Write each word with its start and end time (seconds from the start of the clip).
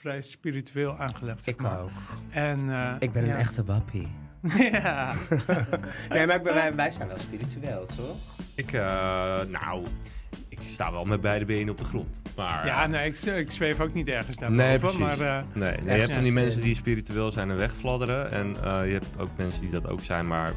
vrij 0.00 0.20
spiritueel 0.20 0.96
aangelegd. 0.98 1.46
Ik 1.46 1.62
maar. 1.62 1.80
ook. 1.80 1.90
En, 2.30 2.70
eh, 2.70 2.94
Ik 2.98 3.12
ben 3.12 3.24
ja. 3.26 3.32
een 3.32 3.38
echte 3.38 3.64
wappie. 3.64 4.08
ja. 4.72 5.14
Nee, 6.08 6.26
maar 6.26 6.42
wij, 6.42 6.74
wij 6.74 6.90
zijn 6.90 7.08
wel 7.08 7.18
spiritueel, 7.18 7.86
toch? 7.96 8.16
Ik, 8.54 8.72
eh, 8.72 8.80
nou, 9.48 9.84
ik 10.48 10.58
sta 10.66 10.92
wel 10.92 11.04
met 11.04 11.20
beide 11.20 11.44
benen 11.44 11.70
op 11.70 11.78
de 11.78 11.84
grond. 11.84 12.22
Maar, 12.36 12.66
ja, 12.66 12.86
nee, 12.86 13.06
ik, 13.06 13.16
ik 13.20 13.50
zweef 13.50 13.80
ook 13.80 13.92
niet 13.94 14.08
ergens 14.08 14.38
naar 14.38 14.50
Nee, 14.50 14.78
boven. 14.78 14.98
precies. 14.98 15.18
Maar, 15.20 15.38
eh, 15.38 15.44
Nee, 15.52 15.72
nee, 15.84 15.94
je 15.94 16.00
hebt 16.00 16.12
van 16.12 16.22
die 16.22 16.32
mensen 16.32 16.60
die 16.62 16.74
spiritueel 16.74 17.32
zijn 17.32 17.50
en 17.50 17.56
wegfladderen. 17.56 18.30
En 18.30 18.46
eh, 18.64 18.86
je 18.86 18.92
hebt 18.92 19.06
ook 19.18 19.28
mensen 19.36 19.60
die 19.60 19.70
dat 19.70 19.88
ook 19.88 20.00
zijn, 20.00 20.26
maar 20.26 20.50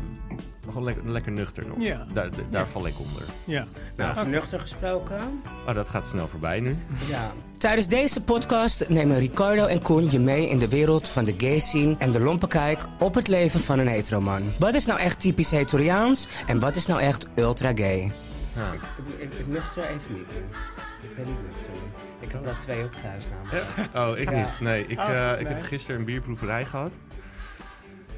gewoon 0.66 0.84
lekker, 0.84 1.10
lekker 1.10 1.32
nuchter 1.32 1.66
nog. 1.68 1.76
Ja. 1.80 2.06
Daar, 2.14 2.30
daar, 2.50 2.68
val 2.68 2.88
ik 2.88 3.00
onder. 3.00 3.24
ja. 3.44 3.66
Nou, 3.96 4.14
Ja. 4.14 4.20
over 4.20 4.32
nuchter 4.32 4.60
gesproken. 4.60 5.42
Maar 5.66 5.74
dat 5.74 5.90
gaat 5.90 6.08
snel 6.08 6.28
voorbij 6.28 6.60
nu. 6.60 6.78
Ja. 7.10 7.32
Tijdens 7.58 7.88
deze 7.88 8.22
podcast 8.22 8.90
nemen 8.90 9.20
Ricardo 9.20 9.66
en 9.66 9.82
Koen 9.82 10.10
je 10.12 10.20
mee 10.20 10.50
in 10.50 10.58
de 10.60 10.68
wereld 10.70 11.08
van 11.08 11.24
de 11.26 11.34
gay 11.38 11.60
scene 11.60 11.96
en 12.00 12.12
de 12.12 12.20
lompe 12.20 12.48
kijk 12.48 12.86
op 13.00 13.14
het 13.16 13.28
leven 13.28 13.60
van 13.60 13.80
een 13.80 13.88
heteroman. 13.88 14.42
Wat 14.60 14.74
is 14.74 14.86
nou 14.86 15.00
echt 15.00 15.20
typisch 15.20 15.52
hetoriaans 15.52 16.28
en 16.48 16.60
wat 16.60 16.76
is 16.76 16.86
nou 16.86 17.02
echt 17.02 17.28
ultra 17.36 17.72
gay? 17.76 18.12
Ja. 18.56 18.72
Ik, 18.74 18.82
ik, 19.20 19.34
ik 19.34 19.48
nuchter 19.48 19.84
even 19.84 20.14
niet. 20.14 20.32
Ik 21.02 21.16
ben 21.16 21.26
niet 21.26 21.44
nuchter 21.44 21.70
nu. 21.74 21.80
Ik 22.20 22.32
heb 22.32 22.42
er 22.44 22.48
al 22.50 22.56
twee 22.60 22.84
op 22.84 22.92
thuis 22.94 23.26
namelijk. 23.36 23.98
Oh, 23.98 24.18
ik 24.18 24.30
Ja. 24.30 24.38
niet. 24.40 24.60
Nee, 24.62 24.86
ik, 24.88 25.00
Oh, 25.00 25.10
eh, 25.10 25.40
ik 25.40 25.44
nee. 25.48 25.54
heb 25.54 25.64
gisteren 25.64 26.00
een 26.00 26.06
bierproeverij 26.06 26.66
gehad. 26.66 26.92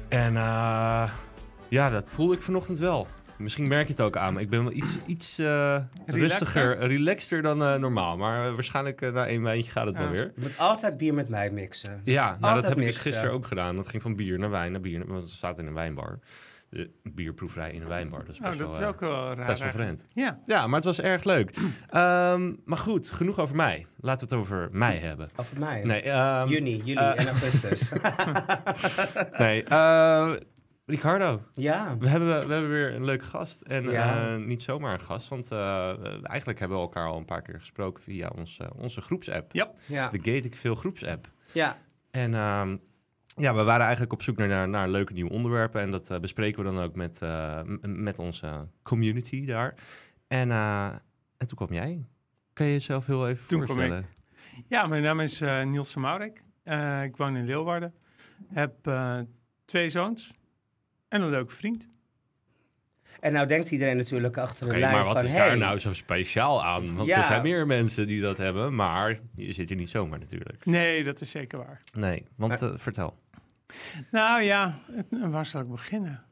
En 0.08 0.36
eh, 0.36 1.10
ja, 1.74 1.90
dat 1.90 2.10
voelde 2.10 2.34
ik 2.34 2.42
vanochtend 2.42 2.78
wel. 2.78 3.06
Misschien 3.38 3.68
merk 3.68 3.86
je 3.86 3.92
het 3.92 4.00
ook 4.00 4.16
aan, 4.16 4.32
maar 4.32 4.42
ik 4.42 4.50
ben 4.50 4.64
wel 4.64 4.72
iets, 4.72 4.96
iets 5.06 5.38
eh, 5.38 5.76
rustiger, 6.06 6.78
relaxter 6.78 7.42
dan 7.42 7.62
eh, 7.64 7.74
normaal. 7.74 8.16
Maar 8.16 8.46
eh, 8.48 8.54
waarschijnlijk 8.54 9.00
eh, 9.00 9.12
na 9.12 9.26
één 9.26 9.42
wijntje 9.42 9.70
gaat 9.70 9.86
het 9.86 9.96
wel 9.96 10.08
weer. 10.08 10.32
Je 10.34 10.40
moet 10.42 10.58
altijd 10.58 10.98
bier 10.98 11.14
met 11.14 11.28
mij 11.28 11.50
mixen. 11.50 12.00
Ja, 12.04 12.36
nou, 12.40 12.54
dat 12.54 12.64
heb 12.68 12.78
ik 12.78 12.84
dus 12.86 12.96
gisteren 12.96 13.32
ook 13.32 13.46
gedaan. 13.46 13.76
Dat 13.76 13.88
ging 13.88 14.02
van 14.02 14.16
bier 14.16 14.38
naar 14.38 14.50
wijn 14.50 14.72
naar 14.72 14.80
bier. 14.80 15.06
Want 15.06 15.20
het 15.22 15.30
staat 15.32 15.58
in 15.58 15.66
een 15.66 15.74
wijnbar. 15.74 16.18
De 16.68 16.90
bierproeverij 17.02 17.72
in 17.72 17.82
een 17.82 17.88
wijnbar. 17.88 18.24
Dat 18.24 18.28
is 18.34 18.38
Oh, 18.40 18.46
best 18.46 18.58
dat 18.58 18.66
wel, 18.68 18.76
is 18.76 18.82
eh, 18.82 18.88
ook 18.88 19.00
wel 19.00 19.34
raar. 19.34 19.46
best 19.46 19.60
wel 19.62 19.70
vreemd. 19.70 20.04
Ja. 20.12 20.38
Ja, 20.44 20.66
maar 20.66 20.74
het 20.76 20.84
was 20.84 21.00
erg 21.00 21.24
leuk. 21.24 21.56
Ehm, 21.88 22.52
maar 22.64 22.78
goed, 22.78 23.10
genoeg 23.10 23.38
over 23.38 23.56
mij. 23.56 23.86
Laten 24.00 24.28
we 24.28 24.34
het 24.34 24.44
over 24.44 24.68
mij 24.72 24.96
hebben. 24.96 25.28
Over 25.36 25.58
mij. 25.58 25.82
Nee, 25.84 26.02
ehm, 26.02 26.48
Juni, 26.48 26.76
juli 26.76 26.94
eh, 26.94 27.18
en 27.20 27.26
augustus. 27.26 27.92
nee 29.38 29.64
eh, 29.64 30.32
Ricardo, 30.86 31.42
ja. 31.52 31.96
we 31.98 32.08
hebben, 32.08 32.28
we 32.46 32.52
hebben 32.52 32.70
weer 32.70 32.94
een 32.94 33.04
leuke 33.04 33.24
gast. 33.24 33.60
En 33.62 33.82
Ja. 33.90 34.34
eh, 34.34 34.42
niet 34.44 34.62
zomaar 34.62 34.92
een 34.92 35.00
gast, 35.00 35.28
want 35.28 35.50
eh, 35.50 35.88
eigenlijk 36.22 36.58
hebben 36.58 36.76
we 36.76 36.82
elkaar 36.82 37.06
al 37.06 37.16
een 37.18 37.24
paar 37.24 37.42
keer 37.42 37.58
gesproken 37.60 38.02
via 38.02 38.28
ons, 38.36 38.58
eh, 38.58 38.68
onze 38.76 39.00
groepsapp. 39.00 39.52
Ja. 39.52 39.70
Ja. 39.86 40.08
De 40.08 40.16
Gate 40.18 40.30
Ik 40.46 40.56
Veel 40.56 40.74
groepsapp. 40.74 41.30
Ja. 41.52 41.76
En 42.10 42.34
ehm, 42.34 42.76
ja, 43.36 43.54
we 43.54 43.62
waren 43.62 43.82
eigenlijk 43.82 44.12
op 44.12 44.22
zoek 44.22 44.36
naar, 44.36 44.48
naar, 44.48 44.68
naar 44.68 44.88
leuke 44.88 45.12
nieuwe 45.12 45.30
onderwerpen. 45.30 45.80
En 45.80 45.90
dat 45.90 46.20
bespreken 46.20 46.64
we 46.64 46.72
dan 46.72 46.82
ook 46.82 46.94
met, 46.94 47.22
eh, 47.22 47.62
m- 47.62 48.02
met 48.02 48.18
onze 48.18 48.68
community 48.82 49.46
daar. 49.46 49.74
En, 50.28 50.50
eh, 50.50 50.86
en 51.36 51.46
toen 51.46 51.56
kwam 51.56 51.72
jij. 51.72 52.04
Kan 52.52 52.66
je 52.66 52.72
jezelf 52.72 53.06
heel 53.06 53.28
even 53.28 53.46
Toen 53.46 53.66
voorstellen? 53.66 54.06
ja, 54.68 54.86
mijn 54.86 55.02
naam 55.02 55.20
is 55.20 55.40
eh, 55.40 55.62
Niels 55.64 55.92
van 55.92 56.02
Maurik. 56.02 56.42
Eh, 56.62 57.02
ik 57.04 57.16
woon 57.16 57.36
in 57.36 57.44
Leeuwarden. 57.44 57.94
Heb 58.48 58.86
eh, 58.86 59.18
twee 59.64 59.88
zoons 59.90 60.32
en 61.14 61.22
een 61.22 61.30
leuke 61.30 61.54
vriend. 61.54 61.88
En 63.20 63.32
nou 63.32 63.46
denkt 63.46 63.70
iedereen 63.70 63.96
natuurlijk 63.96 64.36
achter 64.36 64.64
de 64.66 64.70
Oké, 64.70 64.80
lijn 64.80 64.92
maar 64.94 65.04
wat 65.04 65.16
van... 65.16 65.24
is 65.24 65.32
hey, 65.32 65.48
daar 65.48 65.56
nou 65.58 65.78
zo 65.78 65.92
speciaal 65.92 66.64
aan? 66.64 66.94
Want 66.96 67.08
Ja. 67.08 67.18
er 67.18 67.24
zijn 67.24 67.42
meer 67.42 67.66
mensen 67.66 68.06
die 68.06 68.20
dat 68.20 68.36
hebben, 68.36 68.74
maar 68.74 69.18
je 69.34 69.52
zit 69.52 69.68
hier 69.68 69.76
niet 69.78 69.90
zomaar 69.90 70.18
natuurlijk. 70.18 70.64
Nee, 70.66 71.04
dat 71.04 71.20
is 71.20 71.30
zeker 71.30 71.58
waar. 71.58 71.82
Nee, 71.92 72.24
want 72.36 72.62
eh, 72.62 72.72
vertel. 72.76 73.18
Nou 74.10 74.42
ja, 74.42 74.78
waar 75.10 75.46
zal 75.46 75.60
ik 75.60 75.68
beginnen? 75.70 76.22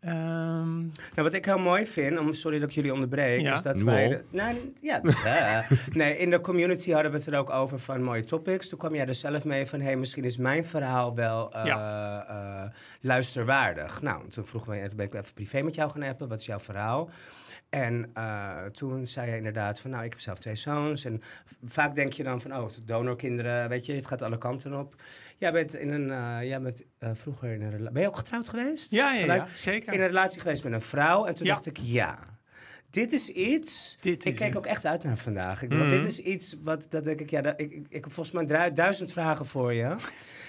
Ehm, 0.00 0.78
Nou, 0.82 0.90
wat 1.14 1.34
ik 1.34 1.44
heel 1.44 1.58
mooi 1.58 1.86
vind, 1.86 2.18
om, 2.18 2.32
sorry 2.32 2.58
dat 2.58 2.68
ik 2.68 2.74
jullie 2.74 2.92
onderbreek, 2.92 3.40
Ja. 3.40 3.52
is 3.52 3.62
dat 3.62 3.80
wij... 3.80 4.08
de- 4.08 4.24
nee, 4.30 4.72
ja, 4.80 5.00
nee, 5.92 6.16
in 6.18 6.30
de 6.30 6.40
community 6.40 6.90
hadden 6.90 7.10
we 7.10 7.16
het 7.16 7.26
er 7.26 7.38
ook 7.38 7.50
over 7.50 7.78
van 7.78 8.02
mooie 8.02 8.24
topics. 8.24 8.68
Toen 8.68 8.78
kwam 8.78 8.94
jij 8.94 9.06
er 9.06 9.14
zelf 9.14 9.44
mee 9.44 9.66
van, 9.66 9.80
hey, 9.80 9.96
misschien 9.96 10.24
is 10.24 10.36
mijn 10.36 10.66
verhaal 10.66 11.14
wel 11.14 11.52
eh, 11.52 11.66
eh, 11.70 12.70
luisterwaardig. 13.00 14.02
Nou, 14.02 14.28
toen 14.28 14.46
vroeg 14.46 14.66
me, 14.66 14.88
toen 14.88 14.96
ben 14.96 15.06
ik 15.06 15.14
even 15.14 15.34
privé 15.34 15.62
met 15.62 15.74
jou 15.74 15.90
gaan 15.90 16.02
appen, 16.02 16.28
wat 16.28 16.40
is 16.40 16.46
jouw 16.46 16.60
verhaal? 16.60 17.10
En 17.74 18.10
eh, 18.14 18.64
toen 18.64 19.06
zei 19.06 19.30
je 19.30 19.36
inderdaad 19.36 19.80
van, 19.80 19.90
nou, 19.90 20.04
ik 20.04 20.10
heb 20.10 20.20
zelf 20.20 20.38
twee 20.38 20.54
zoons. 20.54 21.04
En 21.04 21.22
vaak 21.64 21.94
denk 21.94 22.12
je 22.12 22.22
dan 22.22 22.40
van, 22.40 22.56
oh, 22.56 22.68
donorkinderen, 22.84 23.68
weet 23.68 23.86
je, 23.86 23.92
het 23.92 24.06
gaat 24.06 24.22
alle 24.22 24.38
kanten 24.38 24.78
op. 24.78 24.94
Jij 25.38 25.52
bent 25.52 25.74
in 25.74 25.92
een, 25.92 26.10
eh, 26.10 26.48
jij 26.48 26.60
bent 26.60 26.82
eh, 26.98 27.10
vroeger 27.14 27.52
in 27.52 27.62
een 27.62 27.70
relatie... 27.70 27.92
Ben 27.92 28.02
je 28.02 28.08
ook 28.08 28.16
getrouwd 28.16 28.48
geweest? 28.48 28.90
ja, 28.90 29.12
ja, 29.12 29.34
ja, 29.34 29.46
zeker. 29.54 29.92
in 29.92 30.00
een 30.00 30.06
relatie 30.06 30.40
geweest 30.40 30.64
met 30.64 30.72
een 30.72 30.80
vrouw. 30.80 31.24
En 31.24 31.34
toen 31.34 31.46
Ja. 31.46 31.52
dacht 31.52 31.66
ik, 31.66 31.76
ja, 31.78 32.18
dit 32.94 33.12
is 33.12 33.28
iets... 33.28 33.96
Dit 34.00 34.24
ik 34.24 34.38
het. 34.38 34.56
ook 34.56 34.66
echt 34.66 34.84
uit 34.86 35.02
naar 35.02 35.16
vandaag. 35.16 35.62
Ik 35.62 35.72
want 35.72 35.82
Mhm. 35.84 35.90
dit 35.96 36.04
is 36.04 36.18
iets 36.18 36.56
wat, 36.62 36.86
dat 36.90 37.04
denk 37.04 37.20
ik, 37.20 37.30
ja, 37.30 37.40
dat, 37.40 37.60
ik, 37.60 37.72
ik, 37.72 37.86
ik 37.88 38.04
heb 38.04 38.12
volgens 38.12 38.48
mij 38.48 38.72
duizend 38.72 39.12
vragen 39.12 39.46
voor 39.46 39.72
je. 39.72 39.96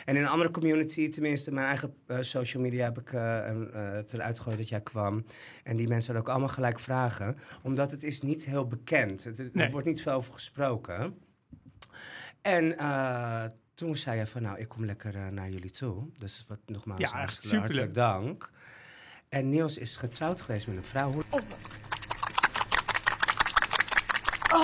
En 0.05 0.15
in 0.15 0.21
een 0.21 0.27
andere 0.27 0.51
community, 0.51 1.09
tenminste 1.09 1.51
mijn 1.51 1.67
eigen 1.67 1.93
eh, 2.07 2.17
social 2.21 2.63
media, 2.63 2.83
heb 2.83 2.97
ik 2.99 3.13
eh, 3.13 3.41
een, 3.45 3.71
eh, 3.73 3.91
het 3.91 4.13
eruit 4.13 4.37
gegooid 4.37 4.57
dat 4.57 4.69
jij 4.69 4.81
kwam. 4.81 5.25
En 5.63 5.75
die 5.75 5.87
mensen 5.87 6.05
hadden 6.13 6.21
ook 6.23 6.29
allemaal 6.37 6.55
gelijk 6.55 6.79
vragen. 6.79 7.37
Omdat 7.63 7.91
het 7.91 8.03
is 8.03 8.21
niet 8.21 8.45
heel 8.45 8.67
bekend. 8.67 9.23
Het, 9.23 9.39
er 9.39 9.49
Nee. 9.53 9.71
wordt 9.71 9.87
niet 9.87 10.01
veel 10.01 10.13
over 10.13 10.33
gesproken. 10.33 11.17
En 12.41 12.77
eh, 12.77 13.43
toen 13.73 13.97
zei 13.97 14.17
je 14.19 14.25
van, 14.27 14.41
nou, 14.41 14.59
ik 14.59 14.67
kom 14.69 14.85
lekker 14.85 15.33
naar 15.33 15.49
jullie 15.49 15.71
toe. 15.71 16.09
Dus 16.17 16.45
wat 16.47 16.59
nogmaals, 16.65 17.01
Ja, 17.01 17.09
hartelijk, 17.09 17.59
hartelijk 17.59 17.93
dank. 17.93 18.51
En 19.29 19.49
Niels 19.49 19.77
is 19.77 19.95
getrouwd 19.95 20.41
geweest 20.41 20.67
met 20.67 20.77
een 20.77 20.83
vrouw. 20.83 21.11
Hoe- 21.11 21.23
Hoe 24.55 24.63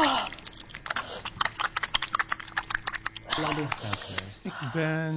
lang 3.42 3.56
ben 3.56 3.64
je 3.64 3.70
getrouwd 3.70 4.00
geweest? 4.00 4.46
Ik 4.46 4.54
ben 4.74 5.16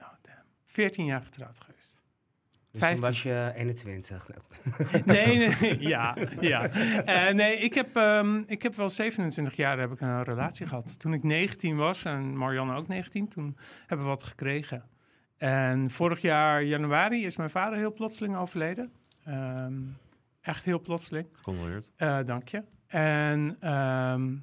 oh, 0.00 0.08
damn, 0.22 0.44
14 0.66 1.04
jaar 1.04 1.22
getrouwd 1.22 1.60
geweest. 1.60 2.00
Dus 2.70 2.80
toen 2.80 2.80
15. 2.80 3.06
was 3.06 3.22
je 3.22 3.52
21. 3.54 4.28
Nou, 4.28 4.40
Nee, 5.04 5.48
nee, 5.60 5.80
ja, 5.80 6.16
ja. 6.40 6.68
Eh, 6.68 7.34
nee, 7.34 7.56
ik 7.56 7.74
heb, 7.74 7.96
ehm, 7.96 8.42
ik 8.46 8.62
heb 8.62 8.74
wel 8.74 8.88
27 8.88 9.54
jaar 9.54 9.78
heb 9.78 9.92
ik 9.92 10.00
een 10.00 10.24
relatie 10.24 10.66
gehad. 10.66 10.98
Toen 10.98 11.12
ik 11.12 11.22
19 11.22 11.76
was 11.76 12.04
en 12.04 12.36
Marianne 12.36 12.74
ook 12.74 12.88
19, 12.88 13.28
toen 13.28 13.56
hebben 13.86 14.06
we 14.06 14.12
wat 14.12 14.22
gekregen. 14.22 14.84
En 15.36 15.90
vorig 15.90 16.20
jaar 16.20 16.62
januari 16.62 17.24
is 17.24 17.36
mijn 17.36 17.50
vader 17.50 17.78
heel 17.78 17.92
plotseling 17.92 18.36
overleden. 18.36 18.92
Ehm, 19.24 19.74
echt 20.40 20.64
heel 20.64 20.80
plotseling. 20.80 21.42
Condoleerd. 21.42 21.90
Eh, 21.96 22.18
dank 22.24 22.48
je. 22.48 22.62
En 22.90 23.56
ehm, 23.60 24.34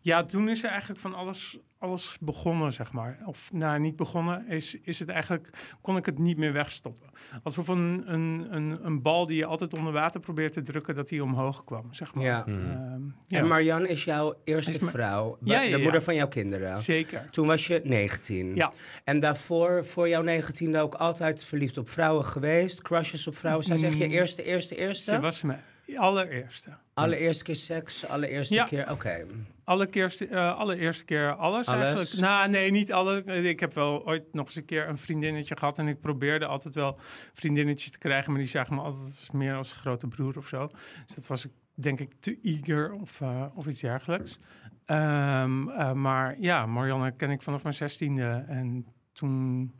ja, 0.00 0.24
toen 0.24 0.48
is 0.48 0.62
er 0.64 0.70
eigenlijk 0.70 1.00
van 1.00 1.14
alles, 1.14 1.58
alles 1.78 2.16
begonnen, 2.20 2.72
zeg 2.72 2.92
maar. 2.92 3.18
Of 3.26 3.52
nou, 3.52 3.80
niet 3.80 3.96
begonnen, 3.96 4.46
is, 4.48 4.74
is 4.82 4.98
het 4.98 5.08
eigenlijk, 5.08 5.48
kon 5.80 5.96
ik 5.96 6.06
het 6.06 6.18
niet 6.18 6.36
meer 6.36 6.52
wegstoppen. 6.52 7.08
Alsof 7.42 7.68
een, 7.68 8.02
een, 8.06 8.46
een, 8.50 8.78
een 8.86 9.02
bal 9.02 9.26
die 9.26 9.36
je 9.36 9.44
altijd 9.44 9.74
onder 9.74 9.92
water 9.92 10.20
probeert 10.20 10.52
te 10.52 10.62
drukken, 10.62 10.94
dat 10.94 11.08
die 11.08 11.22
omhoog 11.22 11.64
kwam, 11.64 11.94
zeg 11.94 12.14
maar. 12.14 12.24
Ja. 12.24 12.42
Mhm. 12.46 12.70
Ehm, 12.70 13.00
ja, 13.26 13.38
En 13.38 13.46
Marianne 13.46 13.88
is 13.88 14.04
jouw 14.04 14.34
eerste 14.44 14.70
Is 14.70 14.90
vrouw. 14.90 15.38
Ja, 15.40 15.60
ja, 15.60 15.70
de 15.70 15.76
ja. 15.76 15.82
moeder 15.82 16.02
van 16.02 16.14
jouw 16.14 16.28
kinderen. 16.28 16.78
zeker. 16.78 17.30
Toen 17.30 17.46
was 17.46 17.66
je 17.66 17.80
19. 17.84 18.54
Ja. 18.54 18.72
En 19.04 19.20
daarvoor, 19.20 19.84
voor 19.84 20.08
jouw 20.08 20.22
19e, 20.24 20.76
ook 20.78 20.94
altijd 20.94 21.44
verliefd 21.44 21.78
op 21.78 21.88
vrouwen 21.88 22.24
geweest. 22.24 22.82
Crushes 22.82 23.26
op 23.26 23.36
vrouwen. 23.36 23.64
Zij 23.64 23.76
zeg 23.76 23.94
je 23.94 24.04
Mm. 24.04 24.10
eerste, 24.10 24.42
eerste, 24.44 24.76
eerste? 24.76 25.14
Ze 25.14 25.20
was 25.20 25.42
mijn 25.42 25.60
allereerste. 25.96 26.70
Allereerste 26.94 27.44
keer 27.44 27.56
seks, 27.56 28.06
allereerste 28.06 28.54
Ja. 28.54 28.64
keer... 28.64 28.90
Oké. 28.90 29.26
Allereerste, 29.64 30.26
eh, 30.26 30.58
allereerste 30.58 31.04
keer 31.04 31.34
alles, 31.34 31.66
Alles? 31.66 31.82
eigenlijk. 31.82 32.12
Nou, 32.12 32.48
nee, 32.50 32.70
niet 32.70 32.92
alle. 32.92 33.24
Ik 33.24 33.60
heb 33.60 33.74
wel 33.74 34.06
ooit 34.06 34.32
nog 34.32 34.46
eens 34.46 34.56
een 34.56 34.64
keer 34.64 34.88
een 34.88 34.98
vriendinnetje 34.98 35.56
gehad. 35.56 35.78
En 35.78 35.88
ik 35.88 36.00
probeerde 36.00 36.46
altijd 36.46 36.74
wel 36.74 36.98
vriendinnetjes 37.32 37.90
te 37.90 37.98
krijgen. 37.98 38.30
Maar 38.32 38.40
die 38.40 38.50
zagen 38.50 38.74
me 38.74 38.80
altijd 38.80 39.32
meer 39.32 39.54
als 39.54 39.72
grote 39.72 40.06
broer 40.06 40.36
of 40.36 40.48
zo. 40.48 40.70
Dus 41.06 41.14
dat 41.14 41.26
was 41.26 41.44
ik 41.44 41.50
denk 41.74 42.00
ik 42.00 42.12
te 42.20 42.38
eager 42.42 42.92
of, 42.92 43.20
eh, 43.20 43.46
of 43.54 43.66
iets 43.66 43.80
dergelijks. 43.80 44.38
Ehm, 44.84 45.68
eh, 45.68 45.92
maar 45.92 46.36
ja, 46.40 46.66
Marianne 46.66 47.10
ken 47.16 47.30
ik 47.30 47.42
vanaf 47.42 47.62
mijn 47.62 47.74
zestiende. 47.74 48.44
En 48.48 48.86
toen 49.12 49.72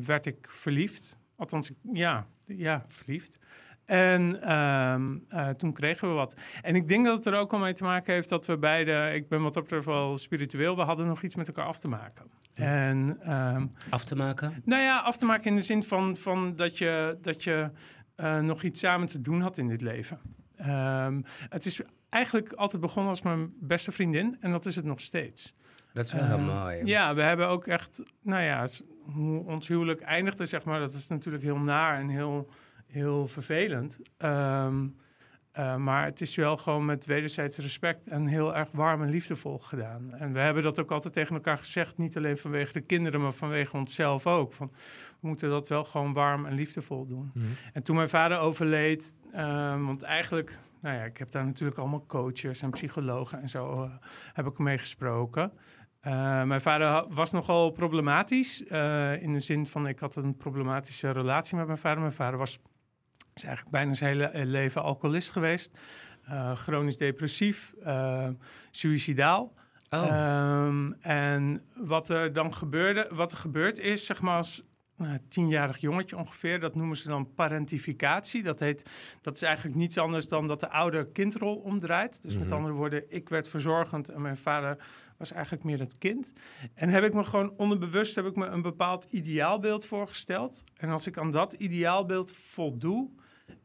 werd 0.00 0.26
ik 0.26 0.46
verliefd. 0.50 1.16
Althans, 1.36 1.70
ja, 1.92 2.26
ja, 2.46 2.84
verliefd. 2.88 3.38
En 3.84 4.42
ehm, 4.42 5.16
eh, 5.28 5.48
toen 5.48 5.72
kregen 5.72 6.08
we 6.08 6.14
wat. 6.14 6.36
En 6.62 6.74
ik 6.74 6.88
denk 6.88 7.04
dat 7.04 7.16
het 7.16 7.26
er 7.26 7.34
ook 7.40 7.52
al 7.52 7.58
mee 7.58 7.72
te 7.72 7.84
maken 7.84 8.14
heeft 8.14 8.28
dat 8.28 8.46
we 8.46 8.58
beide... 8.58 9.10
Ik 9.14 9.28
ben 9.28 9.42
wat 9.42 9.54
dat 9.54 9.62
betreft 9.62 9.86
wel 9.86 10.16
spiritueel. 10.16 10.76
We 10.76 10.82
hadden 10.82 11.06
nog 11.06 11.22
iets 11.22 11.34
met 11.34 11.46
elkaar 11.46 11.66
af 11.66 11.78
te 11.78 11.88
maken. 11.88 12.24
En 12.54 13.18
ehm, 13.22 13.66
Af 13.90 14.04
te 14.04 14.16
maken? 14.16 14.62
nou 14.64 14.82
ja, 14.82 14.98
af 14.98 15.16
te 15.16 15.24
maken 15.24 15.44
in 15.44 15.56
de 15.56 15.62
zin 15.62 15.82
van, 15.82 16.16
van 16.16 16.56
dat 16.56 16.78
je, 16.78 17.18
dat 17.20 17.44
je 17.44 17.70
eh, 18.16 18.40
nog 18.40 18.62
iets 18.62 18.80
samen 18.80 19.08
te 19.08 19.20
doen 19.20 19.40
had 19.40 19.58
in 19.58 19.68
dit 19.68 19.80
leven. 19.80 20.18
Ehm, 20.56 21.22
het 21.48 21.64
is 21.64 21.80
eigenlijk 22.08 22.52
altijd 22.52 22.82
begonnen 22.82 23.10
als 23.10 23.22
mijn 23.22 23.52
beste 23.60 23.92
vriendin 23.92 24.36
en 24.40 24.50
dat 24.50 24.66
is 24.66 24.76
het 24.76 24.84
nog 24.84 25.00
steeds. 25.00 25.54
Dat 25.92 26.04
is 26.04 26.12
wel 26.12 26.24
heel 26.24 26.38
mooi. 26.38 26.84
Ja, 26.84 27.14
we 27.14 27.22
hebben 27.22 27.48
ook 27.48 27.66
echt, 27.66 28.02
nou 28.22 28.42
ja, 28.42 28.66
hoe 29.12 29.44
ons 29.44 29.68
huwelijk 29.68 30.00
eindigde, 30.00 30.46
zeg 30.46 30.64
maar, 30.64 30.80
dat 30.80 30.92
is 30.92 31.08
natuurlijk 31.08 31.44
heel 31.44 31.58
naar 31.58 31.98
en 31.98 32.08
heel, 32.08 32.50
heel 32.94 33.28
vervelend. 33.28 33.98
Ehm, 34.16 34.86
eh, 35.52 35.76
maar 35.76 36.04
het 36.04 36.20
is 36.20 36.34
wel 36.34 36.56
gewoon 36.56 36.84
met 36.84 37.04
wederzijds 37.04 37.58
respect 37.58 38.06
en 38.06 38.26
heel 38.26 38.56
erg 38.56 38.68
warm 38.72 39.02
en 39.02 39.10
liefdevol 39.10 39.58
gedaan. 39.58 40.14
En 40.14 40.32
we 40.32 40.38
hebben 40.38 40.62
dat 40.62 40.80
ook 40.80 40.90
altijd 40.90 41.12
tegen 41.12 41.34
elkaar 41.34 41.58
gezegd, 41.58 41.98
niet 41.98 42.16
alleen 42.16 42.38
vanwege 42.38 42.72
de 42.72 42.80
kinderen, 42.80 43.20
maar 43.20 43.32
vanwege 43.32 43.76
onszelf 43.76 44.26
ook. 44.26 44.52
Van, 44.52 44.70
we 45.20 45.28
moeten 45.28 45.50
dat 45.50 45.68
wel 45.68 45.84
gewoon 45.84 46.12
warm 46.12 46.46
en 46.46 46.54
liefdevol 46.54 47.06
doen. 47.06 47.30
Mhm. 47.34 47.46
En 47.72 47.82
toen 47.82 47.96
mijn 47.96 48.08
vader 48.08 48.38
overleed, 48.38 49.14
ehm, 49.32 49.84
want 49.84 50.02
eigenlijk, 50.02 50.58
nou 50.80 50.96
ja, 50.96 51.02
ik 51.02 51.18
heb 51.18 51.30
daar 51.30 51.44
natuurlijk 51.44 51.78
allemaal 51.78 52.06
coaches 52.06 52.62
en 52.62 52.70
psychologen 52.70 53.40
en 53.40 53.48
zo, 53.48 53.82
eh, 53.82 53.90
heb 54.32 54.46
ik 54.46 54.58
mee 54.58 54.78
gesproken. 54.78 55.52
Eh, 56.00 56.42
mijn 56.42 56.60
vader 56.60 57.14
was 57.14 57.30
nogal 57.30 57.70
problematisch, 57.70 58.62
in 59.20 59.32
de 59.32 59.40
zin 59.40 59.66
van 59.66 59.88
ik 59.88 59.98
had 59.98 60.16
een 60.16 60.36
problematische 60.36 61.10
relatie 61.10 61.56
met 61.56 61.66
mijn 61.66 61.78
vader. 61.78 62.00
Mijn 62.00 62.12
vader 62.12 62.38
was 62.38 62.60
is 63.34 63.44
eigenlijk 63.44 63.76
bijna 63.76 63.94
zijn 63.94 64.10
hele 64.10 64.24
eh, 64.24 64.44
leven 64.44 64.82
alcoholist 64.82 65.30
geweest, 65.30 65.78
eh, 66.24 66.56
chronisch 66.56 66.96
depressief, 66.96 67.74
eh 67.82 68.28
suicidaal. 68.70 69.52
Oh. 69.90 70.06
Ehm, 70.06 70.92
en 71.00 71.62
wat 71.76 72.08
er 72.08 72.32
dan 72.32 72.54
gebeurde, 72.54 73.08
wat 73.12 73.30
er 73.30 73.36
gebeurd 73.36 73.78
is, 73.78 74.06
zeg 74.06 74.20
maar 74.20 74.36
als 74.36 74.62
nou, 74.96 75.18
tienjarig 75.28 75.78
jongetje 75.78 76.16
ongeveer, 76.16 76.60
dat 76.60 76.74
noemen 76.74 76.96
ze 76.96 77.08
dan 77.08 77.34
parentificatie. 77.34 78.42
Dat, 78.42 78.60
heet, 78.60 78.90
dat 79.20 79.36
is 79.36 79.42
eigenlijk 79.42 79.76
niets 79.76 79.98
anders 79.98 80.28
dan 80.28 80.46
dat 80.46 80.60
de 80.60 80.70
ouder 80.70 81.06
kindrol 81.06 81.56
omdraait. 81.56 82.22
Dus 82.22 82.36
met 82.36 82.46
Mhm. 82.46 82.54
andere 82.54 82.74
woorden, 82.74 83.04
ik 83.08 83.28
werd 83.28 83.48
verzorgend 83.48 84.08
en 84.08 84.22
mijn 84.22 84.36
vader 84.36 84.76
was 85.18 85.32
eigenlijk 85.32 85.64
meer 85.64 85.78
het 85.78 85.98
kind. 85.98 86.32
En 86.74 86.88
heb 86.88 87.04
ik 87.04 87.14
me 87.14 87.24
gewoon 87.24 87.54
onderbewust 87.56 88.14
heb 88.14 88.26
ik 88.26 88.36
me 88.36 88.46
een 88.46 88.62
bepaald 88.62 89.06
ideaalbeeld 89.10 89.86
voorgesteld. 89.86 90.64
En 90.76 90.88
als 90.90 91.06
ik 91.06 91.18
aan 91.18 91.30
dat 91.30 91.52
ideaalbeeld 91.52 92.32
voldoe 92.32 93.10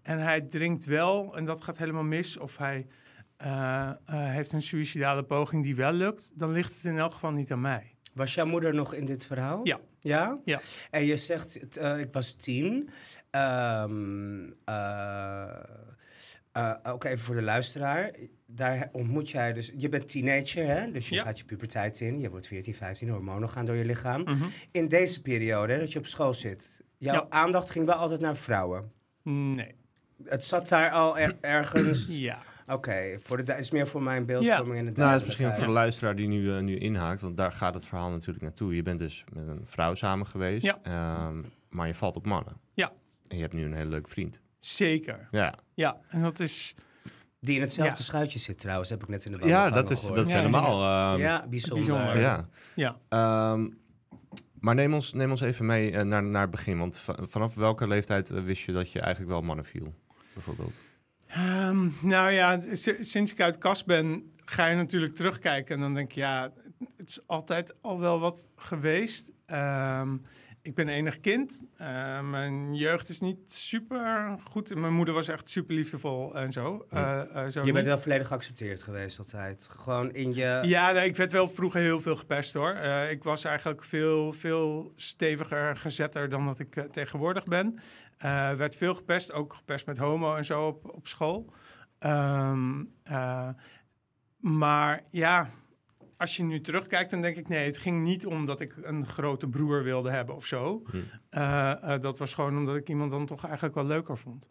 en 0.02 0.20
hij 0.20 0.42
drinkt 0.42 0.86
wel 0.86 1.36
en 1.38 1.46
dat 1.46 1.64
gaat 1.64 1.78
helemaal 1.78 2.04
mis 2.04 2.38
of 2.38 2.58
hij 2.58 2.88
eh, 3.38 3.90
eh, 3.90 3.96
heeft 4.06 4.52
een 4.52 4.62
suïcidale 4.62 5.24
poging 5.24 5.64
die 5.64 5.76
wel 5.76 5.92
lukt, 5.94 6.32
dan 6.40 6.52
ligt 6.52 6.76
het 6.76 6.84
in 6.84 6.98
elk 6.98 7.14
geval 7.14 7.32
niet 7.32 7.52
aan 7.52 7.62
mij. 7.62 7.94
Was 8.14 8.34
jouw 8.34 8.46
moeder 8.46 8.74
nog 8.74 8.94
in 8.94 9.06
dit 9.06 9.26
verhaal? 9.26 9.60
Ja. 9.66 9.80
Ja? 10.00 10.40
Ja. 10.46 10.60
En 10.92 11.06
je 11.06 11.18
zegt, 11.18 11.78
eh, 11.78 12.00
ik 12.00 12.08
was 12.14 12.34
tien. 12.34 12.90
Ehm, 13.30 14.50
eh, 14.66 15.60
eh, 16.52 16.76
ook 16.84 17.04
even 17.04 17.20
voor 17.20 17.36
de 17.36 17.42
luisteraar. 17.42 18.12
Daar 18.48 18.90
ontmoet 18.92 19.30
jij 19.30 19.54
dus... 19.54 19.72
Je 19.78 19.90
bent 19.90 20.10
teenager, 20.10 20.66
hè? 20.68 20.92
Dus 20.92 21.10
je 21.10 21.16
Ja. 21.16 21.24
gaat 21.24 21.38
je 21.40 21.46
puberteit 21.46 22.00
in. 22.00 22.20
Je 22.20 22.30
wordt 22.30 22.48
14, 22.48 22.74
15, 22.74 23.10
hormonen 23.10 23.50
gaan 23.50 23.66
door 23.66 23.76
je 23.76 23.86
lichaam. 23.86 24.22
Mhm. 24.22 24.46
In 24.72 24.88
deze 24.88 25.22
periode, 25.22 25.74
hè, 25.74 25.80
dat 25.80 25.92
je 25.92 26.00
op 26.00 26.06
school 26.06 26.34
zit... 26.34 26.82
Jouw 26.98 27.14
Ja. 27.14 27.26
aandacht 27.30 27.70
ging 27.72 27.86
wel 27.86 27.96
altijd 27.96 28.22
naar 28.22 28.36
vrouwen. 28.36 28.92
Nee. 29.24 29.76
Het 30.26 30.46
zat 30.46 30.70
daar 30.70 30.90
al 30.92 31.18
er- 31.20 31.38
ergens... 31.42 32.08
Ja. 32.18 32.38
Oké, 32.68 33.18
voor 33.20 33.46
de 33.46 33.54
is 33.58 33.72
meer 33.72 33.88
voor 33.88 34.04
mijn 34.04 34.26
beeldvorming 34.26 34.80
en 34.80 34.86
het 34.86 34.96
Nou, 34.98 35.12
dat 35.12 35.20
is 35.22 35.26
misschien 35.26 35.54
voor 35.56 35.66
de 35.66 35.72
luisteraar 35.72 36.16
die 36.16 36.28
nu, 36.28 36.56
eh, 36.56 36.62
nu 36.62 36.78
inhaakt, 36.78 37.22
want 37.22 37.38
daar 37.38 37.52
gaat 37.52 37.74
het 37.74 37.86
verhaal 37.86 38.10
natuurlijk 38.10 38.42
naartoe. 38.42 38.76
Je 38.76 38.84
bent 38.84 39.00
dus 39.00 39.24
met 39.34 39.48
een 39.48 39.62
vrouw 39.66 39.94
samen 39.94 40.28
geweest, 40.28 40.64
Ja. 40.66 40.78
ehm, 40.84 41.42
maar 41.70 41.88
je 41.88 41.94
valt 41.94 42.16
op 42.16 42.26
mannen. 42.26 42.54
Ja. 42.74 42.92
En 43.28 43.36
je 43.36 43.42
hebt 43.42 43.54
nu 43.54 43.66
een 43.66 43.74
hele 43.74 43.90
leuke 43.90 44.10
vriend. 44.10 44.42
Zeker. 44.60 45.28
Ja, 45.32 45.54
Ja, 45.74 45.98
en 46.10 46.22
dat 46.22 46.40
is... 46.40 46.76
Die 47.42 47.56
in 47.56 47.62
hetzelfde 47.62 47.98
Ja. 47.98 48.04
schuitje 48.04 48.40
zit 48.40 48.60
trouwens, 48.60 48.90
heb 48.90 49.02
ik 49.04 49.08
net 49.10 49.26
in 49.26 49.32
de 49.32 49.38
ja 49.38 49.44
wandelgangen 49.44 49.82
dat 49.84 49.92
is, 49.92 49.98
gehoord. 50.00 50.16
dat 50.16 50.26
is 50.28 50.32
Ja, 50.34 50.38
helemaal... 50.40 50.92
ehm, 51.14 51.22
ja, 51.22 51.48
bijzonder. 51.48 51.86
bijzonder. 51.86 52.20
ja. 52.20 52.48
Ja. 52.76 52.98
Ehm, 53.10 53.68
maar 54.60 54.76
neem 54.76 54.94
ons, 54.94 55.14
neem 55.14 55.30
ons 55.30 55.42
even 55.42 55.66
mee 55.66 55.92
eh, 55.92 56.04
naar, 56.06 56.24
naar 56.24 56.42
het 56.42 56.52
begin. 56.52 56.78
Want 56.80 56.98
va- 56.98 57.16
vanaf 57.28 57.56
welke 57.56 57.88
leeftijd 57.88 58.30
eh, 58.32 58.44
wist 58.44 58.64
je 58.64 58.72
dat 58.72 58.92
je 58.92 59.00
eigenlijk 59.00 59.32
wel 59.32 59.42
mannen 59.42 59.66
viel? 59.66 59.94
Bijvoorbeeld. 60.44 60.82
Ehm, 61.28 61.88
nou 62.02 62.32
ja, 62.32 62.60
sinds 63.00 63.32
ik 63.32 63.42
uit 63.42 63.58
kast 63.58 63.86
ben, 63.86 64.32
ga 64.46 64.66
je 64.66 64.76
natuurlijk 64.76 65.16
terugkijken. 65.16 65.76
En 65.76 65.82
dan 65.82 65.94
denk 65.94 66.12
je, 66.12 66.20
ja, 66.20 66.52
het 66.98 67.10
is 67.10 67.20
altijd 67.28 67.74
al 67.82 68.00
wel 68.00 68.20
wat 68.20 68.48
geweest. 68.56 69.32
Ehm, 69.46 70.18
ik 70.62 70.76
ben 70.76 70.88
enig 70.88 71.20
kind. 71.20 71.64
Eh, 71.78 72.20
mijn 72.22 72.76
jeugd 72.76 73.10
is 73.10 73.20
niet 73.20 73.54
super 73.54 74.36
goed. 74.50 74.76
Mijn 74.76 74.94
moeder 74.94 75.14
was 75.14 75.28
echt 75.28 75.50
super 75.50 75.76
liefdevol 75.76 76.36
en 76.36 76.52
zo. 76.52 76.86
Eh, 76.90 77.20
eh, 77.20 77.50
zo 77.50 77.60
Je 77.60 77.66
niet. 77.66 77.74
bent 77.74 77.86
wel 77.86 77.98
volledig 77.98 78.28
geaccepteerd 78.28 78.84
geweest 78.84 79.20
altijd. 79.20 79.68
Gewoon 79.72 80.12
in 80.14 80.34
je... 80.34 80.60
Ja, 80.64 80.92
nee, 80.92 81.08
ik 81.08 81.16
werd 81.16 81.32
wel 81.32 81.50
vroeger 81.50 81.82
heel 81.82 82.00
veel 82.02 82.16
gepest 82.16 82.54
hoor. 82.54 82.72
Eh, 82.72 83.12
ik 83.12 83.24
was 83.24 83.44
eigenlijk 83.44 83.84
veel, 83.84 84.34
veel 84.34 84.92
steviger 84.96 85.76
gezetter 85.76 86.30
dan 86.30 86.46
dat 86.46 86.60
ik 86.60 86.86
tegenwoordig 86.92 87.46
ben. 87.46 87.80
Eh 88.20 88.52
werd 88.52 88.76
veel 88.76 88.96
gepest, 88.96 89.32
ook 89.32 89.54
gepest 89.54 89.86
met 89.86 89.98
homo 89.98 90.36
en 90.36 90.46
zo 90.46 90.68
op, 90.68 90.90
op 90.96 91.08
school. 91.08 91.54
Ehm, 92.00 92.84
eh, 93.04 93.50
maar 94.38 95.04
ja, 95.12 95.50
als 96.18 96.38
je 96.38 96.44
nu 96.44 96.62
terugkijkt, 96.62 97.12
dan 97.12 97.22
denk 97.22 97.38
ik 97.38 97.48
nee, 97.48 97.66
het 97.66 97.78
ging 97.78 98.04
niet 98.04 98.26
om 98.26 98.46
dat 98.46 98.60
ik 98.62 98.76
een 98.82 99.06
grote 99.06 99.48
broer 99.48 99.84
wilde 99.84 100.12
hebben 100.12 100.36
of 100.36 100.46
zo. 100.46 100.84
Hm. 100.90 100.98
Eh, 101.30 102.00
dat 102.02 102.18
was 102.18 102.34
gewoon 102.34 102.58
omdat 102.58 102.76
ik 102.76 102.90
iemand 102.90 103.12
dan 103.12 103.26
toch 103.26 103.46
eigenlijk 103.46 103.76
wel 103.76 103.86
leuker 103.86 104.18
vond. 104.18 104.48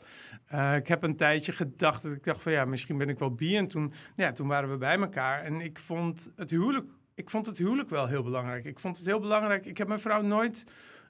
Ik 0.74 0.86
heb 0.86 1.02
een 1.02 1.16
tijdje 1.16 1.52
gedacht 1.52 2.02
dat 2.02 2.12
ik 2.12 2.24
dacht 2.24 2.42
van 2.42 2.52
ja, 2.52 2.64
misschien 2.64 2.98
ben 2.98 3.08
ik 3.08 3.18
wel 3.18 3.34
bi. 3.34 3.56
En 3.56 3.68
toen, 3.68 3.92
ja, 4.16 4.32
toen 4.32 4.48
waren 4.48 4.70
we 4.70 4.76
bij 4.76 4.98
elkaar 4.98 5.42
en 5.42 5.60
ik 5.60 5.78
vond 5.78 6.32
het 6.36 6.50
huwelijk, 6.50 6.86
ik 7.14 7.30
vond 7.30 7.46
het 7.46 7.58
huwelijk 7.58 7.90
wel 7.90 8.06
heel 8.06 8.22
belangrijk. 8.22 8.64
Ik 8.64 8.78
vond 8.78 8.96
het 8.96 9.06
heel 9.06 9.20
belangrijk. 9.20 9.66
Ik 9.66 9.78
heb 9.78 9.88
mijn 9.88 10.00
vrouw 10.00 10.22
nooit, 10.22 10.66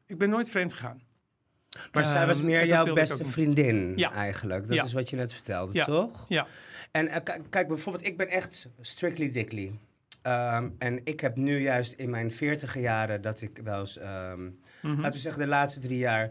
ik 0.07 0.19
ben 0.19 0.31
nooit 0.31 0.51
vreemd 0.51 0.73
gegaan. 0.73 1.08
Maar 1.93 2.05
zij 2.05 2.27
was 2.27 2.37
Ehm, 2.39 2.47
meer 2.47 2.67
jouw 2.67 2.93
beste 2.93 3.25
vriendin 3.25 3.93
Ja. 3.97 4.13
eigenlijk. 4.13 4.67
Dat 4.69 4.77
Ja. 4.77 4.85
is 4.85 4.93
wat 4.93 5.11
je 5.11 5.17
net 5.17 5.33
vertelde, 5.33 5.73
Ja. 5.75 5.85
toch? 5.85 6.25
Ja. 6.29 6.47
En 6.91 7.09
eh, 7.09 7.35
kijk, 7.51 7.69
bijvoorbeeld, 7.69 8.05
ik 8.07 8.17
ben 8.17 8.29
echt 8.29 8.69
strictly 8.81 9.31
dickly. 9.31 9.79
Ehm, 10.23 10.69
en 10.79 11.01
ik 11.05 11.21
heb 11.21 11.37
nu 11.37 11.61
juist 11.63 11.93
in 11.93 12.11
mijn 12.11 12.33
veertige 12.33 12.81
jaren 12.81 13.23
dat 13.23 13.41
ik 13.41 13.61
wel 13.65 13.81
eens... 13.81 13.99
ehm, 13.99 14.51
Mhm. 14.83 14.97
Laten 14.97 15.13
we 15.13 15.19
zeggen, 15.19 15.43
de 15.43 15.49
laatste 15.49 15.81
drie 15.81 15.99
jaar... 15.99 16.31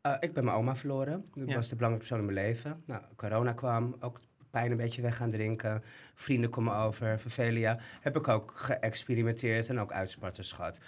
eh, 0.00 0.14
ik 0.20 0.32
ben 0.34 0.44
mijn 0.44 0.56
oma 0.56 0.76
verloren. 0.76 1.24
Dat 1.34 1.48
Ja. 1.48 1.54
was 1.54 1.68
de 1.68 1.76
belangrijkste 1.76 2.14
persoon 2.14 2.28
in 2.28 2.34
mijn 2.34 2.46
leven. 2.46 2.82
Nou, 2.86 3.02
corona 3.16 3.52
kwam, 3.52 3.96
ook 4.00 4.20
pijn 4.50 4.70
een 4.70 4.76
beetje 4.76 5.02
weg 5.02 5.16
gaan 5.16 5.30
drinken. 5.30 5.82
Vrienden 6.14 6.50
komen 6.50 6.74
over, 6.76 7.18
vervelia. 7.20 7.78
Heb 8.00 8.16
ik 8.16 8.28
ook 8.28 8.52
geëxperimenteerd 8.56 9.68
en 9.68 9.78
ook 9.78 9.92
uitspatters 9.92 10.52
gehad. 10.52 10.78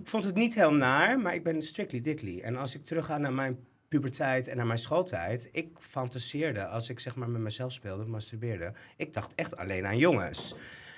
Ik 0.00 0.08
vond 0.08 0.24
het 0.24 0.34
niet 0.34 0.54
heel 0.54 0.72
naar, 0.72 1.18
maar 1.20 1.34
ik 1.34 1.42
ben 1.42 1.62
strictly 1.62 2.00
dickly. 2.00 2.40
En 2.40 2.56
als 2.56 2.74
ik 2.74 2.84
terugga 2.84 3.18
naar 3.18 3.32
mijn 3.32 3.58
puberteit 3.88 4.48
en 4.48 4.56
naar 4.56 4.66
mijn 4.66 4.78
schooltijd... 4.78 5.48
ik 5.52 5.68
fantaseerde, 5.80 6.66
als 6.66 6.88
ik 6.88 7.00
zeg 7.00 7.16
maar 7.16 7.28
met 7.30 7.40
mezelf 7.40 7.72
speelde, 7.72 8.04
masturbeerde... 8.04 8.72
ik 8.96 9.14
dacht 9.14 9.34
echt 9.34 9.56
alleen 9.56 9.86
aan 9.86 9.98
jongens. 9.98 10.54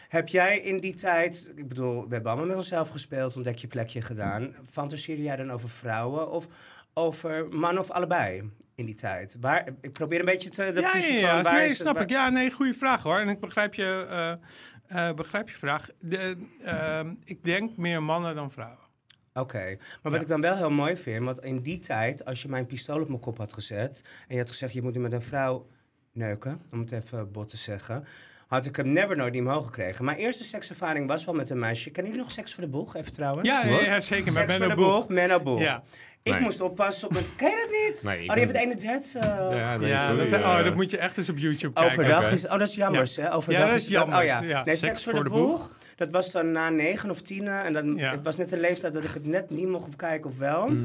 Heb 0.08 0.28
jij 0.28 0.58
in 0.58 0.80
die 0.80 0.94
tijd, 0.94 1.52
ik 1.56 1.68
bedoel, 1.68 2.08
we 2.08 2.14
hebben 2.14 2.30
allemaal 2.30 2.48
met 2.48 2.56
onszelf 2.56 2.88
gespeeld, 2.88 3.36
ontdek 3.36 3.58
je 3.58 3.66
plekje 3.66 4.02
gedaan. 4.02 4.54
Fantaseerde 4.66 5.22
jij 5.22 5.36
dan 5.36 5.50
over 5.52 5.68
vrouwen 5.68 6.30
of 6.30 6.46
over 6.94 7.48
mannen 7.48 7.82
of 7.82 7.90
allebei 7.90 8.50
in 8.74 8.84
die 8.84 8.94
tijd? 8.94 9.36
Waar, 9.40 9.68
ik 9.80 9.92
probeer 9.92 10.18
een 10.18 10.24
beetje 10.24 10.50
te. 10.50 10.72
De 10.72 10.80
ja, 10.80 10.96
ja, 10.96 11.06
ja. 11.06 11.42
van 11.42 11.52
nee, 11.52 11.66
het- 11.68 11.76
snap 11.76 11.94
waar- 11.94 12.02
ik. 12.02 12.10
Ja, 12.10 12.28
nee, 12.28 12.50
goede 12.50 12.74
vraag 12.74 13.02
hoor. 13.02 13.18
En 13.18 13.28
ik 13.28 13.40
begrijp 13.40 13.74
je, 13.74 14.06
eh, 14.08 15.08
eh, 15.08 15.14
begrijp 15.14 15.48
je 15.48 15.54
vraag. 15.54 15.88
De, 15.98 16.36
ehm, 16.64 17.14
ik 17.24 17.44
denk 17.44 17.76
meer 17.76 18.02
mannen 18.02 18.34
dan 18.34 18.50
vrouwen. 18.50 18.88
Oké, 19.34 19.64
maar 19.78 19.98
wat 20.02 20.12
Ja. 20.12 20.20
ik 20.20 20.26
dan 20.26 20.40
wel 20.40 20.56
heel 20.56 20.70
mooi 20.70 20.96
vind, 20.96 21.24
want 21.24 21.44
in 21.44 21.60
die 21.60 21.78
tijd, 21.78 22.24
als 22.24 22.42
je 22.42 22.48
mijn 22.48 22.66
pistool 22.66 23.00
op 23.00 23.08
mijn 23.08 23.20
kop 23.20 23.38
had 23.38 23.52
gezet 23.52 24.02
en 24.28 24.34
je 24.34 24.40
had 24.40 24.48
gezegd 24.50 24.72
je 24.72 24.82
moet 24.82 24.94
nu 24.94 25.00
met 25.00 25.12
een 25.12 25.22
vrouw 25.22 25.66
neuken, 26.12 26.60
om 26.72 26.80
het 26.80 26.92
even 26.92 27.32
bot 27.32 27.48
te 27.48 27.56
zeggen, 27.56 28.04
had 28.46 28.66
ik 28.66 28.76
hem 28.76 28.92
never 28.92 29.16
nooit 29.16 29.32
niet 29.32 29.42
omhoog 29.42 29.64
gekregen. 29.66 30.04
Mijn 30.04 30.16
eerste 30.16 30.44
sekservaring 30.44 31.06
was 31.06 31.24
wel 31.24 31.34
met 31.34 31.50
een 31.50 31.58
meisje. 31.58 31.90
Kennen 31.90 32.12
jullie 32.12 32.26
nog 32.26 32.34
Seks 32.36 32.54
voor 32.54 32.62
de 32.64 32.68
Boeg, 32.70 32.96
even 32.96 33.12
trouwens? 33.12 33.48
Ja, 33.48 33.64
ja, 33.66 34.00
zeker. 34.00 34.24
Met 34.24 34.32
Seks 34.32 34.56
voor 34.56 34.68
de. 34.68 34.74
Boeg, 34.74 35.08
Menno 35.08 35.40
Boeg. 35.40 35.60
Ja, 35.60 35.82
Ik 36.22 36.32
Nee. 36.32 36.42
moest 36.42 36.60
oppassen 36.60 37.06
op 37.08 37.12
mijn... 37.12 37.24
Ken 37.36 37.50
je 37.50 37.56
dat 37.56 37.70
niet? 37.94 38.02
Nee, 38.02 38.28
oh, 38.28 38.34
die 38.34 38.46
ben- 38.46 38.56
hebben 38.56 38.56
het 38.56 38.84
31. 38.84 39.24
Ja, 39.58 39.76
nee, 39.76 39.88
ja 39.88 40.06
sorry, 40.08 40.30
dat, 40.30 40.40
eh. 40.40 40.46
oh, 40.46 40.64
dat 40.64 40.74
moet 40.74 40.90
je 40.90 40.98
echt 40.98 41.16
eens 41.18 41.28
op 41.28 41.38
YouTube 41.38 41.72
kijken. 41.72 41.92
Overdag 41.92 42.32
is... 42.32 42.44
Oh, 42.44 42.50
dat 42.58 42.68
is 42.68 42.74
jammers, 42.74 43.16
hè? 43.16 43.34
Overdag 43.34 43.62
Ja, 43.62 43.68
dat 43.68 43.76
is 43.76 43.84
oh 43.84 43.90
jammers, 43.90 44.24
ja. 44.24 44.40
ja. 44.42 44.64
Nee, 44.64 44.76
seks, 44.76 45.04
voor 45.04 45.24
de, 45.24 45.30
boeg. 45.30 45.74
Dat 45.96 46.10
was 46.10 46.30
dan 46.30 46.52
na 46.52 46.68
negen 46.68 47.10
of 47.10 47.20
tien. 47.22 47.48
En 47.48 47.72
dan, 47.72 47.96
Ja. 47.96 48.10
het 48.10 48.24
was 48.24 48.36
net 48.36 48.52
een 48.52 48.60
leeftijd 48.60 48.92
dat 48.92 49.04
ik 49.04 49.10
het 49.14 49.26
net 49.26 49.50
niet 49.50 49.68
mocht 49.68 49.96
kijken 49.96 50.30
of 50.30 50.38
wel. 50.38 50.68
Mm. 50.68 50.84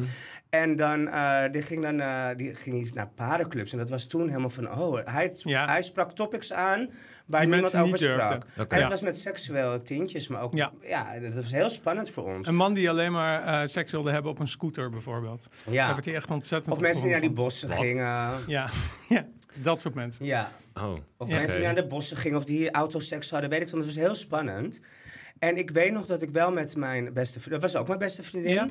En 0.50 0.75
dan, 0.75 1.08
eh, 1.08 1.39
die 1.51 1.62
ging 1.62 1.82
dan 1.82 2.00
eh, 2.00 2.25
die 2.38 2.56
ging 2.56 2.94
naar 2.94 3.08
parenclubs. 3.15 3.72
En 3.72 3.77
dat 3.77 3.89
was 3.89 4.08
toen 4.08 4.27
helemaal 4.27 4.50
van... 4.50 4.72
Oh, 4.80 5.00
hij, 5.06 5.32
Ja. 5.38 5.65
hij 5.65 5.82
sprak 5.82 6.12
topics 6.12 6.54
aan 6.54 6.89
waar 7.25 7.42
Die 7.42 7.50
niemand 7.50 7.75
over 7.75 7.98
sprak. 7.98 8.44
En 8.58 8.65
Ja. 8.70 8.77
het 8.77 8.89
was 8.89 9.01
met 9.01 9.20
seksuele 9.20 9.82
tintjes, 9.82 10.27
maar 10.27 10.42
ook... 10.42 10.54
Ja. 10.54 10.72
Ja. 10.82 11.20
dat 11.20 11.34
was 11.34 11.51
heel 11.51 11.70
spannend 11.70 12.10
voor 12.10 12.24
ons. 12.36 12.48
Een 12.48 12.56
man 12.56 12.74
die 12.74 12.89
alleen 12.89 13.12
maar 13.12 13.62
eh, 13.62 13.68
seks 13.68 13.92
wilde 13.92 14.12
hebben 14.12 14.32
op 14.32 14.39
een 14.39 14.48
scooter 14.48 14.89
bijvoorbeeld. 14.89 15.25
Ja. 15.70 15.94
werd 15.94 16.05
hij 16.05 16.15
echt 16.15 16.32
ontzettend 16.32 16.75
Of 16.75 16.82
mensen 16.82 17.03
die 17.03 17.12
naar 17.12 17.22
die 17.22 17.32
bossen 17.32 17.70
gingen. 17.70 18.39
Ja. 18.48 18.70
ja, 19.10 19.25
dat 19.53 19.82
soort 19.82 19.94
mensen. 19.94 20.25
Ja. 20.25 20.51
Oh, 20.74 20.98
Of 21.17 21.27
Ja. 21.29 21.36
mensen 21.36 21.55
die 21.55 21.65
naar 21.65 21.75
de 21.75 21.88
bossen 21.88 22.17
gingen 22.17 22.38
of 22.38 22.46
die 22.46 22.72
autoseks 22.72 23.29
hadden, 23.29 23.50
weet 23.50 23.62
ik 23.62 23.70
veel. 23.70 23.77
Het 23.77 23.88
was 23.88 23.96
heel 23.96 24.15
spannend. 24.15 24.79
En 25.39 25.58
ik 25.58 25.70
weet 25.70 25.91
nog 25.91 26.05
dat 26.05 26.22
ik 26.22 26.29
wel 26.29 26.51
met 26.51 26.75
mijn 26.75 27.13
beste 27.13 27.39
vriendin... 27.39 27.62
Dat 27.62 27.72
was 27.72 27.82
ook 27.82 27.88
mijn 27.88 28.00
beste 28.00 28.24
vriendin. 28.24 28.53
Ja. 28.53 28.67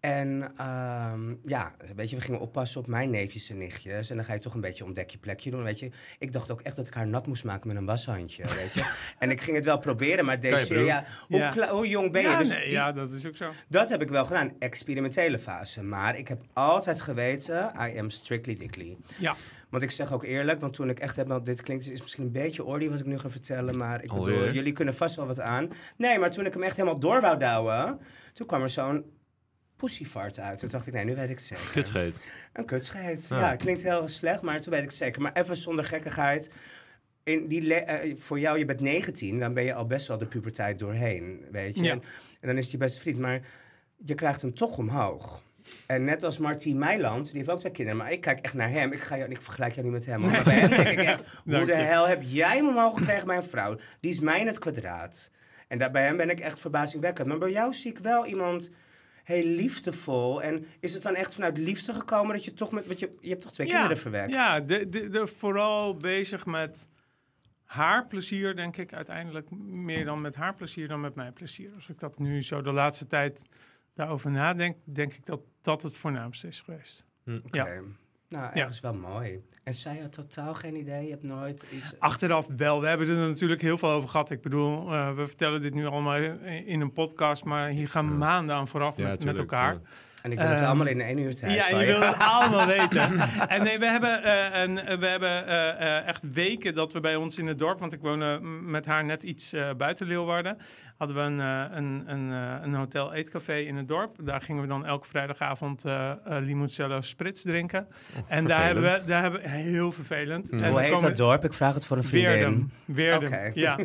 En 0.00 0.52
ehm, 0.56 1.34
ja, 1.42 1.72
weet 1.96 2.10
je, 2.10 2.16
we 2.16 2.22
gingen 2.22 2.40
oppassen 2.40 2.80
op 2.80 2.86
mijn 2.86 3.10
neefjes 3.10 3.50
en 3.50 3.58
nichtjes. 3.58 4.10
En 4.10 4.16
dan 4.16 4.24
ga 4.24 4.32
je 4.32 4.38
toch 4.38 4.54
een 4.54 4.60
beetje 4.60 4.84
ontdek 4.84 5.10
je 5.10 5.18
plekje 5.18 5.50
doen, 5.50 5.62
weet 5.62 5.78
je. 5.78 5.90
Ik 6.18 6.32
dacht 6.32 6.50
ook 6.50 6.60
echt 6.60 6.76
dat 6.76 6.86
ik 6.86 6.94
haar 6.94 7.08
nat 7.08 7.26
moest 7.26 7.44
maken 7.44 7.68
met 7.68 7.76
een 7.76 7.84
washandje, 7.84 8.42
weet 8.56 8.74
je. 8.74 8.84
En 9.18 9.30
ik 9.30 9.40
ging 9.40 9.56
het 9.56 9.64
wel 9.64 9.78
proberen, 9.78 10.24
maar 10.24 10.40
deze 10.40 10.84
ja, 10.84 11.04
hoe, 11.28 11.38
Ja. 11.38 11.68
hoe 11.68 11.88
jong 11.88 12.12
ben 12.12 12.22
je? 12.22 12.28
Ja, 12.28 12.38
Dus 12.38 12.48
nee, 12.48 12.62
die- 12.62 12.72
ja, 12.72 12.92
dat 12.92 13.12
is 13.12 13.26
ook 13.26 13.36
zo. 13.36 13.50
Dat 13.68 13.88
heb 13.88 14.02
ik 14.02 14.08
wel 14.08 14.24
gedaan, 14.24 14.52
experimentele 14.58 15.38
fase. 15.38 15.82
Maar 15.82 16.18
ik 16.18 16.28
heb 16.28 16.42
altijd 16.52 17.00
geweten, 17.00 17.72
I 17.88 17.98
am 17.98 18.10
strictly 18.10 18.56
dickly. 18.56 18.96
Ja. 19.18 19.36
Want 19.68 19.82
ik 19.82 19.90
zeg 19.90 20.12
ook 20.12 20.24
eerlijk, 20.24 20.60
want 20.60 20.74
toen 20.74 20.88
ik 20.88 20.98
echt 21.00 21.16
heb, 21.16 21.28
want 21.28 21.46
dit 21.46 21.62
klinkt 21.62 21.90
is 21.90 22.00
misschien 22.00 22.24
een 22.24 22.32
beetje 22.32 22.64
oordie 22.64 22.90
wat 22.90 22.98
ik 23.00 23.06
nu 23.06 23.18
ga 23.18 23.30
vertellen, 23.30 23.78
maar 23.78 24.02
ik 24.02 24.08
bedoel, 24.08 24.24
Alweer? 24.24 24.52
jullie 24.52 24.72
kunnen 24.72 24.94
vast 24.94 25.14
wel 25.16 25.26
wat 25.26 25.40
aan. 25.40 25.70
Nee, 25.96 26.18
maar 26.18 26.30
toen 26.30 26.46
ik 26.46 26.52
hem 26.52 26.62
echt 26.62 26.76
helemaal 26.76 26.98
door 27.00 27.20
wou 27.20 27.38
douwen, 27.38 27.98
toen 28.32 28.46
kwam 28.46 28.62
er 28.62 28.70
zo'n 28.70 29.04
pussyfart 29.80 30.38
uit. 30.38 30.58
Toen 30.58 30.68
dacht 30.68 30.86
ik, 30.86 30.92
nee, 30.92 31.04
nu 31.04 31.14
weet 31.14 31.30
ik 31.30 31.36
het 31.36 31.44
zeker. 31.46 31.70
Kutscheet. 31.72 32.16
Een 32.52 32.64
kutscheet. 32.64 33.26
Ja. 33.28 33.38
Ja, 33.40 33.56
klinkt 33.56 33.82
heel 33.82 34.08
slecht, 34.08 34.42
maar 34.42 34.60
toen 34.60 34.72
weet 34.72 34.82
ik 34.82 34.88
het 34.88 34.96
zeker. 34.96 35.22
Maar 35.22 35.32
even 35.32 35.56
zonder 35.56 35.84
gekkigheid. 35.84 36.50
In 37.22 37.46
die 37.48 37.62
le- 37.62 37.74
eh, 37.74 38.16
voor 38.16 38.38
jou, 38.40 38.58
je 38.58 38.64
bent 38.64 38.80
19, 38.80 39.38
dan 39.38 39.54
ben 39.54 39.64
je 39.64 39.74
al 39.74 39.86
best 39.86 40.06
wel 40.06 40.18
de 40.18 40.26
puberteit 40.26 40.78
doorheen, 40.78 41.44
weet 41.50 41.76
je. 41.76 41.82
Ja. 41.82 41.90
En, 41.92 42.02
en 42.40 42.48
dan 42.48 42.56
is 42.56 42.62
het 42.62 42.72
je 42.72 42.78
beste 42.78 43.00
vriend, 43.00 43.18
maar 43.18 43.40
je 44.04 44.14
krijgt 44.14 44.42
hem 44.42 44.54
toch 44.54 44.76
omhoog. 44.78 45.42
En 45.86 46.04
net 46.04 46.22
als 46.24 46.38
Martien 46.38 46.78
Meiland, 46.78 47.26
die 47.26 47.36
heeft 47.36 47.50
ook 47.50 47.58
twee 47.58 47.72
kinderen, 47.72 48.00
maar 48.00 48.12
ik 48.12 48.20
kijk 48.20 48.40
echt 48.40 48.54
naar 48.54 48.70
hem. 48.70 48.92
Ik, 48.92 49.00
ga 49.00 49.16
jou, 49.16 49.30
ik 49.30 49.42
vergelijk 49.42 49.72
jou 49.74 49.84
niet 49.84 49.94
met 49.94 50.06
hem, 50.06 50.20
maar 50.20 50.42
bij 50.44 50.54
hem 50.54 50.70
denk 50.70 50.88
ik 50.88 50.98
echt, 50.98 51.20
hoe 51.44 51.64
de 51.64 51.74
hel 51.74 52.08
heb 52.08 52.20
jij 52.22 52.56
hem 52.56 52.68
omhoog 52.68 52.98
gekregen 52.98 53.26
bij 53.26 53.36
een 53.36 53.42
vrouw? 53.44 53.76
Die 54.00 54.10
is 54.10 54.20
mij 54.20 54.40
in 54.40 54.46
het 54.46 54.58
kwadraat. 54.58 55.30
En 55.68 55.78
daar, 55.78 55.90
bij 55.90 56.04
hem 56.04 56.16
ben 56.16 56.30
ik 56.30 56.40
echt 56.40 56.60
verbazingwekkend. 56.60 57.28
Maar 57.28 57.38
bij 57.38 57.50
jou 57.50 57.74
zie 57.74 57.90
ik 57.90 57.98
wel 57.98 58.26
iemand 58.26 58.70
heel 59.24 59.44
liefdevol. 59.44 60.42
En 60.42 60.66
is 60.80 60.94
het 60.94 61.02
dan 61.02 61.14
echt 61.14 61.34
vanuit 61.34 61.58
liefde 61.58 61.92
gekomen 61.92 62.34
dat 62.34 62.44
je 62.44 62.54
toch 62.54 62.72
met... 62.72 62.86
Want 62.86 62.98
je, 62.98 63.16
je 63.20 63.28
hebt 63.28 63.42
toch 63.42 63.52
twee 63.52 63.66
kinderen 63.66 63.96
verwekt? 63.96 64.32
Ja, 64.32 64.60
de, 64.60 64.88
de, 64.88 65.08
de, 65.08 65.26
vooral 65.26 65.96
bezig 65.96 66.46
met 66.46 66.88
haar 67.64 68.06
plezier, 68.06 68.56
denk 68.56 68.76
ik, 68.76 68.92
uiteindelijk 68.92 69.50
meer 69.50 70.04
dan 70.04 70.20
met 70.20 70.34
haar 70.34 70.54
plezier 70.54 70.88
dan 70.88 71.00
met 71.00 71.14
mijn 71.14 71.32
plezier. 71.32 71.74
Als 71.74 71.88
ik 71.88 71.98
dat 71.98 72.18
nu 72.18 72.42
zo 72.42 72.62
de 72.62 72.72
laatste 72.72 73.06
tijd 73.06 73.42
daarover 73.94 74.30
nadenk, 74.30 74.76
denk 74.84 75.12
ik 75.12 75.26
dat 75.26 75.40
dat 75.60 75.82
het 75.82 75.96
voornaamste 75.96 76.46
is 76.46 76.60
geweest. 76.60 77.04
Oké. 77.26 77.62
Ja. 77.64 77.82
Nou, 78.30 78.44
Ja. 78.44 78.54
ergens 78.60 78.80
wel 78.80 78.94
mooi. 78.94 79.40
En 79.64 79.74
zij 79.74 79.98
had 80.02 80.12
totaal 80.12 80.54
geen 80.54 80.76
idee. 80.76 81.04
Je 81.04 81.10
hebt 81.10 81.22
nooit 81.22 81.66
iets... 81.72 81.94
Achteraf 81.98 82.46
wel. 82.56 82.80
We 82.80 82.88
hebben 82.88 83.08
er 83.08 83.28
natuurlijk 83.28 83.60
heel 83.60 83.78
veel 83.78 83.88
over 83.90 84.08
gehad. 84.08 84.30
Ik 84.30 84.40
bedoel, 84.40 84.92
eh, 84.92 85.14
we 85.14 85.26
vertellen 85.26 85.62
dit 85.62 85.74
nu 85.74 85.86
allemaal 85.86 86.16
in 86.64 86.80
een 86.80 86.92
podcast, 86.92 87.44
maar 87.44 87.68
hier 87.68 87.88
gaan 87.88 88.18
maanden 88.18 88.56
aan 88.56 88.68
vooraf 88.68 88.96
met, 88.96 89.06
met 89.08 89.18
tuurlijk, 89.18 89.38
elkaar. 89.38 89.72
ja. 89.72 89.80
En 90.22 90.32
ik 90.32 90.38
wil 90.38 90.46
het 90.48 90.58
Ehm, 90.58 90.66
allemaal 90.68 90.86
in 90.86 91.00
één 91.00 91.18
uur 91.18 91.34
tijd. 91.36 91.54
Ja, 91.54 91.78
je 91.78 91.86
wil 91.86 92.00
het 92.00 92.16
allemaal 92.32 92.66
weten. 92.66 93.18
En 93.48 93.62
nee, 93.62 93.78
we 93.78 93.86
hebben, 93.86 94.22
eh, 94.22 94.62
een, 94.62 94.78
eh, 94.78 94.98
we 94.98 95.06
hebben 95.06 95.46
eh, 95.46 95.68
eh, 95.98 96.06
echt 96.06 96.30
weken 96.32 96.74
dat 96.74 96.92
we 96.92 97.00
bij 97.00 97.16
ons 97.16 97.38
in 97.38 97.46
het 97.46 97.58
dorp, 97.58 97.80
want 97.80 97.92
ik 97.92 98.00
woon 98.00 98.70
met 98.70 98.86
haar 98.86 99.04
net 99.04 99.22
iets 99.22 99.52
eh, 99.52 99.70
buiten 99.76 100.06
Leeuwarden, 100.06 100.56
hadden 101.00 101.16
we 101.16 101.22
een, 101.22 101.40
eh, 101.40 101.76
een, 101.76 102.02
een, 102.06 102.32
eh, 102.32 102.62
een 102.62 102.74
hotel 102.74 103.12
eetcafé 103.12 103.56
in 103.56 103.76
het 103.76 103.88
dorp. 103.88 104.16
Daar 104.22 104.40
gingen 104.40 104.62
we 104.62 104.68
dan 104.68 104.86
elke 104.86 105.06
vrijdagavond 105.06 105.84
eh 105.84 106.10
eh, 106.10 106.44
limoncello 106.44 107.00
sprits 107.00 107.42
drinken. 107.42 107.88
en 108.26 108.46
daar 108.46 108.64
hebben, 108.64 108.82
we, 108.82 109.02
daar 109.06 109.22
hebben 109.22 109.40
we 109.40 109.48
heel 109.48 109.92
vervelend. 109.92 110.50
En 110.50 110.68
Hoe 110.68 110.80
heet 110.80 111.00
dat 111.00 111.16
dorp? 111.16 111.44
Ik 111.44 111.52
vraag 111.52 111.74
het 111.74 111.86
voor 111.86 111.96
een 111.96 112.04
vriendin. 112.04 112.32
Weerdum. 112.32 112.70
Weerdum, 112.84 113.28
Oké. 113.28 113.50
ja. 113.66 113.78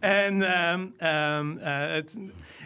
En 0.00 0.42
ehm, 0.42 0.86
ehm, 0.96 1.56
eh, 1.56 1.94
het, 1.94 2.18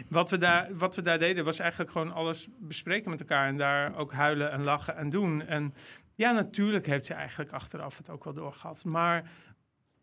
wat, 0.09 0.29
we 0.29 0.37
daar, 0.37 0.67
wat 0.73 0.95
we 0.95 1.01
daar 1.01 1.19
deden 1.19 1.45
was 1.45 1.59
eigenlijk 1.59 1.91
gewoon 1.91 2.13
alles 2.13 2.47
bespreken 2.59 3.09
met 3.09 3.19
elkaar. 3.19 3.47
En 3.47 3.57
daar 3.57 3.95
ook 3.95 4.13
huilen 4.13 4.51
en 4.51 4.63
lachen 4.63 4.95
en 4.95 5.09
doen. 5.09 5.41
En 5.41 5.73
ja, 6.15 6.31
natuurlijk 6.31 6.85
heeft 6.85 7.05
ze 7.05 7.13
eigenlijk 7.13 7.51
achteraf 7.51 7.97
het 7.97 8.09
ook 8.09 8.23
wel 8.23 8.33
doorgehad. 8.33 8.85
Maar 8.85 9.29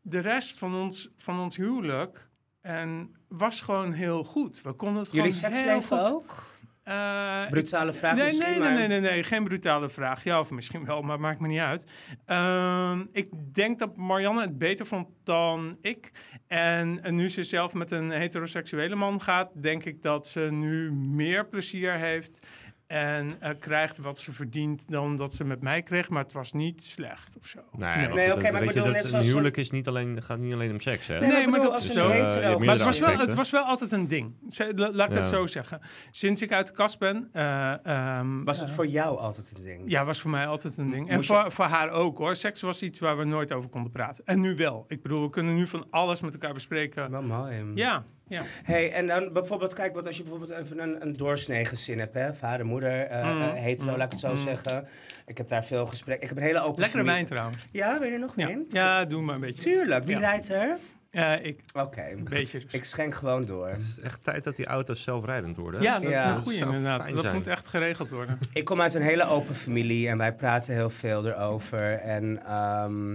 de 0.02 0.19
rest 0.19 0.59
van 0.59 0.75
ons, 0.75 1.11
van 1.16 1.40
ons 1.40 1.57
huwelijk 1.57 2.29
en 2.61 3.14
was 3.29 3.61
gewoon 3.61 3.93
heel 3.93 4.25
goed. 4.25 4.62
We 4.62 4.73
konden 4.73 5.02
het 5.02 5.12
Jullie 5.12 5.33
gewoon 5.33 5.55
heel 5.55 5.83
goed. 5.83 6.12
ook? 6.12 6.49
Eh, 6.83 7.49
Brutale 7.49 7.93
vraag 7.93 8.14
nee, 8.14 8.25
misschien, 8.25 8.50
nee, 8.50 8.59
maar... 8.59 8.73
nee, 8.73 8.88
nee, 8.88 9.00
nee, 9.00 9.11
nee, 9.11 9.23
geen 9.23 9.45
brutale 9.45 9.88
vraag. 9.88 10.25
Ja, 10.25 10.40
of 10.40 10.50
misschien 10.50 10.85
wel, 10.85 11.02
maar 11.02 11.21
maakt 11.21 11.40
me 11.40 11.49
niet 11.49 11.59
uit. 11.59 11.87
Ehm, 12.25 13.05
ik 13.12 13.29
denk 13.52 13.79
dat 13.79 13.97
Marianne 13.97 14.40
het 14.40 14.59
beter 14.59 14.87
vond 14.87 15.09
dan 15.25 15.76
ik. 15.81 16.11
En, 16.47 17.02
en 17.02 17.14
nu 17.14 17.29
ze 17.29 17.43
zelf 17.43 17.73
met 17.73 17.90
een 17.90 18.11
heteroseksuele 18.11 18.95
man 18.95 19.21
gaat, 19.21 19.50
denk 19.62 19.85
ik 19.85 20.02
dat 20.02 20.26
ze 20.26 20.40
nu 20.40 20.93
meer 20.93 21.47
plezier 21.47 21.93
heeft 21.93 22.47
en 22.90 23.37
eh, 23.40 23.50
krijgt 23.59 23.99
wat 23.99 24.18
ze 24.18 24.32
verdient 24.32 24.85
dan 24.88 25.16
dat 25.16 25.35
ze 25.35 25.44
met 25.44 25.61
mij 25.62 25.82
kreeg. 25.82 26.09
Maar 26.09 26.23
het 26.23 26.32
was 26.32 26.52
niet 26.52 26.85
slecht 26.85 27.37
of 27.40 27.47
zo. 27.47 27.59
Nee, 27.76 28.32
oké, 28.35 28.50
maar 28.50 28.62
ik 28.62 28.68
je, 28.68 28.75
bedoel 28.75 28.85
dat 28.85 28.92
net 28.92 29.02
een 29.04 29.09
zoals 29.09 29.26
huwelijk 29.26 29.56
is 29.56 29.70
niet 29.70 29.88
alleen, 29.88 30.23
gaat 30.23 30.38
niet 30.38 30.52
alleen 30.52 30.70
om 30.70 30.80
seks, 30.80 31.06
hè? 31.06 31.18
Nee, 31.18 31.28
maar, 31.28 31.37
Nee, 31.37 31.47
maar 31.47 31.59
bedoel, 31.59 31.73
dat 31.73 31.75
als 31.75 31.88
is 31.90 31.97
een 31.97 32.02
zo. 32.02 32.09
Eh, 32.11 32.18
hebt 32.42 32.59
Maar 32.64 32.75
het 32.75 32.85
was, 32.85 32.99
wel, 32.99 33.18
het 33.18 33.35
was 33.35 33.50
wel 33.50 33.62
altijd 33.64 33.92
een 33.92 34.09
ding. 34.09 34.35
Laat 34.76 35.11
ik 35.11 35.16
het 35.18 35.28
zo 35.28 35.47
zeggen. 35.47 35.80
Sinds 36.11 36.42
ik 36.42 36.52
uit 36.52 36.66
de 36.66 36.73
kast 36.73 36.99
ben... 36.99 37.28
eh, 37.32 37.87
ehm, 37.87 38.44
Was 38.44 38.61
het 38.61 38.68
eh, 38.68 38.75
voor 38.75 38.87
jou 38.87 39.18
altijd 39.18 39.52
een 39.59 39.64
ding? 39.64 39.82
Ja, 39.90 40.04
was 40.04 40.20
voor 40.20 40.30
mij 40.30 40.47
altijd 40.47 40.76
een 40.78 40.90
ding. 40.90 41.09
En 41.11 41.18
je- 41.18 41.25
voor, 41.25 41.52
voor 41.52 41.64
haar 41.64 41.90
ook 41.90 42.18
hoor. 42.18 42.37
Seks 42.37 42.61
was 42.61 42.82
iets 42.82 42.99
waar 42.99 43.16
we 43.18 43.25
nooit 43.25 43.52
over 43.52 43.70
konden 43.70 43.90
praten. 43.92 44.25
En 44.25 44.40
nu 44.40 44.54
wel. 44.56 44.85
Ik 44.88 45.02
bedoel, 45.02 45.23
we 45.23 45.30
kunnen 45.30 45.54
nu 45.54 45.66
van 45.66 45.87
alles 45.90 46.20
met 46.20 46.32
elkaar 46.32 46.54
bespreken. 46.54 47.11
Wel 47.11 47.23
mooi. 47.23 47.64
Ja, 47.75 48.04
ja. 48.30 48.42
Hey, 48.64 48.92
en 48.92 49.06
dan 49.06 49.32
bijvoorbeeld, 49.32 49.75
kijk, 49.75 49.94
wat 49.94 50.06
als 50.06 50.16
je 50.16 50.22
bijvoorbeeld 50.22 50.58
even 50.60 50.78
een, 50.78 51.02
een 51.02 51.16
doorsnee 51.16 51.64
gezin 51.64 51.99
hebt, 51.99 52.14
hè? 52.14 52.34
Vader, 52.34 52.66
moeder, 52.66 52.90
Mm, 53.10 53.40
eh, 53.42 53.52
hetero, 53.52 53.90
mm, 53.90 53.96
laat 53.96 54.06
ik 54.06 54.12
het 54.12 54.20
zo 54.20 54.28
mm. 54.30 54.37
zeggen. 54.37 54.87
Ik 55.26 55.37
heb 55.38 55.49
daar 55.49 55.64
veel 55.64 55.87
gesprekken. 55.87 56.22
Ik 56.22 56.28
heb 56.28 56.38
een 56.38 56.44
hele 56.49 56.62
open 56.62 56.80
Lekkere 56.80 57.04
wijn 57.04 57.26
trouwens. 57.26 57.66
Ja, 57.72 57.99
ben 57.99 58.06
je 58.08 58.12
er 58.14 58.18
nog 58.20 58.32
Ja, 58.37 58.49
in? 58.49 58.66
ja 58.68 59.04
doe 59.04 59.22
maar 59.22 59.34
een 59.34 59.40
beetje. 59.40 59.62
Tuurlijk. 59.62 60.04
Wie 60.04 60.14
Ja. 60.20 60.28
rijdt 60.28 60.49
er? 60.49 60.78
Eh, 61.10 61.44
ik, 61.44 61.60
Oké. 61.75 62.02
een 62.10 62.25
beetje. 62.25 62.62
Ik 62.70 62.84
schenk 62.84 63.14
gewoon 63.14 63.44
door. 63.44 63.68
Het 63.68 63.78
is 63.78 64.00
echt 64.00 64.25
tijd 64.25 64.44
dat 64.44 64.56
die 64.56 64.66
auto's 64.66 65.02
zelfrijdend 65.02 65.56
worden. 65.56 65.82
ja, 65.82 65.99
dat 65.99 66.10
Ja. 66.10 66.25
is 66.30 66.30
een 66.37 66.42
goeie 66.42 66.58
zou 66.58 66.75
inderdaad. 66.75 67.10
Dat 67.12 67.22
zijn. 67.22 67.34
moet 67.34 67.46
echt 67.46 67.66
geregeld 67.66 68.08
worden. 68.10 68.38
Ik 68.52 68.64
kom 68.64 68.80
uit 68.80 68.94
een 68.94 69.02
hele 69.02 69.25
open 69.25 69.54
familie 69.54 70.08
en 70.08 70.18
wij 70.18 70.34
praten 70.34 70.75
heel 70.75 70.90
veel 70.90 71.26
erover. 71.26 71.92
En 71.99 72.42
ehm, 72.46 73.14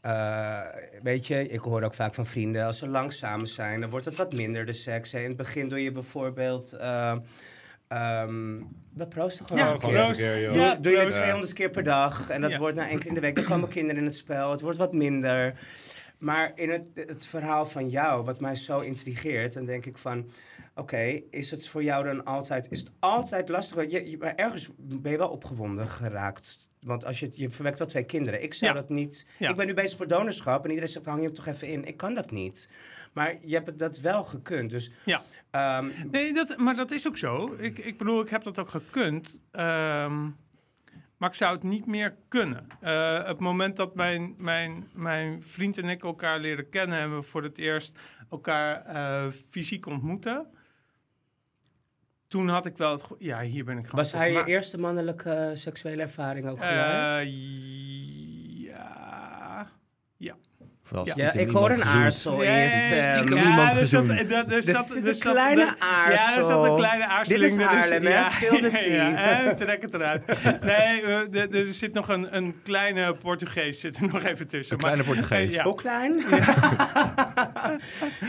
eh, 0.00 0.60
weet 1.02 1.26
je, 1.26 1.48
ik 1.48 1.60
hoor 1.60 1.82
ook 1.82 1.94
vaak 1.94 2.14
van 2.14 2.26
vrienden, 2.26 2.64
als 2.66 2.78
ze 2.78 2.88
lang 2.88 3.12
samen 3.12 3.46
zijn, 3.46 3.80
dan 3.80 3.90
wordt 3.90 4.04
het 4.04 4.16
wat 4.16 4.32
minder 4.32 4.66
de 4.66 4.72
seks. 4.72 5.12
hè. 5.12 5.18
In 5.18 5.28
het 5.28 5.36
begin 5.36 5.68
doe 5.68 5.82
je 5.82 5.92
bijvoorbeeld. 5.92 6.72
eh, 6.72 7.16
ehm, 7.88 8.56
we 8.94 9.06
proosten 9.08 9.46
gewoon. 9.46 9.64
Ja, 9.64 9.72
een 9.72 9.78
keer. 9.78 9.90
proost. 10.04 10.18
keer, 10.20 10.40
joh. 10.40 10.52
Doe, 10.52 10.62
Ja, 10.62 10.74
doe 10.74 10.90
je 10.92 10.96
het 10.98 11.06
proost. 11.06 11.20
200 11.22 11.52
keer 11.52 11.70
per 11.70 11.82
dag 11.84 12.30
en 12.30 12.40
dat 12.40 12.52
Ja. 12.52 12.58
wordt 12.58 12.76
na 12.76 12.88
één 12.88 12.98
keer 12.98 13.08
in 13.08 13.14
de 13.14 13.20
week. 13.20 13.34
Dan 13.36 13.44
komen 13.44 13.68
kinderen 13.68 13.96
in 14.00 14.04
het 14.04 14.16
spel. 14.16 14.50
Het 14.50 14.60
wordt 14.60 14.78
wat 14.78 14.92
minder. 14.92 15.54
Maar 16.18 16.52
in 16.54 16.70
het, 16.70 16.82
het 16.94 17.26
verhaal 17.26 17.66
van 17.66 17.88
jou, 17.88 18.24
wat 18.24 18.40
mij 18.40 18.56
zo 18.56 18.80
intrigeert, 18.80 19.52
dan 19.52 19.64
denk 19.64 19.86
ik 19.86 19.98
van... 19.98 20.30
Oké, 20.78 21.20
is 21.30 21.50
het 21.50 21.68
voor 21.68 21.82
jou 21.82 22.04
dan 22.04 22.24
altijd... 22.24 22.70
Is 22.70 22.78
het 22.80 22.90
altijd 22.98 23.48
lastig? 23.48 23.90
Je, 23.90 24.10
je- 24.10 24.18
maar 24.18 24.34
ergens 24.34 24.68
ben 24.76 25.12
je 25.12 25.18
wel 25.18 25.28
opgewonden 25.28 25.88
geraakt. 25.88 26.70
Want 26.80 27.04
als 27.04 27.20
je, 27.20 27.28
je 27.32 27.50
verwekt 27.50 27.78
wel 27.78 27.86
twee 27.86 28.04
kinderen. 28.04 28.42
Ik 28.42 28.54
zou 28.54 28.74
Ja. 28.74 28.80
dat 28.80 28.88
niet... 28.88 29.26
Ja. 29.38 29.50
Ik 29.50 29.56
ben 29.56 29.66
nu 29.66 29.74
bezig 29.74 29.96
voor 29.96 30.06
donorschap 30.08 30.62
en 30.64 30.68
iedereen 30.68 30.90
zegt, 30.90 31.04
hang 31.06 31.18
je 31.20 31.24
hem 31.26 31.34
toch 31.34 31.46
even 31.46 31.68
in. 31.68 31.84
Ik 31.84 31.96
kan 31.96 32.14
dat 32.14 32.30
niet. 32.30 32.68
Maar 33.12 33.34
je 33.44 33.54
hebt 33.54 33.66
het 33.66 33.78
dat 33.78 33.98
wel 34.00 34.24
gekund. 34.24 34.70
Dus 34.70 34.90
Ja. 35.04 35.22
ehm, 35.50 35.88
Nee, 36.10 36.32
dat, 36.32 36.56
maar 36.56 36.76
dat 36.76 36.90
is 36.90 37.06
ook 37.08 37.16
zo. 37.16 37.54
Ik, 37.58 37.78
ik 37.78 37.98
bedoel, 37.98 38.20
ik 38.20 38.28
heb 38.28 38.42
dat 38.42 38.58
ook 38.58 38.70
gekund. 38.70 39.40
Ehm, 39.50 40.22
maar 41.16 41.28
ik 41.28 41.34
zou 41.34 41.54
het 41.54 41.62
niet 41.62 41.86
meer 41.86 42.16
kunnen. 42.28 42.66
Eh, 42.80 43.24
het 43.24 43.38
moment 43.38 43.76
dat 43.76 43.94
mijn, 43.94 44.34
mijn, 44.38 44.88
mijn 44.94 45.42
vriend 45.42 45.78
en 45.78 45.88
ik 45.88 46.02
elkaar 46.04 46.38
leren 46.40 46.68
kennen... 46.68 46.98
en 46.98 47.16
we 47.16 47.22
voor 47.22 47.42
het 47.42 47.58
eerst 47.58 47.98
elkaar 48.30 48.84
eh, 48.86 49.32
fysiek 49.50 49.86
ontmoeten... 49.86 50.46
Toen 52.28 52.48
had 52.48 52.66
ik 52.66 52.76
wel 52.76 52.92
het... 52.92 53.04
Ja, 53.18 53.40
hier 53.40 53.64
ben 53.64 53.78
ik 53.78 53.84
gewoon... 53.84 54.00
was 54.00 54.12
hij 54.12 54.32
je 54.32 54.44
eerste 54.44 54.78
mannelijke 54.78 55.50
seksuele 55.54 56.02
ervaring 56.02 56.48
ook? 56.48 56.58
Eh, 56.60 56.68
ja... 56.68 57.18
Ja. 60.16 60.34
ja, 61.04 61.12
stiekem 61.12 61.40
ik 61.40 61.50
hoor 61.50 61.70
een 61.70 61.84
aarzel 61.84 62.42
Ja, 62.42 62.50
ja, 62.50 62.56
ja, 62.62 62.68
stem. 62.68 63.12
stiekem 63.16 63.36
ja, 63.36 63.58
er 63.70 63.76
zat- 63.76 63.78
gezoend. 63.78 64.10
er- 64.10 64.32
er 64.32 64.52
Er 64.52 64.62
zat- 64.62 64.86
zit 64.86 65.02
er 65.06 65.12
een 65.14 65.18
kleine 65.18 65.60
er- 65.62 65.76
Ja, 65.78 66.10
er 66.10 66.18
zat 66.18 66.36
aarzel. 66.36 66.66
een 66.66 66.76
kleine 66.76 67.06
aarzeling. 67.06 67.50
Dit 67.50 67.60
is 67.60 67.66
Haarlem, 67.66 68.04
hè? 68.04 68.70
Tea. 68.70 69.08
ja, 69.08 69.44
en 69.48 69.56
trek 69.66 69.82
het 69.82 69.94
eruit. 69.94 70.24
Nee, 70.62 71.02
er, 71.02 71.54
er 71.54 71.66
zit 71.66 71.92
nog 71.92 72.08
een, 72.08 72.36
een 72.36 72.54
kleine 72.62 73.14
Portugees 73.14 73.80
zit 73.80 73.96
er 73.96 74.06
nog 74.08 74.22
even 74.22 74.46
tussen. 74.48 74.74
Een 74.74 74.80
kleine 74.82 75.04
Portugees. 75.04 75.48
eh, 75.48 75.54
ja. 75.54 75.62
Hoe 75.64 75.74
klein? 75.74 76.18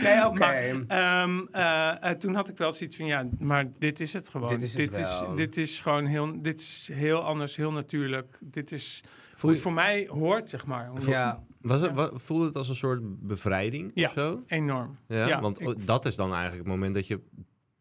nee, 0.02 0.26
oké. 0.26 0.38
Maar, 0.38 0.84
ehm, 0.86 1.40
eh, 1.50 2.10
eh, 2.10 2.16
toen 2.18 2.34
had 2.34 2.48
ik 2.48 2.56
wel 2.56 2.72
zoiets 2.72 2.96
van, 2.96 3.06
ja, 3.06 3.26
maar 3.38 3.66
dit 3.78 4.00
is 4.00 4.12
het 4.12 4.28
gewoon. 4.28 4.48
Dit 4.48 4.62
is 4.62 4.74
het 4.74 5.20
wel. 5.20 5.34
dit 5.34 5.56
is 5.56 5.80
gewoon 5.80 6.06
heel, 6.06 6.42
dit 6.42 6.60
is 6.60 6.88
heel 6.92 7.22
anders, 7.24 7.56
heel 7.56 7.72
natuurlijk. 7.72 8.38
Dit 8.40 8.72
is 8.72 9.00
Voel 9.34 9.50
je, 9.50 9.56
voor 9.56 9.72
mij 9.72 10.06
hoort, 10.10 10.50
zeg 10.50 10.66
maar. 10.66 10.90
Ja. 11.06 11.42
Was 11.60 11.80
het, 11.80 11.92
wa- 11.94 12.10
voelde 12.14 12.44
het 12.46 12.56
als 12.56 12.68
een 12.68 12.74
soort 12.76 13.00
bevrijding 13.26 13.90
Ja. 13.94 14.06
of 14.06 14.12
zo? 14.12 14.42
Enorm. 14.46 14.98
Ja, 15.08 15.26
Ja, 15.26 15.40
want 15.40 15.60
ik- 15.60 15.86
dat 15.86 16.04
is 16.04 16.16
dan 16.16 16.28
eigenlijk 16.32 16.58
het 16.62 16.72
moment 16.72 16.94
dat 16.94 17.06
je 17.06 17.20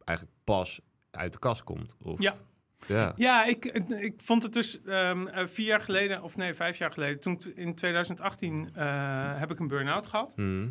eigenlijk 0.05 0.37
pas 0.43 0.79
uit 1.11 1.33
de 1.33 1.39
kast 1.39 1.63
komt. 1.63 1.95
Of, 2.03 2.19
Ja. 2.21 2.35
Ja. 2.85 3.13
Ja, 3.15 3.45
ik, 3.45 3.65
ik 3.99 4.13
vond 4.21 4.43
het 4.43 4.53
dus 4.53 4.81
ehm, 4.83 5.27
eh, 5.27 5.47
vier 5.47 5.65
jaar 5.65 5.81
geleden, 5.81 6.21
of 6.23 6.37
nee, 6.37 6.53
vijf 6.53 6.77
jaar 6.77 6.91
geleden, 6.91 7.19
toen 7.19 7.41
in 7.55 7.75
2018 7.75 8.69
eh, 8.73 9.39
heb 9.39 9.51
ik 9.51 9.59
een 9.59 9.67
burn-out 9.67 10.07
gehad. 10.07 10.31
Mhm. 10.35 10.69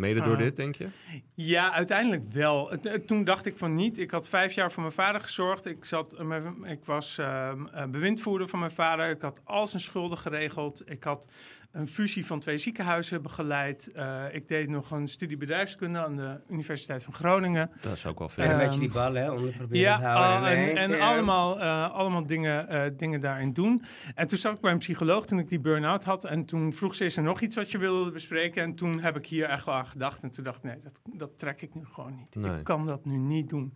Mede 0.00 0.20
door 0.20 0.32
Ah. 0.32 0.38
dit, 0.38 0.56
denk 0.56 0.74
je? 0.74 0.88
Ja, 1.34 1.72
uiteindelijk 1.72 2.32
wel. 2.32 2.70
Het- 2.70 3.06
toen 3.06 3.24
dacht 3.24 3.46
ik 3.46 3.58
van 3.58 3.74
niet. 3.74 3.98
Ik 3.98 4.10
had 4.10 4.28
vijf 4.28 4.52
jaar 4.52 4.72
voor 4.72 4.82
mijn 4.82 4.94
vader 4.94 5.20
gezorgd. 5.20 5.66
Ik, 5.66 5.84
zat, 5.84 6.12
eh, 6.12 6.46
ik 6.62 6.84
was 6.84 7.18
ehm, 7.18 7.66
eh, 7.66 7.84
bewindvoerder 7.86 8.48
van 8.48 8.58
mijn 8.58 8.70
vader. 8.70 9.10
Ik 9.10 9.20
had 9.22 9.40
al 9.44 9.66
zijn 9.66 9.82
schulden 9.82 10.18
geregeld. 10.18 10.82
Ik 10.90 11.04
had 11.04 11.28
een 11.72 11.88
fusie 11.88 12.26
van 12.26 12.40
twee 12.40 12.58
ziekenhuizen 12.58 13.22
begeleid. 13.22 13.92
Eh, 13.92 14.24
ik 14.32 14.48
deed 14.48 14.68
nog 14.68 14.90
een 14.90 15.06
studie 15.08 15.36
bedrijfskunde 15.36 15.98
aan 15.98 16.16
de 16.16 16.40
Universiteit 16.48 17.04
van 17.04 17.14
Groningen. 17.14 17.70
Dat 17.80 17.92
is 17.92 18.06
ook 18.06 18.18
wel 18.18 18.28
veel. 18.28 18.44
En 18.44 18.50
een 18.50 18.58
beetje 18.58 18.80
die 18.80 18.90
ballen 18.90 19.22
hè, 19.22 19.30
onder 19.30 19.50
proberen 19.50 19.78
Ja, 19.78 19.98
te 19.98 20.04
houden. 20.04 20.38
al- 20.40 20.46
en, 20.56 20.76
en 20.76 21.00
allemaal, 21.00 21.60
eh, 21.60 21.90
allemaal 21.92 22.26
dingen, 22.26 22.68
eh, 22.68 22.90
dingen 22.96 23.20
daarin 23.20 23.52
doen. 23.52 23.82
En 24.14 24.26
toen 24.26 24.38
zat 24.38 24.54
ik 24.54 24.60
bij 24.60 24.72
een 24.72 24.78
psycholoog 24.78 25.26
toen 25.26 25.38
ik 25.38 25.48
die 25.48 25.60
burn-out 25.60 26.04
had. 26.04 26.24
En 26.24 26.44
toen 26.44 26.72
vroeg 26.74 26.94
ze, 26.94 27.04
is 27.04 27.16
er 27.16 27.22
nog 27.22 27.40
iets 27.40 27.56
wat 27.56 27.70
je 27.70 27.78
wilde 27.78 28.10
bespreken? 28.10 28.62
En 28.62 28.74
toen 28.74 29.00
heb 29.00 29.16
ik 29.16 29.26
hier 29.26 29.44
echt 29.44 29.64
wel 29.64 29.74
aan 29.74 29.86
gedacht. 29.86 30.22
En 30.22 30.30
toen 30.30 30.44
dacht 30.44 30.56
ik, 30.56 30.62
nee, 30.62 30.80
dat, 30.82 31.00
dat 31.12 31.38
trek 31.38 31.62
ik 31.62 31.74
nu 31.74 31.84
gewoon 31.92 32.16
niet. 32.16 32.34
Nee. 32.42 32.58
Ik 32.58 32.64
kan 32.64 32.86
dat 32.86 33.04
nu 33.04 33.16
niet 33.16 33.48
doen. 33.48 33.74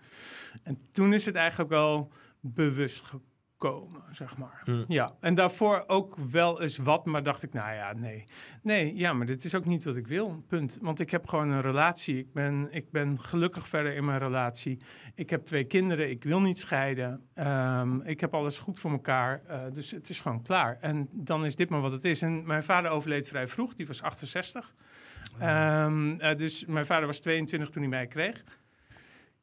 En 0.63 0.79
toen 0.93 1.13
is 1.13 1.27
het 1.27 1.35
eigenlijk 1.35 1.71
wel 1.71 2.13
bewust 2.41 3.03
gekomen, 3.05 3.33
zeg 4.11 4.37
maar. 4.37 4.61
Hm. 4.65 4.85
Ja, 4.89 5.15
en 5.21 5.35
daarvoor 5.35 5.85
ook 5.87 6.17
wel 6.31 6.63
eens 6.63 6.77
wat, 6.77 7.05
maar 7.05 7.23
dacht 7.23 7.43
ik, 7.43 7.53
nou 7.53 7.75
ja, 7.75 7.93
nee. 7.93 8.25
Nee, 8.63 8.97
ja, 8.97 9.13
maar 9.13 9.27
dit 9.27 9.45
is 9.45 9.55
ook 9.55 9.65
niet 9.65 9.85
wat 9.85 9.97
ik 9.97 10.07
wil, 10.07 10.45
punt. 10.49 10.79
Want 10.81 11.01
ik 11.01 11.11
heb 11.11 11.27
gewoon 11.27 11.51
een 11.51 11.61
relatie. 11.61 12.19
Ik 12.19 12.33
ben, 12.33 12.69
ik 12.71 12.91
ben 12.91 13.21
gelukkig 13.21 13.69
verder 13.69 13.95
in 13.95 14.05
mijn 14.05 14.19
relatie. 14.19 14.81
Ik 15.15 15.31
heb 15.31 15.45
twee 15.45 15.65
kinderen, 15.65 16.11
ik 16.11 16.25
wil 16.25 16.41
niet 16.41 16.59
scheiden. 16.59 17.29
Ehm, 17.35 18.01
ik 18.01 18.21
heb 18.21 18.35
alles 18.35 18.59
goed 18.59 18.81
voor 18.81 18.91
elkaar, 18.91 19.43
eh, 19.47 19.61
dus 19.73 19.91
het 19.91 20.09
is 20.09 20.21
gewoon 20.21 20.43
klaar. 20.43 20.77
En 20.81 21.09
dan 21.13 21.45
is 21.45 21.57
dit 21.57 21.69
maar 21.69 21.81
wat 21.81 21.93
het 21.93 22.05
is. 22.05 22.23
En 22.23 22.47
mijn 22.47 22.65
vader 22.65 22.91
overleed 22.91 23.29
vrij 23.29 23.47
vroeg, 23.47 23.75
die 23.75 23.87
was 23.87 24.03
68. 24.03 24.75
Ehm, 25.39 26.15
eh, 26.19 26.37
dus 26.37 26.65
mijn 26.65 26.87
vader 26.87 27.07
was 27.07 27.21
22 27.21 27.71
toen 27.71 27.83
hij 27.83 27.91
mij 27.91 28.07
kreeg. 28.07 28.45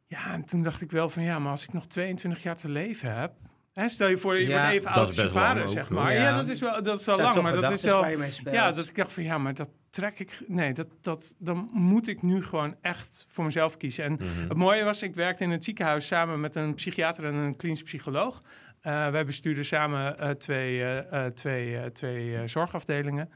Ja, 0.08 0.34
en 0.34 0.46
toen 0.46 0.64
dacht 0.64 0.82
ik 0.82 0.92
wel 0.92 1.10
van 1.10 1.24
ja, 1.24 1.40
maar 1.40 1.52
als 1.52 1.64
ik 1.64 1.74
nog 1.74 1.88
22 1.88 2.44
jaar 2.44 2.56
te 2.56 2.70
leven 2.70 3.16
heb. 3.16 3.34
Hè, 3.74 3.90
stel 3.90 4.08
je 4.08 4.18
voor, 4.18 4.40
je 4.40 4.48
Ja, 4.48 4.60
wordt 4.62 4.76
even 4.76 4.90
oud 4.92 5.20
als 5.20 5.32
vader, 5.32 5.70
zeg 5.70 5.90
maar. 5.90 6.14
Ja. 6.14 6.22
Ja. 6.22 6.36
dat 6.36 6.50
is 6.50 6.60
wel, 6.60 6.84
dat 6.84 7.00
is 7.00 7.06
wel 7.06 7.18
lang, 7.18 7.42
maar 7.42 7.56
dat 7.62 7.72
is 7.72 7.82
wel... 7.82 8.06
Ja, 8.52 8.72
dat 8.72 8.88
ik 8.88 8.96
dacht 8.96 9.14
van 9.14 9.24
ja, 9.24 9.38
maar 9.38 9.54
dat 9.54 9.70
trek 9.90 10.20
ik. 10.20 10.42
Nee, 10.48 10.74
dat, 10.74 10.88
dat, 11.02 11.36
dan 11.38 11.70
moet 11.72 12.08
ik 12.08 12.22
nu 12.22 12.44
gewoon 12.44 12.76
echt 12.82 13.26
voor 13.30 13.44
mezelf 13.46 13.78
kiezen. 13.78 14.04
En 14.04 14.12
Mhm. 14.14 14.48
het 14.48 14.58
mooie 14.58 14.84
was, 14.84 15.02
ik 15.02 15.16
werkte 15.16 15.44
in 15.44 15.50
het 15.52 15.64
ziekenhuis 15.64 16.08
samen 16.08 16.40
met 16.40 16.56
een 16.56 16.74
psychiater 16.74 17.26
en 17.26 17.34
een 17.34 17.56
klinisch 17.56 17.84
psycholoog. 17.84 18.42
Eh, 18.82 19.10
wij 19.10 19.26
bestuurden 19.26 19.66
samen 19.66 20.18
eh, 20.20 20.30
twee, 20.30 20.84
eh, 20.84 21.26
twee, 21.26 21.92
twee 21.92 22.48
zorgafdelingen. 22.48 23.30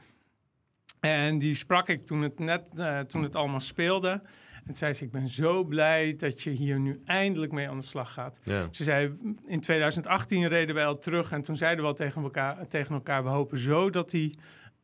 En 1.00 1.38
die 1.38 1.54
sprak 1.54 1.88
ik 1.88 2.06
toen 2.06 2.22
het 2.22 2.38
net, 2.38 2.70
toen 3.08 3.22
het 3.22 3.34
allemaal 3.34 3.60
speelde. 3.60 4.22
En 4.66 4.74
zei 4.74 4.92
ze, 4.92 5.04
ik 5.04 5.10
ben 5.10 5.28
zo 5.28 5.64
blij 5.64 6.16
dat 6.16 6.42
je 6.42 6.50
hier 6.50 6.80
nu 6.80 7.00
eindelijk 7.04 7.52
mee 7.52 7.68
aan 7.68 7.78
de 7.78 7.84
slag 7.84 8.12
gaat. 8.12 8.38
Ja. 8.42 8.68
Ze 8.70 8.84
zei, 8.84 9.16
in 9.46 9.60
2018 9.60 10.48
reden 10.48 10.74
wij 10.74 10.86
al 10.86 10.98
terug 10.98 11.32
en 11.32 11.42
toen 11.42 11.56
zeiden 11.56 11.84
we 11.84 11.90
al 11.90 11.96
tegen 11.96 12.22
elkaar, 12.22 12.68
tegen 12.68 12.94
elkaar 12.94 13.22
we 13.22 13.28
hopen 13.28 13.58
zo 13.58 13.90
dat 13.90 14.12
hij, 14.12 14.34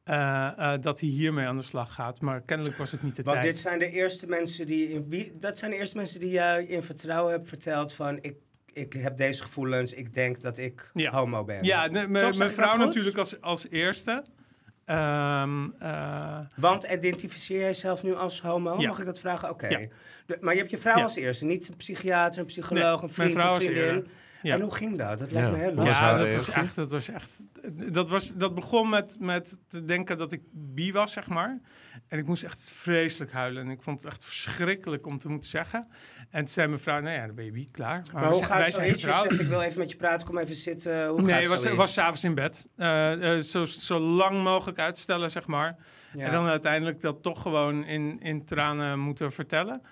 eh, 0.05 0.75
eh, 0.75 0.81
dat 0.81 1.01
hij 1.01 1.09
hiermee 1.09 1.47
aan 1.47 1.57
de 1.57 1.63
slag 1.63 1.95
gaat. 1.95 2.21
Maar 2.21 2.41
kennelijk 2.41 2.77
was 2.77 2.93
het 2.93 3.03
niet 3.03 3.17
de 3.17 3.23
Want 3.23 3.41
tijd. 3.41 3.53
dit 3.53 3.63
zijn 3.63 3.79
de 3.79 3.91
eerste 3.91 4.27
mensen 4.27 4.67
die... 4.67 4.89
In, 4.93 5.09
wie, 5.09 5.33
dat 5.41 5.59
zijn 5.59 5.71
de 5.71 5.77
eerste 5.77 5.97
mensen 5.97 6.21
die 6.21 6.31
jij 6.31 6.65
in 6.65 6.83
vertrouwen 6.83 7.33
hebt 7.33 7.49
verteld 7.49 7.93
van... 7.93 8.19
Ik, 8.21 8.37
ik 8.73 8.93
heb 8.93 9.17
deze 9.17 9.43
gevoelens, 9.43 9.95
ik 9.95 10.13
denk 10.13 10.41
dat 10.41 10.59
ik 10.59 10.91
Ja. 10.95 11.11
homo 11.11 11.45
ben. 11.45 11.65
Ja, 11.65 11.89
mijn 12.09 12.35
vrouw 12.35 12.77
natuurlijk 12.77 13.17
als, 13.17 13.41
als 13.41 13.69
eerste. 13.71 14.25
Ehm, 14.93 15.69
eh, 15.79 16.39
Want 16.57 16.85
identificeer 16.85 17.57
jij 17.59 17.67
jezelf 17.67 18.03
nu 18.03 18.15
als 18.15 18.41
homo? 18.41 18.81
Ja. 18.81 18.89
Mag 18.89 18.99
ik 18.99 19.07
dat 19.07 19.19
vragen? 19.19 19.51
Oké. 19.51 19.69
Ja. 19.69 19.87
Maar 20.41 20.53
je 20.53 20.59
hebt 20.59 20.71
je 20.71 20.79
vrouw 20.79 20.97
Ja. 20.97 21.03
als 21.03 21.17
eerste, 21.17 21.45
niet 21.45 21.69
een 21.69 21.77
psychiater, 21.77 22.41
een 22.41 22.47
psycholoog, 22.47 22.83
Nee, 22.83 22.93
een 22.93 22.99
mijn 23.01 23.11
vriend, 23.11 23.33
vrouw 23.33 23.55
een 23.55 23.61
vriendin. 23.61 24.07
Ja. 24.43 24.55
En 24.55 24.61
hoe 24.61 24.75
ging 24.75 24.99
dat? 24.99 25.19
Dat 25.19 25.31
lijkt 25.31 25.49
Ja. 25.49 25.57
me 25.57 25.63
heel 25.63 25.75
lastig. 25.75 25.95
ja, 26.01 26.17
dat 26.17 26.35
was, 26.37 26.51
echt, 26.51 26.75
dat 26.75 26.91
was 26.91 27.09
echt. 27.09 27.43
Dat, 27.93 28.09
was, 28.09 28.35
dat 28.35 28.55
begon 28.55 28.89
met, 28.89 29.17
met 29.19 29.59
te 29.69 29.85
denken 29.85 30.19
dat 30.19 30.33
ik 30.33 30.41
bi 30.53 30.93
was, 30.93 31.13
zeg 31.13 31.27
maar. 31.27 31.61
En 32.09 32.19
ik 32.19 32.27
moest 32.27 32.43
echt 32.43 32.69
vreselijk 32.73 33.33
huilen. 33.33 33.63
En 33.65 33.71
ik 33.71 33.83
vond 33.83 34.03
het 34.03 34.13
echt 34.13 34.25
verschrikkelijk 34.25 35.07
om 35.07 35.19
te 35.19 35.29
moeten 35.29 35.51
zeggen. 35.51 35.89
En 36.31 36.39
toen 36.39 36.49
zei 36.49 36.67
mijn 36.67 36.81
vrouw: 36.81 37.01
Nou 37.01 37.15
ja, 37.17 37.27
dan 37.27 37.35
ben 37.35 37.45
je 37.45 37.51
bi, 37.53 37.69
klaar. 37.71 38.03
Maar 38.13 38.25
hoe 38.33 38.45
gaat 38.45 38.71
zoiets? 38.71 39.01
Je 39.03 39.07
getrouwd. 39.07 39.29
zegt, 39.29 39.41
ik 39.41 39.49
wil 39.49 39.61
even 39.61 39.79
met 39.79 39.91
je 39.91 39.97
praten, 39.97 40.27
kom 40.27 40.39
even 40.39 40.55
zitten. 40.55 41.07
Hoe 41.09 41.21
Nee, 41.21 41.31
gaat 41.31 41.41
het 41.41 41.49
was, 41.51 41.61
zoiets? 41.61 41.79
was 41.79 41.93
s'avonds 41.93 42.25
in 42.25 42.35
bed. 42.35 42.69
Eh, 42.77 43.35
eh, 43.37 43.43
zo, 43.43 43.65
zo 43.65 43.99
lang 43.99 44.43
mogelijk 44.43 44.79
uitstellen, 44.79 45.31
zeg 45.31 45.47
maar. 45.47 45.77
Ja. 46.17 46.25
En 46.27 46.33
dan 46.33 46.47
uiteindelijk 46.47 47.01
dat 47.01 47.23
toch 47.23 47.43
gewoon 47.43 47.85
in, 47.85 48.21
in 48.21 48.45
tranen 48.45 48.99
moeten 48.99 49.33
vertellen. 49.33 49.83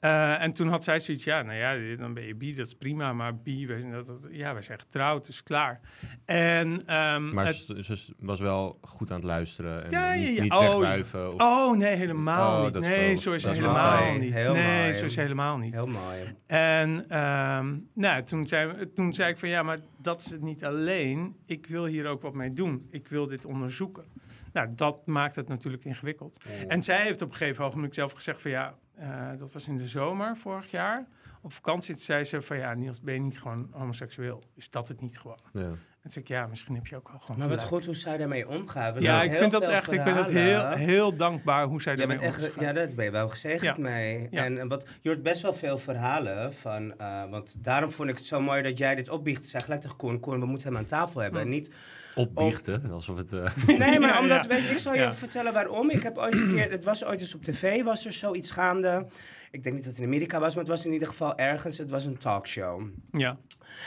Eh, 0.00 0.42
en 0.42 0.52
toen 0.52 0.68
had 0.68 0.84
zij 0.84 1.00
zoiets, 1.00 1.24
ja, 1.24 1.42
nou 1.42 1.56
ja, 1.58 1.96
dan 1.96 2.14
ben 2.14 2.26
je 2.26 2.34
bi, 2.34 2.54
dat 2.54 2.66
is 2.66 2.74
prima. 2.74 3.12
Maar 3.12 3.36
bi, 3.36 3.66
wij, 3.66 3.80
zijn- 3.80 3.92
dat, 3.92 4.06
dat- 4.06 4.28
ja, 4.30 4.52
wij 4.52 4.62
zijn 4.62 4.78
getrouwd, 4.80 5.26
dus 5.26 5.42
klaar. 5.42 5.80
En, 6.24 6.82
ehm, 6.86 7.32
Maar 7.34 7.46
het- 7.46 7.74
ze, 7.80 8.14
was 8.18 8.40
wel 8.40 8.78
goed 8.82 9.10
aan 9.10 9.16
het 9.16 9.24
luisteren 9.24 9.84
en 9.84 9.90
Ja, 9.90 10.12
ja, 10.12 10.20
niet, 10.28 10.36
ja. 10.36 10.42
niet 10.42 10.52
Oh. 10.52 10.98
Of, 10.98 11.14
oh, 11.40 11.76
nee, 11.76 11.96
helemaal 11.96 12.58
Oh, 12.58 12.64
niet. 12.64 12.78
Nee, 12.80 13.14
zo 13.16 13.32
is 13.32 13.44
helemaal 13.44 14.14
niet. 14.18 14.34
Heel 14.34 14.52
nee, 14.52 14.92
zo 14.92 15.04
is 15.04 15.16
helemaal 15.16 15.56
niet. 15.58 15.72
Heel 15.72 15.86
mooi. 15.86 16.18
En 16.46 17.04
ehm, 17.08 17.76
nou, 17.94 18.22
toen, 18.22 18.46
zei, 18.46 18.92
toen 18.94 19.12
zei 19.12 19.30
ik 19.30 19.38
van 19.38 19.48
ja, 19.48 19.62
maar 19.62 19.78
dat 20.02 20.20
is 20.20 20.30
het 20.30 20.40
niet 20.42 20.64
alleen. 20.64 21.36
Ik 21.46 21.66
wil 21.66 21.84
hier 21.84 22.06
ook 22.06 22.22
wat 22.22 22.34
mee 22.34 22.50
doen. 22.50 22.86
Ik 22.90 23.08
wil 23.08 23.26
dit 23.26 23.44
onderzoeken. 23.44 24.04
Nou, 24.52 24.68
dat 24.76 25.06
maakt 25.06 25.34
het 25.36 25.48
natuurlijk 25.48 25.84
ingewikkeld. 25.84 26.36
En 26.68 26.82
zij 26.82 27.02
heeft 27.02 27.22
op 27.22 27.30
een 27.30 27.36
gegeven 27.36 27.64
ogenblik 27.64 27.94
zelf 27.94 28.12
gezegd 28.12 28.40
van 28.42 28.50
ja, 28.50 28.74
eh, 29.00 29.28
dat 29.38 29.52
was 29.52 29.68
in 29.68 29.76
de 29.76 29.86
zomer 29.88 30.36
vorig 30.36 30.70
jaar. 30.70 31.06
Op 31.42 31.52
vakantie 31.52 31.94
zei 31.96 32.24
ze 32.24 32.42
van 32.42 32.58
ja, 32.58 32.74
Niels, 32.74 33.00
ben 33.00 33.14
je 33.14 33.20
niet 33.20 33.40
gewoon 33.40 33.68
homoseksueel? 33.72 34.42
Is 34.54 34.70
dat 34.70 34.88
het 34.88 35.00
niet 35.00 35.18
gewoon? 35.18 35.38
ja. 35.52 35.70
En 36.02 36.06
toen 36.10 36.24
zei 36.24 36.24
ik 36.24 36.30
ja, 36.30 36.46
misschien 36.46 36.74
heb 36.74 36.86
je 36.86 36.96
ook 36.96 37.08
wel 37.08 37.18
gewoon 37.18 37.38
Maar 37.38 37.48
wat 37.48 37.62
goed 37.62 37.84
hoe 37.84 37.94
zij 37.94 38.16
daarmee 38.16 38.48
omgaat. 38.48 38.94
We 38.94 39.00
Ja, 39.00 39.22
ik 39.22 39.34
vind 39.34 39.52
dat 39.52 39.62
echt, 39.62 39.92
ik 39.92 40.04
ben 40.04 40.16
het 40.16 40.28
heel, 40.28 40.66
heel 40.68 41.16
dankbaar 41.16 41.66
hoe 41.66 41.82
zij 41.82 41.96
daarmee 41.96 42.20
omgaat. 42.20 42.50
ja, 42.60 42.72
daar 42.72 42.88
ben 42.88 43.04
je 43.04 43.10
wel 43.10 43.28
gezegend 43.28 43.76
Ja. 43.76 43.82
mee. 43.82 44.28
Ja. 44.30 44.44
En, 44.44 44.58
en 44.58 44.68
wat, 44.68 44.86
je 45.00 45.08
hoort 45.08 45.22
best 45.22 45.42
wel 45.42 45.54
veel 45.54 45.78
verhalen 45.78 46.54
van, 46.54 46.98
eh, 46.98 47.24
want 47.30 47.54
daarom 47.64 47.90
vond 47.90 48.08
ik 48.08 48.16
het 48.16 48.26
zo 48.26 48.40
mooi 48.40 48.62
dat 48.62 48.78
jij 48.78 48.94
dit 48.94 49.08
opbiecht. 49.08 49.48
Zeg 49.48 49.64
gelijk 49.64 49.80
tegen 49.80 49.96
Koen, 49.96 50.20
Koen, 50.20 50.40
we 50.40 50.46
moeten 50.46 50.68
hem 50.68 50.76
aan 50.76 50.84
tafel 50.84 51.20
hebben. 51.20 51.40
En 51.40 51.48
niet, 51.48 51.70
Opbiechten, 52.14 52.90
alsof 52.90 53.16
het... 53.16 53.32
eh, 53.32 53.56
nee, 53.66 54.00
maar 54.00 54.08
Ja, 54.08 54.20
omdat, 54.20 54.42
ja. 54.42 54.48
weet 54.48 54.62
je, 54.66 54.70
ik 54.70 54.78
zal 54.78 54.94
je 54.94 55.00
even 55.00 55.14
vertellen 55.14 55.52
waarom. 55.52 55.90
Ik 55.90 56.02
heb 56.02 56.18
ooit 56.18 56.34
een 56.40 56.48
keer, 56.48 56.70
het 56.70 56.84
was 56.84 57.04
ooit 57.04 57.20
eens 57.20 57.34
op 57.34 57.42
tv, 57.42 57.82
was 57.82 58.06
er 58.06 58.12
zoiets 58.12 58.50
gaande. 58.50 59.06
Ik 59.50 59.62
denk 59.62 59.74
niet 59.74 59.84
dat 59.84 59.92
het 59.92 60.02
in 60.02 60.08
Amerika 60.08 60.40
was, 60.40 60.54
maar 60.54 60.64
het 60.64 60.72
was 60.72 60.84
in 60.84 60.92
ieder 60.92 61.08
geval 61.08 61.36
ergens. 61.36 61.78
Het 61.78 61.90
was 61.90 62.04
een 62.04 62.18
talkshow. 62.18 62.82
Ja, 63.12 63.38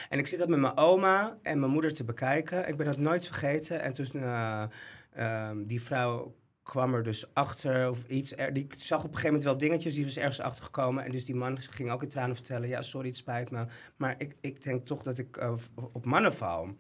En 0.09 0.19
ik 0.19 0.27
zit 0.27 0.39
dat 0.39 0.47
met 0.47 0.59
mijn 0.59 0.77
oma 0.77 1.37
en 1.41 1.59
mijn 1.59 1.71
moeder 1.71 1.93
te 1.93 2.03
bekijken. 2.03 2.67
Ik 2.67 2.77
ben 2.77 2.85
dat 2.85 2.97
nooit 2.97 3.25
vergeten. 3.25 3.81
En 3.81 3.93
toen 3.93 4.07
eh, 4.13 4.63
ehm, 5.13 5.63
die 5.65 5.81
vrouw 5.83 6.35
kwam 6.63 6.93
er 6.93 7.03
dus 7.03 7.33
achter 7.33 7.89
of 7.89 7.97
iets. 8.07 8.35
Er, 8.37 8.53
die 8.53 8.67
zag 8.77 8.97
op 8.97 9.03
een 9.03 9.09
gegeven 9.09 9.27
moment 9.27 9.43
wel 9.43 9.57
dingetjes. 9.57 9.93
Die 9.93 10.03
was 10.03 10.17
ergens 10.17 10.39
achtergekomen. 10.39 11.03
En 11.03 11.11
dus 11.11 11.25
die 11.25 11.35
man 11.35 11.61
ging 11.61 11.91
ook 11.91 12.03
in 12.03 12.09
tranen 12.09 12.35
vertellen. 12.35 12.67
Ja, 12.67 12.81
sorry, 12.81 13.07
het 13.07 13.17
spijt 13.17 13.51
me. 13.51 13.65
Maar 13.97 14.15
ik, 14.17 14.35
ik 14.41 14.63
denk 14.63 14.85
toch 14.85 15.03
dat 15.03 15.17
ik 15.17 15.37
eh, 15.37 15.53
op 15.91 16.05
mannen 16.05 16.33
val. 16.33 16.77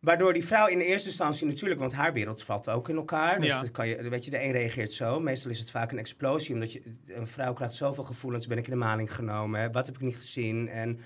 Waardoor 0.00 0.32
die 0.32 0.44
vrouw 0.46 0.66
in 0.66 0.78
de 0.78 0.84
eerste 0.84 1.08
instantie 1.08 1.46
natuurlijk, 1.46 1.80
want 1.80 1.92
haar 1.92 2.12
wereld 2.12 2.42
valt 2.42 2.68
ook 2.68 2.88
in 2.88 2.96
elkaar. 2.96 3.40
Dus 3.40 3.50
Ja. 3.50 3.60
dat 3.60 3.70
kan 3.70 3.88
je, 3.88 4.08
weet 4.08 4.24
je, 4.24 4.30
de 4.30 4.42
een 4.44 4.52
reageert 4.52 4.92
zo. 4.92 5.20
Meestal 5.20 5.50
is 5.50 5.58
het 5.58 5.70
vaak 5.70 5.92
een 5.92 5.98
explosie, 5.98 6.54
omdat 6.54 6.72
je, 6.72 6.82
een 7.06 7.26
vrouw 7.26 7.52
krijgt 7.52 7.74
zoveel 7.74 8.04
gevoelens. 8.04 8.46
Ben 8.46 8.58
ik 8.58 8.64
in 8.64 8.70
de 8.72 8.78
maling 8.78 9.14
genomen? 9.14 9.60
Hè? 9.60 9.70
Wat 9.70 9.86
heb 9.86 9.94
ik 9.94 10.00
niet 10.00 10.16
gezien? 10.16 10.68
En, 10.68 11.00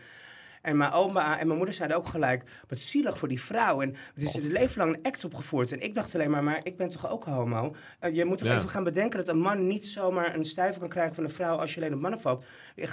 en 0.62 0.76
mijn 0.76 0.92
oma 0.92 1.38
en 1.38 1.44
mijn 1.46 1.56
moeder 1.56 1.74
zeiden 1.74 1.96
ook 1.96 2.06
gelijk, 2.08 2.42
wat 2.68 2.78
zielig 2.78 3.18
voor 3.18 3.28
die 3.28 3.40
vrouw. 3.40 3.80
En 3.80 3.96
het 4.14 4.22
is 4.22 4.32
het 4.34 4.44
leven 4.44 4.78
lang 4.78 4.94
een 4.96 5.02
act 5.02 5.24
opgevoerd. 5.24 5.72
En 5.72 5.80
ik 5.80 5.94
dacht 5.94 6.14
alleen 6.14 6.30
maar, 6.30 6.44
maar 6.44 6.60
ik 6.62 6.76
ben 6.76 6.90
toch 6.90 7.10
ook 7.10 7.24
homo? 7.24 7.74
Eh, 8.00 8.14
je 8.14 8.24
moet 8.24 8.38
toch 8.38 8.48
Ja. 8.48 8.56
even 8.56 8.68
gaan 8.68 8.84
bedenken 8.84 9.18
dat 9.18 9.28
een 9.28 9.38
man 9.40 9.66
niet 9.66 9.86
zomaar 9.86 10.34
een 10.34 10.44
stijver 10.44 10.80
kan 10.80 10.88
krijgen 10.88 11.14
van 11.14 11.24
een 11.24 11.30
vrouw 11.30 11.56
als 11.56 11.74
je 11.74 11.80
alleen 11.80 11.94
op 11.94 12.00
mannen 12.00 12.20
valt. 12.20 12.44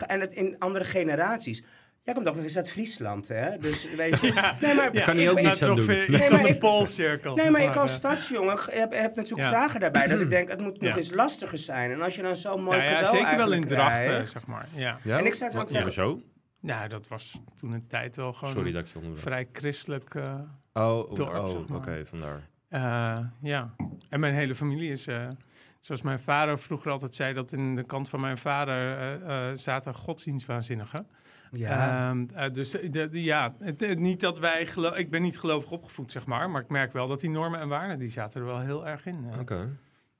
En 0.07 0.19
het 0.19 0.31
in 0.31 0.55
andere 0.59 0.85
generaties. 0.85 1.63
Jij 2.03 2.13
komt 2.13 2.27
ook 2.27 2.35
nog 2.35 2.43
eens 2.43 2.57
uit 2.57 2.69
Friesland, 2.71 3.27
hè? 3.27 3.57
Dus 3.57 3.95
weet 3.95 4.19
je... 4.19 4.33
Nee, 4.61 4.75
maar, 4.75 4.91
kan 4.91 5.17
hij 5.17 5.29
ook 5.29 5.41
niks 5.41 5.61
is 5.61 5.63
aan 5.63 5.75
doen. 5.75 5.85
Nee, 5.85 6.29
maar 6.31 6.45
ik- 6.47 6.59
poolcirkel. 6.59 7.35
Nee, 7.35 7.49
maar 7.49 7.61
ik 7.61 7.75
als 7.75 7.93
stadsjongen 7.93 8.57
heb, 8.71 8.91
heb 8.93 9.15
natuurlijk 9.15 9.41
Ja. 9.41 9.47
vragen 9.47 9.79
daarbij. 9.79 10.07
Dat 10.07 10.19
ik 10.19 10.29
denk, 10.29 10.49
het 10.49 10.61
moet 10.61 10.81
nog 10.81 10.89
Ja. 10.91 10.95
eens 10.97 11.13
lastiger 11.13 11.57
zijn. 11.57 11.91
En 11.91 12.01
als 12.01 12.15
je 12.15 12.21
dan 12.21 12.35
zo'n 12.35 12.63
mooi 12.63 12.77
Ja, 12.77 12.83
ja, 12.83 12.91
cadeau 12.91 13.17
zeker 13.17 13.37
wel 13.37 13.51
in 13.51 13.61
drachten, 13.61 14.05
krijgt- 14.05 14.31
zeg 14.31 14.47
maar. 14.47 14.65
Ja. 14.75 14.97
ja? 15.03 15.17
En 15.17 15.25
ik 15.25 15.33
zei 15.33 15.49
het 15.51 15.59
ook 15.59 15.67
tegen- 15.67 15.83
Hoezo? 15.83 16.21
Nou, 16.59 16.87
dat 16.89 17.07
was 17.07 17.41
toen 17.55 17.71
een 17.71 17.87
tijd 17.87 18.15
wel 18.15 18.33
gewoon 18.33 18.53
Sorry 18.53 18.67
een 18.67 18.73
dat 18.73 18.83
ik 18.85 18.89
je 18.91 18.95
onderbrak. 18.97 19.23
vrij 19.23 19.47
christelijk. 19.53 20.15
eh, 20.15 20.33
Oh, 20.73 20.97
oh, 21.09 21.15
dorp, 21.15 21.33
oh, 21.33 21.47
zeg 21.49 21.67
maar. 21.67 21.77
oké, 21.77 22.05
vandaar. 22.05 22.49
Eh, 22.69 23.19
ja, 23.41 23.75
en 24.09 24.19
mijn 24.19 24.33
hele 24.33 24.55
familie 24.55 24.91
is... 24.91 25.07
eh, 25.07 25.27
zoals 25.79 26.01
mijn 26.01 26.19
vader 26.19 26.59
vroeger 26.59 26.91
altijd 26.91 27.15
zei... 27.15 27.33
dat 27.33 27.51
in 27.51 27.75
de 27.75 27.85
kant 27.85 28.09
van 28.09 28.19
mijn 28.19 28.37
vader 28.37 28.97
eh, 28.97 29.49
eh, 29.49 29.55
zaten 29.55 29.93
godsdienstwaanzinnigen. 29.93 31.07
Ja. 31.51 32.09
Ehm, 32.09 32.25
eh, 32.35 32.53
dus 32.53 32.79
eh, 32.79 32.91
de, 32.91 33.09
de- 33.09 33.23
ja, 33.23 33.55
het, 33.59 33.79
het- 33.79 33.99
niet 33.99 34.19
dat 34.19 34.39
wij... 34.39 34.67
ik 34.95 35.09
ben 35.09 35.21
niet 35.21 35.39
gelovig 35.39 35.71
opgevoed, 35.71 36.11
zeg 36.11 36.25
maar. 36.25 36.49
Maar 36.49 36.61
ik 36.61 36.69
merk 36.69 36.93
wel 36.93 37.07
dat 37.07 37.19
die 37.19 37.29
normen 37.29 37.59
en 37.59 37.67
waarden... 37.67 37.99
die 37.99 38.11
zaten 38.11 38.39
er 38.41 38.47
wel 38.47 38.59
heel 38.59 38.87
erg 38.87 39.05
in. 39.05 39.25
eh. 39.33 39.39
Oké. 39.39 39.69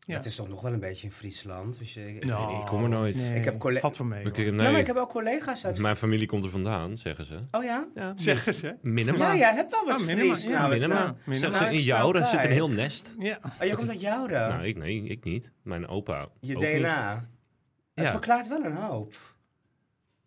ja. 0.05 0.15
Het 0.15 0.25
is 0.25 0.35
toch 0.35 0.47
nog 0.49 0.61
wel 0.61 0.73
een 0.73 0.79
beetje 0.79 1.07
in 1.07 1.13
Friesland. 1.13 1.79
Dus 1.79 1.93
je, 1.93 2.15
ik, 2.15 2.25
Nou, 2.25 2.59
ik 2.59 2.65
kom 2.65 2.83
er 2.83 2.89
nooit. 2.89 3.15
nee, 3.15 3.35
Ik 3.37 3.45
heb 3.45 3.59
colle- 3.59 3.79
Valt 3.79 3.97
wel 3.97 4.07
mee. 4.07 4.19
Ik- 4.25 4.35
hoor. 4.35 4.45
nee, 4.45 4.51
Nou, 4.51 4.71
maar 4.71 4.79
ik 4.79 4.87
heb 4.87 4.95
ook 4.95 5.09
collega's 5.09 5.65
uit... 5.65 5.77
Mijn 5.79 5.95
familie 5.95 6.27
komt 6.27 6.43
er 6.43 6.49
vandaan, 6.51 6.97
zeggen 6.97 7.25
ze. 7.25 7.39
Oh 7.51 7.63
ja? 7.63 7.87
Ja, 7.93 8.13
Zeggen 8.15 8.53
ze. 8.53 8.75
Minima. 8.81 9.17
Ja, 9.17 9.35
jij 9.35 9.53
hebt 9.53 9.71
wel 9.71 9.85
wat 9.85 9.99
Oh, 9.99 10.05
Minima, 10.05 10.25
Fries. 10.33 10.45
ja, 10.45 10.59
nou, 10.59 10.73
Minima. 10.73 10.93
nou. 10.93 11.13
Minima. 11.25 11.47
Zeggen 11.51 11.67
ze 11.67 11.73
in 11.73 11.79
snap 11.79 12.25
zit 12.25 12.43
een 12.43 12.51
heel 12.51 12.69
nest. 12.69 13.15
Ja. 13.19 13.39
Oh, 13.61 13.67
je 13.67 13.75
komt 13.75 13.89
uit 13.89 14.01
Jouden. 14.01 14.39
Nou, 14.49 14.63
ik, 14.65 14.77
nee, 14.77 15.03
ik 15.03 15.23
niet. 15.23 15.51
Mijn 15.63 15.87
opa 15.87 16.27
je 16.39 16.53
DNA. 16.55 17.13
niet. 17.13 17.29
Het 17.93 18.05
Ja. 18.05 18.11
verklaart 18.11 18.47
wel 18.47 18.63
een 18.63 18.75
hoop. 18.75 19.29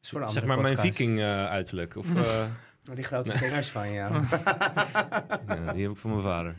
Is 0.04 0.10
voor 0.10 0.22
een 0.22 0.30
Zeg 0.30 0.44
maar 0.44 0.60
mijn 0.60 0.78
viking 0.78 1.18
eh, 1.18 1.46
uiterlijk. 1.46 1.96
Of, 1.96 2.14
eh, 2.16 2.44
Oh, 2.90 2.94
Die 2.94 3.04
grote 3.04 3.38
vingers 3.38 3.70
van 3.70 3.88
je. 3.88 4.00
ja, 5.48 5.72
die 5.72 5.82
heb 5.82 5.90
ik 5.90 5.96
van 5.96 6.10
mijn 6.10 6.22
vader. 6.22 6.54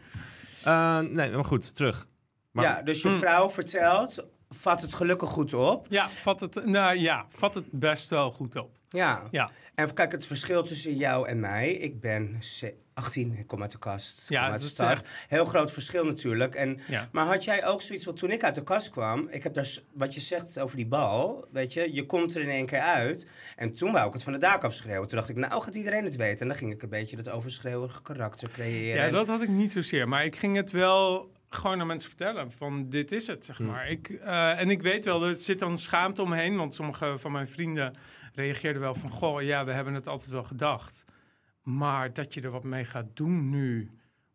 Eh, 0.64 1.00
nee, 1.00 1.32
maar 1.32 1.46
goed, 1.46 1.76
terug. 1.76 2.08
Maar, 2.52 2.64
ja, 2.64 2.82
dus 2.82 3.02
je 3.02 3.12
vrouw 3.12 3.50
vertelt, 3.50 4.26
vat 4.50 4.82
het 4.82 4.94
gelukkig 4.94 5.30
goed 5.30 5.54
op. 5.54 5.86
Ja, 5.90 6.08
vat 6.08 6.40
het, 6.40 6.66
nou, 6.66 6.98
ja, 6.98 7.26
vat 7.30 7.54
het 7.54 7.72
best 7.72 8.10
wel 8.10 8.32
goed 8.32 8.56
op. 8.56 8.78
Ja. 8.96 9.28
Ja. 9.32 9.52
En 9.76 9.94
kijk, 9.94 10.12
het 10.12 10.26
verschil 10.26 10.64
tussen 10.64 10.96
jou 10.96 11.28
en 11.28 11.40
mij. 11.40 11.72
Ik 11.74 12.00
ben 12.02 12.38
ze- 12.40 12.74
18, 12.94 13.36
ik 13.38 13.48
kom 13.48 13.62
uit 13.62 13.72
de 13.72 13.78
kast. 13.80 14.30
Ja, 14.30 14.36
kom 14.44 14.52
uit 14.52 14.52
dat 14.54 14.62
de 14.62 14.68
is 14.68 14.72
stad. 14.74 14.92
echt- 14.92 15.26
Heel 15.28 15.46
groot 15.46 15.72
verschil 15.72 16.06
natuurlijk. 16.06 16.56
En, 16.56 16.80
Ja. 16.88 17.10
Maar 17.12 17.26
had 17.26 17.44
jij 17.44 17.66
ook 17.66 17.82
zoiets, 17.82 18.06
want 18.06 18.18
toen 18.18 18.32
ik 18.32 18.44
uit 18.44 18.56
de 18.56 18.64
kast 18.64 18.90
kwam, 18.90 19.28
ik 19.32 19.44
heb 19.44 19.54
daar, 19.54 19.78
wat 19.94 20.14
je 20.14 20.20
zegt 20.20 20.60
over 20.60 20.76
die 20.76 20.86
bal, 20.88 21.48
weet 21.52 21.74
je, 21.74 21.94
je 21.94 22.06
komt 22.06 22.36
er 22.36 22.42
in 22.42 22.50
één 22.50 22.66
keer 22.66 22.80
uit. 22.80 23.28
En 23.56 23.74
toen 23.74 23.92
wou 23.92 24.08
ik 24.08 24.14
het 24.14 24.24
van 24.24 24.34
de 24.34 24.40
daak 24.40 24.64
afschreeuwen. 24.64 25.08
Toen 25.08 25.18
dacht 25.18 25.30
ik, 25.30 25.36
nou 25.36 25.62
gaat 25.62 25.76
iedereen 25.76 26.04
het 26.04 26.16
weten. 26.16 26.40
En 26.40 26.48
dan 26.48 26.58
ging 26.58 26.74
ik 26.74 26.84
een 26.84 26.90
beetje 26.90 27.16
dat 27.16 27.30
overschreeuwige 27.30 28.02
karakter 28.02 28.50
creëren. 28.50 29.06
Ja, 29.06 29.12
dat 29.12 29.28
had 29.28 29.42
ik 29.42 29.50
niet 29.50 29.72
zozeer. 29.72 30.08
Maar 30.08 30.26
ik 30.26 30.36
ging 30.36 30.56
het 30.56 30.72
wel 30.72 31.32
gewoon 31.50 31.80
aan 31.80 31.88
mensen 31.88 32.10
vertellen. 32.10 32.52
Van 32.52 32.90
dit 32.90 33.12
is 33.12 33.28
het, 33.28 33.46
zeg 33.46 33.60
maar. 33.60 33.90
Ik, 33.90 34.10
eh, 34.10 34.60
en 34.60 34.70
ik 34.70 34.82
weet 34.82 35.06
wel, 35.06 35.24
er 35.26 35.36
zit 35.36 35.60
dan 35.60 35.78
schaamte 35.78 36.22
omheen. 36.22 36.58
Want 36.58 36.74
sommige 36.74 37.16
van 37.20 37.32
mijn 37.32 37.48
vrienden 37.48 37.94
reageerden 38.36 38.82
wel 38.82 38.96
van... 38.96 39.10
Goh, 39.10 39.42
ja, 39.42 39.66
we 39.66 39.72
hebben 39.72 39.94
het 39.94 40.08
altijd 40.08 40.30
wel 40.30 40.44
gedacht. 40.44 41.06
Maar 41.64 42.14
dat 42.14 42.34
je 42.34 42.42
er 42.42 42.52
wat 42.52 42.64
mee 42.64 42.86
gaat 42.86 43.06
doen 43.14 43.50
nu... 43.50 43.90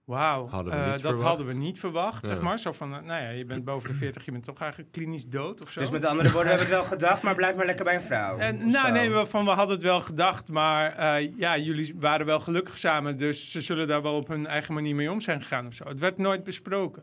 Wauw, 0.04 0.48
eh, 0.50 0.90
dat 0.90 1.00
verwacht. 1.00 1.22
hadden 1.28 1.46
we 1.46 1.54
niet 1.54 1.78
verwacht, 1.78 2.26
zeg 2.26 2.40
maar. 2.40 2.58
Zo 2.58 2.72
van, 2.72 2.94
eh, 2.94 3.02
nou 3.02 3.22
ja, 3.22 3.28
je 3.28 3.44
bent 3.44 3.64
boven 3.64 3.88
de 3.88 3.94
40, 3.94 4.24
je 4.24 4.32
bent 4.32 4.44
toch 4.44 4.60
eigenlijk 4.60 4.92
klinisch 4.92 5.26
dood 5.26 5.62
of 5.62 5.70
zo. 5.70 5.80
Dus 5.80 5.90
met 5.90 6.04
andere 6.04 6.30
woorden, 6.30 6.52
we 6.52 6.58
hebben 6.58 6.76
het 6.76 6.88
wel 6.88 6.98
gedacht, 6.98 7.22
maar 7.22 7.34
blijf 7.34 7.56
maar 7.56 7.66
lekker 7.66 7.84
bij 7.84 7.94
een 7.94 8.02
vrouw. 8.02 8.38
En, 8.38 8.56
nou, 8.56 8.86
zo. 8.86 8.92
nee, 8.92 9.10
we- 9.10 9.26
van 9.26 9.44
we 9.44 9.50
hadden 9.50 9.74
het 9.74 9.84
wel 9.84 10.00
gedacht, 10.00 10.48
maar 10.48 10.92
eh, 10.92 11.36
ja, 11.36 11.56
jullie 11.58 11.94
waren 11.98 12.26
wel 12.26 12.40
gelukkig 12.40 12.78
samen, 12.78 13.16
dus 13.16 13.50
ze 13.50 13.60
zullen 13.60 13.88
daar 13.88 14.02
wel 14.02 14.14
op 14.16 14.28
hun 14.28 14.46
eigen 14.46 14.74
manier 14.74 14.94
mee 14.94 15.10
om 15.12 15.20
zijn 15.20 15.40
gegaan 15.42 15.66
of 15.66 15.74
zo. 15.74 15.88
Het 15.88 16.00
werd 16.00 16.18
nooit 16.18 16.44
besproken. 16.44 17.02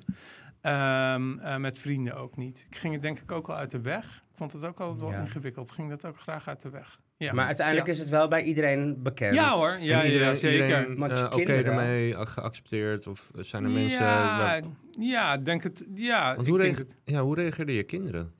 Ehm, 0.61 1.39
eh, 1.39 1.55
met 1.57 1.79
vrienden 1.79 2.15
ook 2.15 2.37
niet. 2.37 2.65
Ik 2.69 2.77
ging 2.77 2.93
het 2.93 3.01
denk 3.01 3.19
ik 3.19 3.31
ook 3.31 3.47
wel 3.47 3.55
uit 3.55 3.71
de 3.71 3.81
weg. 3.81 4.23
Ik 4.37 4.43
vond 4.43 4.61
het 4.61 4.71
ook 4.71 4.79
altijd 4.79 4.99
wel 4.99 5.11
Ja. 5.11 5.19
ingewikkeld. 5.21 5.67
Ik 5.69 5.73
ging 5.75 5.89
dat 5.89 6.05
ook 6.05 6.19
graag 6.19 6.47
uit 6.47 6.61
de 6.61 6.69
weg. 6.69 6.99
Ja. 7.17 7.33
Maar 7.33 7.45
uiteindelijk 7.45 7.87
Ja. 7.87 7.93
is 7.93 7.99
het 7.99 8.09
wel 8.09 8.27
bij 8.27 8.43
iedereen 8.43 9.03
bekend. 9.03 9.33
Ja 9.35 9.51
hoor, 9.51 9.69
ja, 9.69 9.77
en 9.77 9.85
ja, 9.85 10.03
iedereen, 10.05 10.35
zeker. 10.35 10.69
eh, 10.87 11.25
oké 11.25 11.35
kinderen- 11.35 11.65
ermee 11.65 12.25
geaccepteerd? 12.25 13.07
Of 13.07 13.31
zijn 13.35 13.63
er 13.63 13.69
mensen... 13.69 14.03
ja, 14.05 14.37
waar- 14.37 14.63
ja, 14.99 15.33
ik 15.33 15.45
denk 15.45 15.63
het. 15.63 15.85
Ja, 15.95 16.27
Want 16.35 16.47
ik 16.47 16.53
hoe, 16.53 16.61
denk 16.61 16.77
het. 16.77 16.95
ja, 17.03 17.21
hoe 17.21 17.35
reageerden 17.35 17.75
je 17.75 17.83
kinderen? 17.83 18.33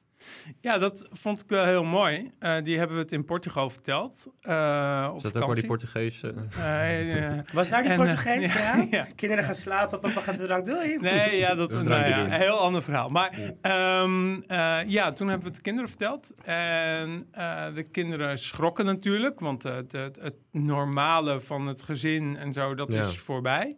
Ja, 0.62 0.78
dat 0.78 1.08
vond 1.12 1.42
ik 1.44 1.50
wel 1.50 1.66
heel 1.66 1.84
mooi. 1.84 2.32
Eh, 2.40 2.56
die 2.64 2.78
hebben 2.78 2.96
we 2.98 3.02
het 3.02 3.12
in 3.12 3.26
Portugal 3.26 3.70
verteld. 3.70 4.28
eh 4.42 5.10
op 5.14 5.22
dat 5.22 5.38
ook 5.38 5.46
maar 5.46 5.56
die. 5.56 5.66
Portugese... 5.66 6.34
Eh, 6.58 7.40
Was 7.54 7.70
daar 7.70 7.82
die 7.82 7.92
En, 7.92 7.98
Portugees, 7.98 8.54
ja, 8.54 8.76
ja? 8.76 8.88
ja. 8.92 9.08
Kinderen 9.16 9.44
gaan 9.44 9.54
slapen, 9.56 10.00
papa 10.00 10.22
gaat 10.22 10.38
de 10.38 10.44
drank, 10.46 10.66
doei. 10.66 10.98
Nee, 11.02 11.38
ja, 11.38 11.56
dat 11.56 11.70
Dat 11.70 11.82
is 11.82 11.88
nou 11.88 12.08
ja, 12.08 12.16
doen. 12.16 12.26
een 12.26 12.32
heel 12.40 12.58
ander 12.60 12.84
verhaal. 12.84 13.10
Maar 13.10 13.40
ehm, 13.62 14.42
eh, 14.48 14.80
ja, 14.86 15.12
toen 15.14 15.28
hebben 15.28 15.40
we 15.48 15.54
het 15.54 15.56
de 15.56 15.62
kinderen 15.62 15.90
verteld. 15.90 16.32
En 16.44 17.28
eh, 17.32 17.66
de 17.76 17.84
kinderen 17.84 18.38
schrokken 18.38 18.86
natuurlijk, 18.86 19.40
want 19.40 19.64
het, 19.64 19.92
het, 19.92 20.16
het 20.22 20.36
normale 20.52 21.42
van 21.42 21.68
het 21.68 21.82
gezin 21.82 22.38
en 22.38 22.54
zo, 22.54 22.76
dat 22.76 22.92
Ja. 22.94 23.00
is 23.00 23.18
voorbij. 23.20 23.76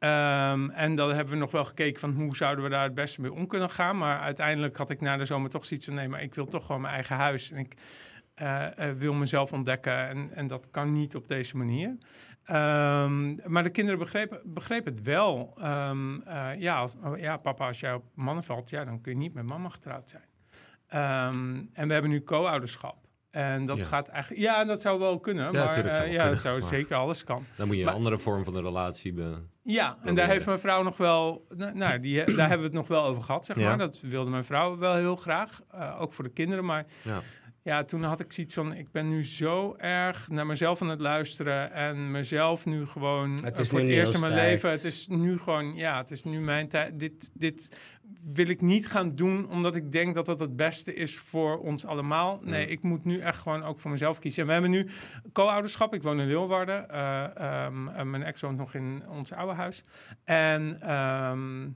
Ehm, 0.00 0.70
en 0.70 0.94
dan 0.94 1.08
hebben 1.08 1.32
we 1.32 1.40
nog 1.40 1.50
wel 1.50 1.64
gekeken 1.64 2.00
van 2.00 2.12
hoe 2.12 2.36
zouden 2.36 2.64
we 2.64 2.70
daar 2.70 2.84
het 2.84 2.94
beste 2.94 3.20
mee 3.20 3.32
om 3.32 3.46
kunnen 3.46 3.70
gaan. 3.70 3.98
Maar 3.98 4.20
uiteindelijk 4.20 4.76
had 4.76 4.90
ik 4.90 5.00
na 5.00 5.16
de 5.16 5.24
zomer 5.24 5.50
toch 5.50 5.64
zoiets 5.64 5.86
van... 5.86 5.94
nee, 5.94 6.08
maar 6.08 6.22
ik 6.22 6.34
wil 6.34 6.46
toch 6.46 6.66
gewoon 6.66 6.80
mijn 6.80 6.94
eigen 6.94 7.16
huis. 7.16 7.50
En 7.50 7.58
ik 7.58 7.74
eh, 8.34 8.88
eh, 8.88 8.96
wil 8.96 9.12
mezelf 9.12 9.52
ontdekken 9.52 10.08
en, 10.08 10.30
en 10.34 10.46
dat 10.46 10.66
kan 10.70 10.92
niet 10.92 11.16
op 11.16 11.28
deze 11.28 11.56
manier. 11.56 11.98
Ehm, 12.44 13.52
maar 13.52 13.62
de 13.62 13.70
kinderen 13.70 13.98
begrepen, 13.98 14.40
begrepen 14.44 14.92
het 14.92 15.02
wel. 15.02 15.54
Ehm, 15.58 16.20
eh, 16.20 16.50
ja, 16.58 16.78
als, 16.78 16.96
oh, 17.04 17.18
ja, 17.18 17.36
papa, 17.36 17.66
als 17.66 17.80
jij 17.80 17.94
op 17.94 18.04
mannen 18.14 18.44
valt, 18.44 18.70
ja, 18.70 18.84
dan 18.84 19.00
kun 19.00 19.12
je 19.12 19.18
niet 19.18 19.34
met 19.34 19.44
mama 19.44 19.68
getrouwd 19.68 20.10
zijn. 20.10 20.28
En 21.72 21.86
we 21.86 21.92
hebben 21.92 22.10
nu 22.10 22.22
co-ouderschap. 22.22 22.96
En 23.30 23.66
dat 23.66 23.76
Ja. 23.76 23.84
gaat 23.84 24.08
eigenlijk... 24.08 24.42
Ja, 24.42 24.64
dat 24.64 24.80
zou 24.80 24.98
wel 24.98 25.18
kunnen. 25.20 25.52
Ja, 25.52 25.64
maar 25.64 25.72
zou 25.72 25.86
eh, 25.86 25.92
ja, 25.94 26.00
kunnen, 26.00 26.30
dat 26.32 26.40
zou 26.40 26.60
maar- 26.60 26.68
zeker 26.68 26.96
alles 26.96 27.24
kan. 27.24 27.44
Dan 27.56 27.66
moet 27.66 27.76
je 27.76 27.82
Maar- 27.82 27.92
een 27.92 27.98
andere 27.98 28.18
vorm 28.18 28.44
van 28.44 28.52
de 28.52 28.60
relatie... 28.62 29.12
Be... 29.12 29.42
Ja, 29.62 29.96
en 30.04 30.14
daar 30.14 30.28
heeft 30.28 30.46
mijn 30.46 30.58
vrouw 30.58 30.82
nog 30.82 30.96
wel... 30.96 31.46
Nou, 31.74 32.00
die, 32.00 32.24
daar 32.24 32.48
hebben 32.48 32.58
we 32.58 32.64
het 32.64 32.72
nog 32.72 32.88
wel 32.88 33.04
over 33.04 33.22
gehad, 33.22 33.44
zeg 33.46 33.56
Ja. 33.58 33.68
maar. 33.68 33.78
Dat 33.78 34.00
wilde 34.00 34.30
mijn 34.30 34.44
vrouw 34.44 34.78
wel 34.78 34.94
heel 34.94 35.16
graag. 35.16 35.60
eh, 35.70 36.00
ook 36.00 36.12
voor 36.12 36.24
de 36.24 36.30
kinderen, 36.30 36.64
maar... 36.64 36.84
Ja. 37.62 37.84
Toen 37.84 38.02
had 38.02 38.20
ik 38.20 38.32
zoiets 38.32 38.54
van, 38.54 38.74
ik 38.74 38.90
ben 38.92 39.06
nu 39.06 39.24
zo 39.26 39.74
erg 39.78 40.28
naar 40.28 40.46
mezelf 40.46 40.82
aan 40.82 40.88
het 40.88 41.00
luisteren 41.00 41.72
en 41.72 42.10
mezelf 42.10 42.66
nu 42.66 42.86
gewoon 42.86 43.30
Het 43.30 43.54
eh, 43.54 43.60
is 43.62 43.68
voor 43.68 43.80
nu 43.80 43.86
het 43.86 43.96
eerst 43.96 44.14
in 44.14 44.20
mijn 44.20 44.32
tijd. 44.32 44.50
leven. 44.50 44.70
Het 44.70 44.84
is 44.84 45.06
nu 45.08 45.38
gewoon, 45.38 45.74
ja, 45.76 45.96
het 45.98 46.10
is 46.10 46.22
nu 46.24 46.40
mijn 46.40 46.68
tijd. 46.68 46.98
Dit, 46.98 47.30
dit 47.34 47.76
wil 48.34 48.48
ik 48.48 48.60
niet 48.60 48.88
gaan 48.88 49.14
doen 49.16 49.48
omdat 49.50 49.74
ik 49.76 49.92
denk 49.92 50.14
dat 50.14 50.26
dat 50.26 50.40
het 50.40 50.56
beste 50.56 50.94
is 50.94 51.16
voor 51.18 51.58
ons 51.58 51.84
allemaal. 51.86 52.40
Nee, 52.42 52.60
Ja. 52.66 52.72
ik 52.72 52.82
moet 52.82 53.04
nu 53.04 53.18
echt 53.18 53.38
gewoon 53.38 53.62
ook 53.62 53.80
voor 53.80 53.90
mezelf 53.90 54.18
kiezen. 54.18 54.40
En 54.40 54.46
we 54.46 54.52
hebben 54.52 54.70
nu 54.70 54.88
co-ouderschap. 55.32 55.94
Ik 55.94 56.02
woon 56.02 56.20
in 56.20 56.26
Leeuwarden. 56.26 56.88
En 57.94 58.10
mijn 58.10 58.22
ex 58.22 58.40
woont 58.40 58.56
nog 58.58 58.74
in 58.74 59.02
ons 59.08 59.32
oude 59.32 59.52
huis. 59.54 59.84
En 60.24 60.80
ehm, 60.80 61.68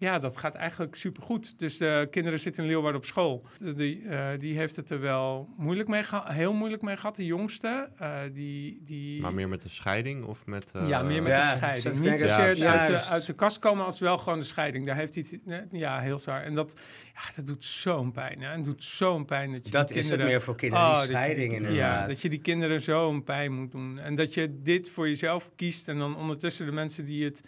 ja, 0.00 0.18
dat 0.18 0.36
gaat 0.36 0.54
eigenlijk 0.54 0.94
supergoed. 0.94 1.58
Dus 1.58 1.78
de 1.78 2.08
kinderen 2.10 2.40
zitten 2.40 2.62
in 2.62 2.68
Leeuwarden 2.68 3.00
op 3.00 3.06
school. 3.06 3.46
Die, 3.76 4.08
eh, 4.08 4.28
die 4.38 4.56
heeft 4.56 4.76
het 4.76 4.90
er 4.90 5.00
wel 5.00 5.48
moeilijk 5.56 5.88
mee 5.88 6.02
gehad, 6.02 6.28
heel 6.28 6.52
moeilijk 6.52 6.82
mee 6.82 6.96
gehad. 6.96 7.16
De 7.16 7.24
jongste, 7.24 7.88
eh, 7.98 8.16
die, 8.32 8.82
die... 8.84 9.20
Maar 9.20 9.34
meer 9.34 9.48
met 9.48 9.60
de 9.62 9.68
scheiding 9.68 10.24
of 10.24 10.46
met... 10.46 10.70
eh, 10.72 10.88
ja, 10.88 11.02
meer 11.02 11.22
met 11.22 11.32
Ja, 11.32 11.50
de 11.52 11.56
scheiding. 11.56 11.98
Niet 11.98 12.12
ik- 12.12 12.18
zozeer 12.18 12.56
Ja, 12.56 12.78
uit, 12.78 13.02
de, 13.04 13.08
uit 13.10 13.26
de 13.26 13.32
kast 13.32 13.58
komen 13.58 13.84
als 13.84 13.98
wel 13.98 14.18
gewoon 14.18 14.38
de 14.38 14.44
scheiding. 14.44 14.86
Daar 14.86 14.96
heeft 14.96 15.14
hij 15.14 15.24
het 15.46 15.66
ja, 15.72 16.00
heel 16.00 16.18
zwaar. 16.18 16.42
En 16.42 16.54
dat, 16.54 16.76
ja, 17.14 17.20
dat 17.36 17.46
doet 17.46 17.64
zo'n 17.64 18.12
pijn. 18.12 18.40
Hè? 18.42 18.50
En 18.52 18.62
doet 18.62 18.82
zo'n 18.84 19.24
pijn 19.24 19.52
dat 19.52 19.66
je 19.66 19.72
Dat 19.72 19.90
is 19.90 20.10
het 20.10 20.20
meer 20.22 20.42
voor 20.42 20.56
kinderen, 20.56 20.84
Oh, 20.86 20.92
die 20.92 21.00
je 21.02 21.06
scheiding 21.08 21.48
die- 21.48 21.56
inderdaad. 21.56 22.00
Ja, 22.00 22.06
dat 22.06 22.20
je 22.20 22.28
die 22.28 22.40
kinderen 22.40 22.80
zo'n 22.80 23.24
pijn 23.24 23.52
moet 23.52 23.70
doen. 23.72 23.98
En 23.98 24.14
dat 24.14 24.34
je 24.34 24.60
dit 24.62 24.90
voor 24.90 25.08
jezelf 25.08 25.50
kiest 25.56 25.88
en 25.88 25.98
dan 25.98 26.16
ondertussen 26.16 26.66
de 26.66 26.72
mensen 26.72 27.04
die 27.04 27.24
het 27.24 27.42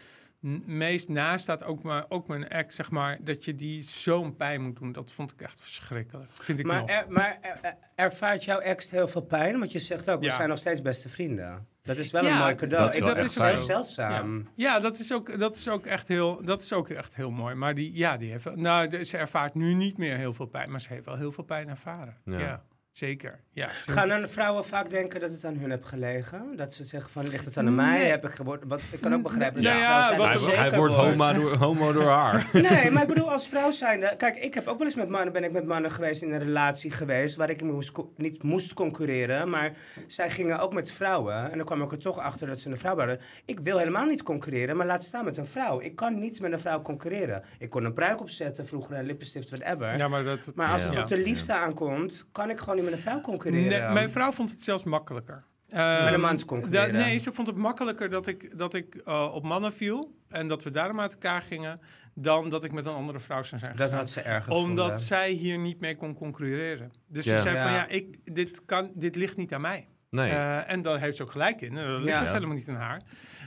meest 0.67 1.09
naast 1.09 1.43
staat, 1.43 1.63
ook, 1.65 1.83
maar, 1.83 2.05
ook 2.09 2.27
mijn 2.27 2.49
ex, 2.49 2.77
zeg 2.77 2.91
maar, 2.91 3.19
dat 3.21 3.45
je 3.45 3.55
die 3.55 3.83
zo'n 3.83 4.37
pijn 4.37 4.63
moet 4.63 4.79
doen. 4.79 4.93
Dat 4.93 5.13
vond 5.13 5.33
ik 5.33 5.41
echt 5.41 5.61
verschrikkelijk. 5.61 6.31
Vind 6.33 6.59
ik 6.59 6.67
Maar, 6.67 6.81
nog. 6.81 6.91
er, 6.91 7.05
maar 7.09 7.39
er- 7.41 7.59
er- 7.63 7.77
ervaart 7.95 8.45
jouw 8.45 8.59
ex 8.59 8.91
heel 8.91 9.09
veel 9.09 9.21
pijn? 9.23 9.59
Want 9.59 9.73
je 9.73 9.79
zegt 9.79 10.11
ook, 10.11 10.21
we 10.21 10.25
Ja. 10.27 10.33
zijn 10.35 10.49
nog 10.49 10.59
steeds 10.59 10.83
beste 10.83 11.09
vrienden. 11.09 11.67
Dat 11.83 11.97
is 11.97 12.11
wel 12.11 12.25
Ja, 12.25 12.31
een 12.33 12.39
mooi 12.39 12.55
cadeau. 12.55 13.01
dat 13.01 13.19
is 13.19 13.37
wel 13.37 13.57
zeldzaam. 13.57 14.49
Ja, 14.57 14.81
dat 14.81 14.99
is 14.99 15.13
ook, 15.13 15.39
dat 15.39 15.57
is 15.57 15.69
ook, 15.69 15.87
echt, 15.87 16.09
heel, 16.09 16.45
dat 16.45 16.63
is 16.63 16.73
ook 16.73 16.89
echt 16.89 17.17
heel 17.17 17.31
mooi. 17.31 17.55
Maar 17.55 17.75
die, 17.75 17.95
ja, 17.97 18.17
die 18.17 18.31
heeft, 18.31 18.55
nou, 18.55 19.05
ze 19.05 19.17
ervaart 19.17 19.55
nu 19.55 19.75
niet 19.75 19.97
meer 19.99 20.17
heel 20.17 20.35
veel 20.35 20.47
pijn, 20.47 20.71
maar 20.71 20.81
ze 20.81 20.93
heeft 20.93 21.05
wel 21.05 21.17
heel 21.17 21.33
veel 21.33 21.45
pijn 21.45 21.69
ervaren. 21.69 22.17
Ja. 22.25 22.65
Zeker. 22.93 23.41
Ja, 23.53 23.69
ze- 23.85 23.91
Gaan 23.91 24.09
dan 24.09 24.29
vrouwen 24.29 24.65
vaak 24.65 24.91
denken 24.91 25.21
dat 25.21 25.31
het 25.31 25.45
aan 25.45 25.57
hun 25.57 25.71
heb 25.71 25.85
gelegen? 25.85 26.57
Dat 26.57 26.75
ze 26.75 26.85
zeggen 26.85 27.11
van, 27.11 27.29
ligt 27.29 27.45
het 27.45 27.57
aan 27.57 27.75
mij? 27.75 27.99
Nee. 27.99 28.11
Heb 28.11 28.25
ik, 28.25 28.31
geworden- 28.31 28.69
wat, 28.69 28.81
ik 28.91 29.01
kan 29.01 29.15
ook 29.15 29.23
begrijpen 29.23 29.63
dat 29.63 29.73
ja, 29.73 30.17
wat 30.17 30.27
Hij, 30.29 30.39
zeker 30.39 30.77
wordt 30.77 30.95
homo 30.95 31.33
door, 31.33 31.57
homo 31.57 31.93
door 31.93 32.09
haar. 32.11 32.49
Nee, 32.71 32.91
maar 32.91 33.03
ik 33.03 33.09
bedoel, 33.09 33.31
als 33.33 33.49
vrouw 33.49 33.71
zijnde... 33.71 34.15
Kijk, 34.17 34.37
ik 34.37 34.55
heb 34.55 34.67
ook 34.67 34.79
wel 34.79 34.87
eens 34.87 34.97
met 34.97 35.09
mannen... 35.09 35.33
ben 35.33 35.45
ik 35.45 35.53
met 35.53 35.67
mannen 35.67 35.91
geweest 35.93 36.23
in 36.23 36.33
een 36.33 36.39
relatie 36.39 36.91
geweest... 36.91 37.37
waar 37.37 37.51
ik 37.51 37.63
moest, 37.63 37.93
niet 38.17 38.43
moest 38.43 38.75
concurreren... 38.75 39.51
maar 39.51 39.73
zij 40.07 40.31
gingen 40.31 40.59
ook 40.59 40.73
met 40.75 40.91
vrouwen... 40.93 41.51
en 41.51 41.57
dan 41.57 41.67
kwam 41.67 41.83
ik 41.83 41.93
er 41.93 41.99
toch 41.99 42.19
achter 42.19 42.47
dat 42.47 42.61
ze 42.61 42.71
een 42.71 42.77
vrouw 42.79 42.95
waren. 42.95 43.21
Ik 43.45 43.61
wil 43.61 43.79
helemaal 43.79 44.07
niet 44.07 44.23
concurreren... 44.23 44.77
maar 44.77 44.87
laat 44.87 45.05
staan 45.05 45.25
met 45.25 45.37
een 45.37 45.47
vrouw. 45.47 45.81
Ik 45.81 45.97
kan 45.97 46.19
niet 46.19 46.41
met 46.41 46.53
een 46.53 46.61
vrouw 46.61 46.83
concurreren. 46.83 47.43
Ik 47.59 47.71
kon 47.71 47.85
een 47.85 47.95
pruik 47.95 48.21
opzetten 48.21 48.67
vroeger... 48.67 48.95
en 48.97 49.07
lippenstift, 49.07 49.51
whatever. 49.59 49.97
ja, 49.97 50.09
maar 50.09 50.25
dat, 50.25 50.53
maar 50.55 50.69
als 50.73 50.83
Ja. 50.85 50.91
het 50.91 50.99
op 50.99 51.09
de 51.09 51.19
liefde 51.23 51.53
aankomt... 51.53 52.27
kan 52.33 52.51
ik 52.51 52.59
gewoon 52.59 52.79
niet 52.81 52.91
met 52.91 52.99
een 52.99 53.05
vrouw 53.11 53.21
concurreren. 53.21 53.83
Nee, 53.85 53.93
mijn 53.93 54.11
vrouw 54.11 54.33
vond 54.33 54.51
het 54.51 54.63
zelfs 54.63 54.85
makkelijker. 54.85 55.45
Met 55.69 56.13
een 56.13 56.21
man 56.21 56.37
te 56.37 56.45
da- 56.45 56.49
concurreren. 56.49 56.93
nee, 56.95 57.19
ze 57.19 57.33
vond 57.33 57.47
het 57.47 57.57
makkelijker 57.57 58.11
dat 58.11 58.27
ik, 58.27 58.59
dat 58.59 58.75
ik 58.75 58.95
eh, 58.95 59.31
op 59.35 59.43
mannen 59.45 59.73
viel 59.73 60.15
en 60.29 60.49
dat 60.49 60.63
we 60.63 60.71
daarom 60.71 61.01
uit 61.01 61.13
elkaar 61.13 61.43
gingen, 61.43 61.81
dan 62.15 62.51
dat 62.51 62.65
ik 62.65 62.73
met 62.73 62.87
een 62.87 62.93
andere 62.95 63.21
vrouw 63.21 63.43
zou 63.43 63.61
zijn 63.61 63.77
Dat 63.77 63.83
gegaan. 63.85 63.99
had 63.99 64.11
ze 64.11 64.21
erg 64.21 64.49
Omdat 64.49 65.01
zij 65.01 65.31
hier 65.31 65.59
niet 65.59 65.81
mee 65.81 65.97
kon 65.97 66.15
concurreren. 66.15 66.93
Dus 67.09 67.25
Ja. 67.25 67.37
ze 67.37 67.41
zei 67.43 67.57
van 67.63 67.73
Ja. 67.73 67.89
ik, 67.89 68.35
dit, 68.35 68.65
kan, 68.65 68.91
dit 68.95 69.17
ligt 69.17 69.37
niet 69.37 69.55
aan 69.55 69.61
mij. 69.61 69.89
Nee. 70.11 70.31
Eh, 70.31 70.71
en 70.71 70.83
daar 70.83 71.01
heeft 71.01 71.17
ze 71.17 71.23
ook 71.23 71.31
gelijk 71.31 71.61
in. 71.61 71.75
Dat 71.75 71.99
ligt 71.99 72.11
Ja. 72.19 72.23
ook 72.27 72.33
helemaal 72.33 72.57
niet 72.57 72.69
aan 72.69 72.75
haar. 72.75 73.03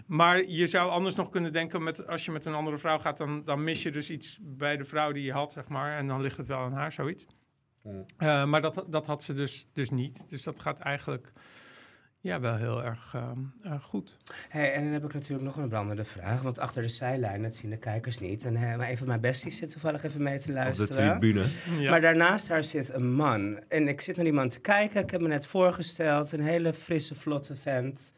Maar 0.08 0.44
je 0.46 0.68
zou 0.68 0.90
anders 0.90 1.16
nog 1.16 1.30
kunnen 1.30 1.54
denken, 1.54 1.84
met, 1.84 2.08
als 2.08 2.26
je 2.26 2.32
met 2.32 2.46
een 2.46 2.54
andere 2.54 2.78
vrouw 2.78 3.00
gaat, 3.00 3.18
dan, 3.18 3.44
dan 3.46 3.64
mis 3.64 3.84
je 3.84 3.92
dus 3.92 4.10
iets 4.10 4.40
bij 4.42 4.78
de 4.78 4.84
vrouw 4.86 5.12
die 5.12 5.24
je 5.24 5.32
had, 5.32 5.52
zeg 5.52 5.68
maar. 5.68 5.98
En 5.98 6.08
dan 6.08 6.22
ligt 6.22 6.38
het 6.38 6.48
wel 6.48 6.58
aan 6.60 6.74
haar, 6.74 6.92
zoiets. 6.92 7.26
Mm. 7.84 8.06
Eh, 8.18 8.46
maar 8.46 8.62
dat, 8.62 8.86
dat 8.88 9.06
had 9.06 9.24
ze 9.24 9.34
dus, 9.34 9.68
dus 9.74 9.90
niet. 9.90 10.26
Dus 10.30 10.44
dat 10.44 10.60
gaat 10.60 10.80
eigenlijk 10.80 11.32
ja, 12.24 12.40
wel 12.40 12.56
heel 12.56 12.84
erg 12.84 13.12
ehm, 13.14 13.40
eh, 13.64 13.84
goed. 13.84 14.18
Hey, 14.50 14.74
en 14.74 14.84
dan 14.84 14.94
heb 14.94 15.04
ik 15.04 15.14
natuurlijk 15.14 15.44
nog 15.44 15.58
een 15.58 15.70
brandende 15.70 16.04
vraag. 16.04 16.42
Want 16.42 16.60
achter 16.60 16.82
de 16.82 16.88
zijlijn, 16.88 17.42
dat 17.42 17.56
zien 17.56 17.70
de 17.70 17.78
kijkers 17.78 18.20
niet. 18.20 18.44
En 18.46 18.56
eh, 18.56 18.78
maar 18.78 18.90
een 18.90 18.98
van 18.98 19.08
mijn 19.08 19.22
besties 19.22 19.58
zit 19.58 19.72
toevallig 19.72 20.04
even 20.04 20.22
mee 20.24 20.40
te 20.40 20.40
Op 20.40 20.48
de 20.48 20.54
luisteren. 20.54 21.20
tribune. 21.20 21.46
Ja. 21.80 21.90
Maar 21.90 22.02
daarnaast 22.02 22.48
haar 22.48 22.64
zit 22.64 22.94
een 22.94 23.14
man. 23.14 23.60
En 23.68 23.88
ik 23.88 24.02
zit 24.02 24.16
naar 24.16 24.26
die 24.26 24.34
man 24.34 24.50
te 24.50 24.60
kijken. 24.60 25.02
Ik 25.02 25.10
heb 25.10 25.22
me 25.22 25.28
net 25.28 25.46
voorgesteld. 25.46 26.32
Een 26.32 26.44
hele 26.44 26.74
frisse, 26.74 27.16
vlotte 27.16 27.56
vent. 27.56 28.14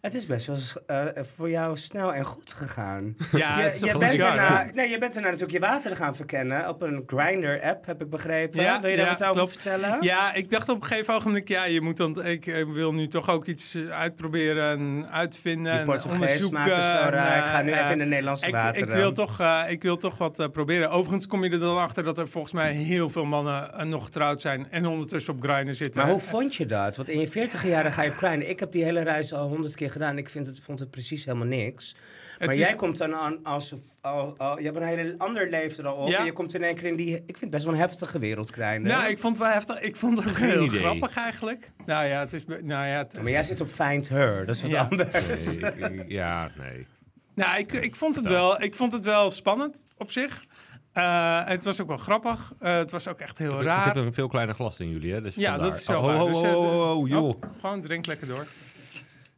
Het 0.00 0.14
is 0.14 0.26
best 0.26 0.46
wel 0.46 0.56
eh, 0.86 1.22
voor 1.36 1.50
jou 1.50 1.76
snel 1.76 2.14
en 2.14 2.24
goed 2.24 2.52
gegaan. 2.52 3.16
ja, 3.32 3.58
je, 3.58 3.62
het 3.62 3.74
is 3.74 3.80
je, 3.80 3.98
bent 3.98 4.18
daarna, 4.18 4.70
nee, 4.74 4.88
je 4.88 4.98
bent 4.98 5.14
daarna 5.14 5.30
natuurlijk 5.30 5.58
je 5.58 5.66
water 5.66 5.96
gaan 5.96 6.16
verkennen. 6.16 6.68
Op 6.68 6.82
een 6.82 7.02
Grinder-app, 7.06 7.86
heb 7.86 8.02
ik 8.02 8.10
begrepen. 8.10 8.62
Ja, 8.62 8.80
Wil 8.80 8.90
je 8.90 8.96
daar 8.96 9.06
ja, 9.06 9.12
wat 9.12 9.22
over 9.22 9.34
klopt. 9.34 9.52
vertellen? 9.52 10.02
Ja, 10.02 10.34
ik 10.34 10.50
dacht 10.50 10.68
op 10.68 10.82
een 10.82 10.86
gegeven 10.86 11.14
ogenblik, 11.14 11.48
ja, 11.48 11.64
je 11.64 11.80
moet 11.80 11.96
dan, 11.96 12.24
ik 12.24 12.44
wil 12.44 12.92
nu 12.92 13.08
toch 13.08 13.28
ook 13.28 13.46
iets 13.46 13.74
eh, 13.74 13.88
uitproberen 13.88 14.70
en 14.70 15.10
uitvinden. 15.10 15.72
Die 15.72 15.80
en 15.80 15.86
Portugees 15.86 16.40
zo. 16.40 16.46
Ik 16.46 16.56
ga 16.56 17.62
nu 17.62 17.70
eh, 17.70 17.78
even 17.78 17.92
in 17.92 17.98
de 17.98 18.04
Nederlandse 18.04 18.46
ik, 18.46 18.52
wateren. 18.54 18.88
ik, 18.88 18.94
wil 18.94 19.12
toch, 19.12 19.40
ik 19.68 19.82
wil 19.82 19.96
toch 19.96 20.18
wat 20.18 20.52
proberen. 20.52 20.90
Overigens 20.90 21.26
kom 21.26 21.44
je 21.44 21.50
er 21.50 21.58
dan 21.58 21.78
achter 21.78 22.04
dat 22.04 22.18
er 22.18 22.28
volgens 22.28 22.52
mij 22.52 22.72
heel 22.72 23.10
veel 23.10 23.24
mannen 23.24 23.88
nog 23.88 24.04
getrouwd 24.04 24.40
zijn 24.40 24.66
en 24.70 24.86
ondertussen 24.86 25.34
op 25.34 25.42
Grindr 25.42 25.72
zitten. 25.72 26.00
Maar 26.00 26.10
hoe 26.10 26.20
vond 26.20 26.54
je 26.54 26.66
dat? 26.66 26.96
Want 26.96 27.08
in 27.08 27.20
je 27.20 27.28
40 27.28 27.66
jaren 27.66 27.92
ga 27.92 28.02
je 28.02 28.10
op 28.10 28.16
Grindr. 28.16 28.48
Ik 28.48 28.60
heb 28.60 28.72
die 28.72 28.84
hele 28.84 29.02
reis 29.02 29.32
al 29.32 29.48
honderd 29.48 29.74
keer 29.74 29.89
gedaan. 29.90 30.18
Ik 30.18 30.28
vind 30.28 30.46
het, 30.46 30.60
vond 30.60 30.78
het 30.78 30.90
precies 30.90 31.24
helemaal 31.24 31.46
niks. 31.46 31.94
Maar 32.38 32.50
is- 32.50 32.58
jij 32.58 32.74
komt 32.74 32.96
dan 32.98 33.14
aan 33.14 33.38
als... 33.44 33.74
Al, 34.00 34.34
al, 34.38 34.58
je 34.58 34.64
hebt 34.64 34.76
een 34.76 34.82
hele 34.82 35.14
ander 35.18 35.50
leven 35.50 35.84
er 35.84 35.90
al 35.90 35.96
op. 35.96 36.08
Ja. 36.08 36.18
En 36.18 36.24
je 36.24 36.32
komt 36.32 36.54
in 36.54 36.62
één 36.62 36.74
keer 36.74 36.84
in 36.88 36.96
die... 36.96 37.14
Ik 37.14 37.22
vind 37.26 37.40
het 37.40 37.50
best 37.50 37.64
wel 37.64 37.74
een 37.74 37.80
heftige 37.80 38.18
wereld, 38.18 38.50
Grindr. 38.50 38.88
Nou, 38.88 39.10
ik 39.10 39.18
vond 39.18 39.36
het 39.36 39.46
wel 39.46 39.54
heftig. 39.54 39.80
Ik 39.80 39.96
vond 39.96 40.24
het 40.24 40.36
heel 40.36 40.64
idee. 40.64 40.78
grappig 40.80 41.16
eigenlijk. 41.16 41.70
Nou 41.86 42.04
ja, 42.06 42.20
het 42.20 42.32
is, 42.32 42.44
nou 42.46 42.86
ja, 42.86 42.98
het- 42.98 43.22
Maar 43.22 43.30
jij 43.30 43.42
zit 43.42 43.60
op 43.60 43.68
Find 43.68 44.08
Her. 44.08 44.46
Dat 44.46 44.54
is 44.54 44.62
wat 44.62 44.70
Ja. 44.70 44.86
anders. 44.90 45.56
Nee, 45.56 45.70
ik- 45.72 45.86
ik- 46.00 46.10
ja, 46.10 46.50
nee. 46.58 46.86
nou, 47.34 47.58
ik, 47.58 47.72
ik, 47.72 47.96
vond 47.96 48.16
het 48.16 48.24
wel, 48.24 48.62
ik 48.62 48.74
vond 48.74 48.92
het 48.92 49.04
wel 49.04 49.30
spannend 49.30 49.82
op 49.96 50.10
zich. 50.10 50.44
Eh, 50.92 51.44
het 51.46 51.64
was 51.64 51.80
ook 51.80 51.88
wel 51.88 51.96
grappig. 51.96 52.52
Eh, 52.58 52.76
het 52.76 52.90
was 52.90 53.08
ook 53.08 53.20
echt 53.20 53.38
heel 53.38 53.58
Ik 53.58 53.62
raar. 53.66 53.84
heb 53.86 53.96
een 53.96 54.14
veel 54.14 54.28
kleiner 54.28 54.54
glas 54.54 54.76
dan 54.78 54.88
jullie, 54.90 55.12
hè? 55.12 55.20
Dus 55.20 55.34
Ja, 55.34 55.50
vandaar. 55.50 55.68
dat 55.70 55.78
is 55.78 55.86
wel 55.86 56.02
Oh, 56.02 56.20
oh, 56.22 56.26
Dus, 56.26 56.36
oh, 56.36 56.44
eh, 56.48 56.56
oh, 56.56 56.96
oh, 56.98 57.08
joh. 57.08 57.24
Oh, 57.28 57.42
gewoon 57.60 57.80
drink 57.80 58.06
lekker 58.06 58.26
door. 58.28 58.46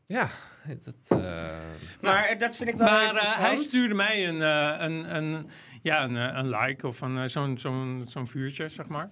Ja, 0.07 0.29
dat... 0.85 1.21
eh, 1.21 1.57
Maar 2.01 2.39
dat 2.39 2.57
vind 2.57 2.69
ik 2.69 2.77
wel 2.77 2.87
Maar 2.91 3.03
interessant. 3.05 3.47
hij 3.47 3.57
stuurde 3.57 3.95
mij 3.95 4.29
een, 4.29 4.43
eh, 4.43 4.75
een, 4.79 5.17
een, 5.17 5.51
ja, 5.83 6.05
een, 6.05 6.15
een 6.15 6.49
like 6.49 6.87
of 6.87 7.01
een, 7.01 7.31
zo'n 7.31 7.59
zo'n 7.59 8.05
zo'n 8.09 8.29
vuurtje, 8.29 8.69
zeg 8.69 8.87
maar. 8.87 9.11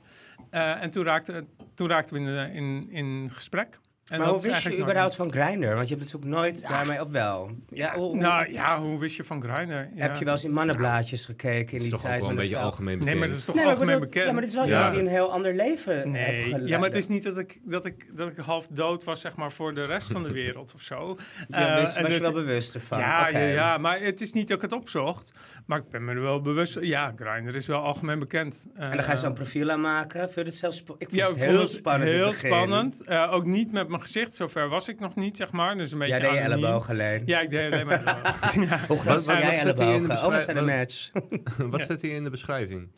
Eh, 0.50 0.82
en 0.82 0.90
toen, 0.90 1.04
raakte, 1.04 1.44
toen 1.74 1.88
raakten 1.88 2.14
we 2.14 2.20
in, 2.20 2.52
in, 2.54 2.88
in 2.90 3.30
gesprek. 3.32 3.78
En 4.10 4.18
maar 4.18 4.28
dat 4.28 4.42
hoe 4.42 4.46
is 4.52 4.62
wist 4.62 4.76
je 4.76 4.82
überhaupt 4.82 5.14
van 5.16 5.32
Grindr? 5.32 5.74
Want 5.74 5.88
je 5.88 5.94
hebt 5.94 6.12
natuurlijk 6.12 6.40
nooit 6.40 6.68
daarmee... 6.68 7.00
Of 7.02 7.10
wel? 7.10 7.50
Ja, 7.68 7.94
hoe, 7.94 8.04
hoe- 8.04 8.16
Nou 8.16 8.52
ja, 8.52 8.80
hoe 8.80 8.98
wist 8.98 9.16
je 9.16 9.24
van 9.24 9.42
Grindr? 9.42 9.72
Ja. 9.72 9.88
Heb 9.94 10.16
je 10.16 10.24
wel 10.24 10.34
eens 10.34 10.44
in 10.44 10.52
mannenblaadjes 10.52 11.24
gekeken 11.24 11.70
in 11.70 11.76
is 11.76 11.82
die 11.82 11.90
toch 11.90 12.00
tijd? 12.00 12.14
ook 12.14 12.20
wel 12.20 12.30
een 12.30 12.36
beetje 12.36 12.54
vrouw? 12.54 12.64
algemeen 12.64 12.88
Nee, 12.90 12.98
bekend. 12.98 13.18
maar 13.18 13.28
dat 13.28 13.36
is 13.36 13.44
toch 13.44 13.54
Nee, 13.54 13.64
algemeen 13.64 13.86
bedoel- 13.86 14.00
bekend? 14.00 14.26
Ja, 14.26 14.32
maar 14.32 14.40
dit 14.40 14.50
is 14.50 14.56
wel 14.56 14.66
Ja. 14.66 14.72
iemand 14.76 14.92
die 14.94 15.00
een 15.02 15.08
heel 15.08 15.32
ander 15.32 15.54
leven 15.54 15.94
heeft 15.94 16.06
Nee, 16.32 16.42
geleid. 16.42 16.68
ja, 16.68 16.78
maar 16.78 16.88
het 16.88 16.98
is 16.98 17.08
niet 17.08 17.22
dat 17.24 17.38
ik, 17.38 17.58
dat, 17.64 17.84
ik, 17.84 18.16
dat 18.16 18.28
ik 18.28 18.36
half 18.38 18.66
dood 18.70 19.04
was, 19.04 19.20
zeg 19.20 19.36
maar, 19.36 19.52
voor 19.52 19.74
de 19.74 19.84
rest 19.84 20.12
van 20.12 20.22
de 20.22 20.32
wereld 20.32 20.74
of 20.74 20.82
zo. 20.82 21.16
Ja, 21.48 21.74
Eh, 21.74 21.80
wist- 21.80 21.96
en 21.96 22.02
was 22.02 22.14
je 22.14 22.20
dat- 22.20 22.32
wel 22.32 22.42
bewust 22.44 22.74
ervan? 22.74 22.98
Ja, 22.98 23.20
Oké. 23.28 23.38
ja, 23.38 23.46
ja, 23.46 23.78
maar 23.78 24.00
het 24.00 24.20
is 24.20 24.32
niet 24.32 24.48
dat 24.48 24.56
ik 24.56 24.62
het 24.62 24.72
opzocht. 24.72 25.32
Maar 25.66 25.78
ik 25.78 25.90
ben 25.90 26.04
me 26.04 26.12
er 26.14 26.22
wel 26.22 26.40
bewust 26.40 26.76
Ja, 26.80 27.12
Grindr 27.16 27.56
is 27.56 27.66
wel 27.66 27.80
algemeen 27.80 28.18
bekend. 28.18 28.66
En 28.74 28.90
dan 28.90 29.02
ga 29.02 29.10
je 29.12 29.18
zo'n 29.18 29.32
profiel 29.32 29.70
aan 29.70 29.80
maken. 29.80 30.20
Vind 30.20 30.34
je 30.34 30.42
het 30.42 30.54
zelfs 30.54 30.80
Ik 30.80 30.86
vond 30.86 31.12
Ja, 31.12 31.26
het 31.26 31.36
heel 31.44 31.66
spannend 31.66 32.10
Heel 32.10 32.32
spannend. 32.32 33.00
Eh, 33.04 33.32
ook 33.32 33.44
niet 33.44 33.72
met 33.72 33.88
mijn 33.88 33.99
gezicht. 34.00 34.34
Zover 34.34 34.68
was 34.68 34.88
ik 34.88 35.00
nog 35.00 35.14
niet, 35.14 35.36
zeg 35.36 35.52
maar. 35.52 35.76
Dus 35.76 35.92
een 35.92 35.98
beetje 35.98 36.12
Jij 36.18 36.22
deed 36.22 36.32
je 36.32 36.38
elleboog 36.44 36.90
alleen. 36.90 37.22
Ja, 37.26 37.40
ik 37.40 37.50
deed 37.50 37.72
alleen 37.72 37.86
maar 37.86 38.02
ja. 38.68 38.78
Hoe 38.86 38.98
groot 38.98 39.04
Wat- 39.04 39.24
zijn 39.24 39.40
jij 39.40 39.56
zet 39.56 39.78
hij 39.78 39.86
in 39.94 40.00
de 40.02 40.06
ellebogen? 40.08 40.26
Oh, 40.26 40.32
we 40.34 40.40
zijn 40.40 40.56
een 40.56 40.64
match. 40.64 41.10
Wat 41.70 41.80
Ja. 41.80 41.86
zet 41.86 42.02
hij 42.02 42.10
in 42.10 42.24
de 42.24 42.30
beschrijving 42.30 42.88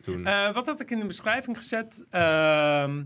toen? 0.00 0.26
Eh, 0.26 0.52
wat 0.54 0.66
had 0.66 0.80
ik 0.80 0.90
in 0.90 0.98
de 1.00 1.06
beschrijving 1.06 1.56
gezet? 1.56 2.04
Ehm, 2.10 3.02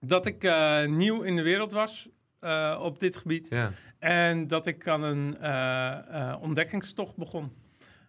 dat 0.00 0.26
ik 0.26 0.44
eh, 0.44 0.84
nieuw 0.86 1.22
in 1.22 1.36
de 1.36 1.42
wereld 1.42 1.72
was 1.72 2.08
eh, 2.40 2.78
op 2.82 2.98
dit 3.00 3.16
gebied. 3.16 3.46
ja. 3.50 3.72
En 3.98 4.46
dat 4.46 4.66
ik 4.66 4.88
aan 4.88 5.02
een 5.02 5.38
eh, 5.40 5.92
eh, 6.30 6.42
ontdekkingstocht 6.42 7.16
begon. 7.16 7.52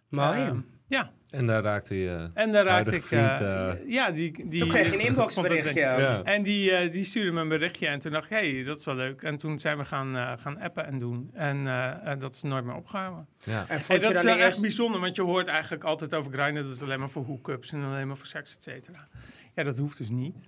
Mooi. 0.08 0.62
Ja, 0.88 1.10
En 1.30 1.46
daar 1.46 1.62
raakte 1.62 1.94
je... 1.98 2.30
en 2.34 2.52
daar 2.52 2.64
raakte 2.64 2.96
ik... 2.96 3.02
eh, 3.02 3.08
vriend, 3.08 3.40
eh, 3.40 3.88
ja, 3.90 4.10
die, 4.10 4.48
die, 4.48 4.60
Toen 4.60 4.68
kreeg 4.68 4.86
je 4.90 4.92
een 4.92 5.06
inboxberichtje. 5.06 5.80
Ja. 5.98 6.22
En 6.22 6.42
die, 6.42 6.70
eh, 6.72 6.92
die 6.92 7.04
stuurde 7.04 7.30
me 7.32 7.40
een 7.40 7.48
berichtje 7.48 7.86
en 7.86 7.98
toen 7.98 8.12
dacht 8.12 8.24
ik, 8.24 8.30
hé, 8.38 8.54
hey, 8.54 8.64
dat 8.64 8.78
is 8.78 8.84
wel 8.84 8.94
leuk. 8.94 9.22
En 9.22 9.36
toen 9.36 9.58
zijn 9.58 9.78
we 9.78 9.84
gaan, 9.84 10.16
eh, 10.16 10.32
gaan 10.38 10.60
appen 10.60 10.86
en 10.86 10.98
doen. 10.98 11.30
En 11.34 11.66
eh, 11.66 12.12
eh, 12.12 12.20
dat 12.20 12.34
is 12.34 12.42
nooit 12.42 12.64
meer 12.64 12.74
opgehouden. 12.74 13.26
Ja. 13.44 13.64
En 13.68 13.76
dat 13.88 14.02
je 14.02 14.12
is 14.12 14.22
wel 14.22 14.38
echt 14.38 14.60
bijzonder, 14.60 15.00
want 15.00 15.16
je 15.16 15.22
hoort 15.22 15.46
eigenlijk 15.48 15.84
altijd 15.84 16.14
over 16.14 16.32
Grindr, 16.32 16.62
dat 16.62 16.74
is 16.74 16.82
alleen 16.82 16.98
maar 17.00 17.10
voor 17.10 17.24
hookups 17.24 17.72
en 17.72 17.84
alleen 17.84 18.06
maar 18.06 18.16
voor 18.16 18.26
seks, 18.26 18.56
et 18.56 18.62
cetera. 18.62 19.08
Ja, 19.54 19.62
dat 19.62 19.76
hoeft 19.78 19.98
dus 19.98 20.08
niet. 20.08 20.40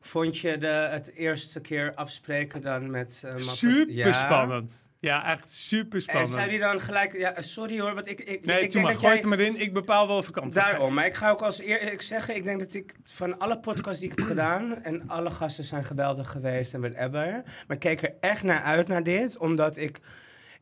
Vond 0.00 0.38
je 0.38 0.58
de, 0.58 0.66
het 0.66 1.12
eerste 1.14 1.60
keer 1.60 1.94
afspreken 1.94 2.60
dan 2.62 2.90
met... 2.90 3.22
eh, 3.24 3.30
van- 3.30 3.40
Super 3.40 3.94
Ja. 3.94 4.12
spannend. 4.12 4.89
Ja, 5.00 5.30
echt 5.30 5.50
super 5.50 5.94
En 5.94 6.02
spannend. 6.02 6.28
zei 6.28 6.48
die 6.48 6.58
dan 6.58 6.80
gelijk... 6.80 7.16
Ja, 7.16 7.42
sorry 7.42 7.80
hoor, 7.80 7.94
want 7.94 8.08
ik, 8.08 8.20
ik, 8.20 8.44
nee, 8.44 8.60
ik 8.62 8.72
denk 8.72 8.84
maar, 8.84 8.92
dat 8.92 9.00
gooi 9.00 9.12
jij... 9.12 9.12
het 9.12 9.22
er 9.22 9.28
maar 9.28 9.40
in. 9.40 9.60
Ik 9.60 9.72
bepaal 9.72 10.06
wel 10.06 10.16
of 10.16 10.28
ik 10.28 10.36
antwoord 10.36 10.64
geef. 10.64 10.72
Daarom, 10.74 10.94
maar 10.94 11.06
ik 11.06 11.14
ga 11.14 11.30
ook 11.30 11.42
als 11.42 11.60
eerlijk 11.60 12.02
zeggen, 12.02 12.36
ik 12.36 12.44
denk 12.44 12.58
dat 12.60 12.74
ik 12.74 12.94
van 13.04 13.38
alle 13.38 13.58
podcasts 13.60 14.00
die 14.00 14.10
ik 14.10 14.18
heb 14.18 14.26
gedaan, 14.34 14.82
en 14.82 15.08
alle 15.08 15.30
gasten 15.30 15.64
zijn 15.64 15.84
geweldig 15.84 16.30
geweest 16.30 16.74
en 16.74 16.80
whatever, 16.80 17.42
maar 17.66 17.76
ik 17.76 17.78
keek 17.78 18.02
er 18.02 18.14
echt 18.20 18.42
naar 18.42 18.62
uit 18.62 18.88
naar 18.88 19.02
dit, 19.02 19.38
omdat 19.38 19.76
ik, 19.76 19.98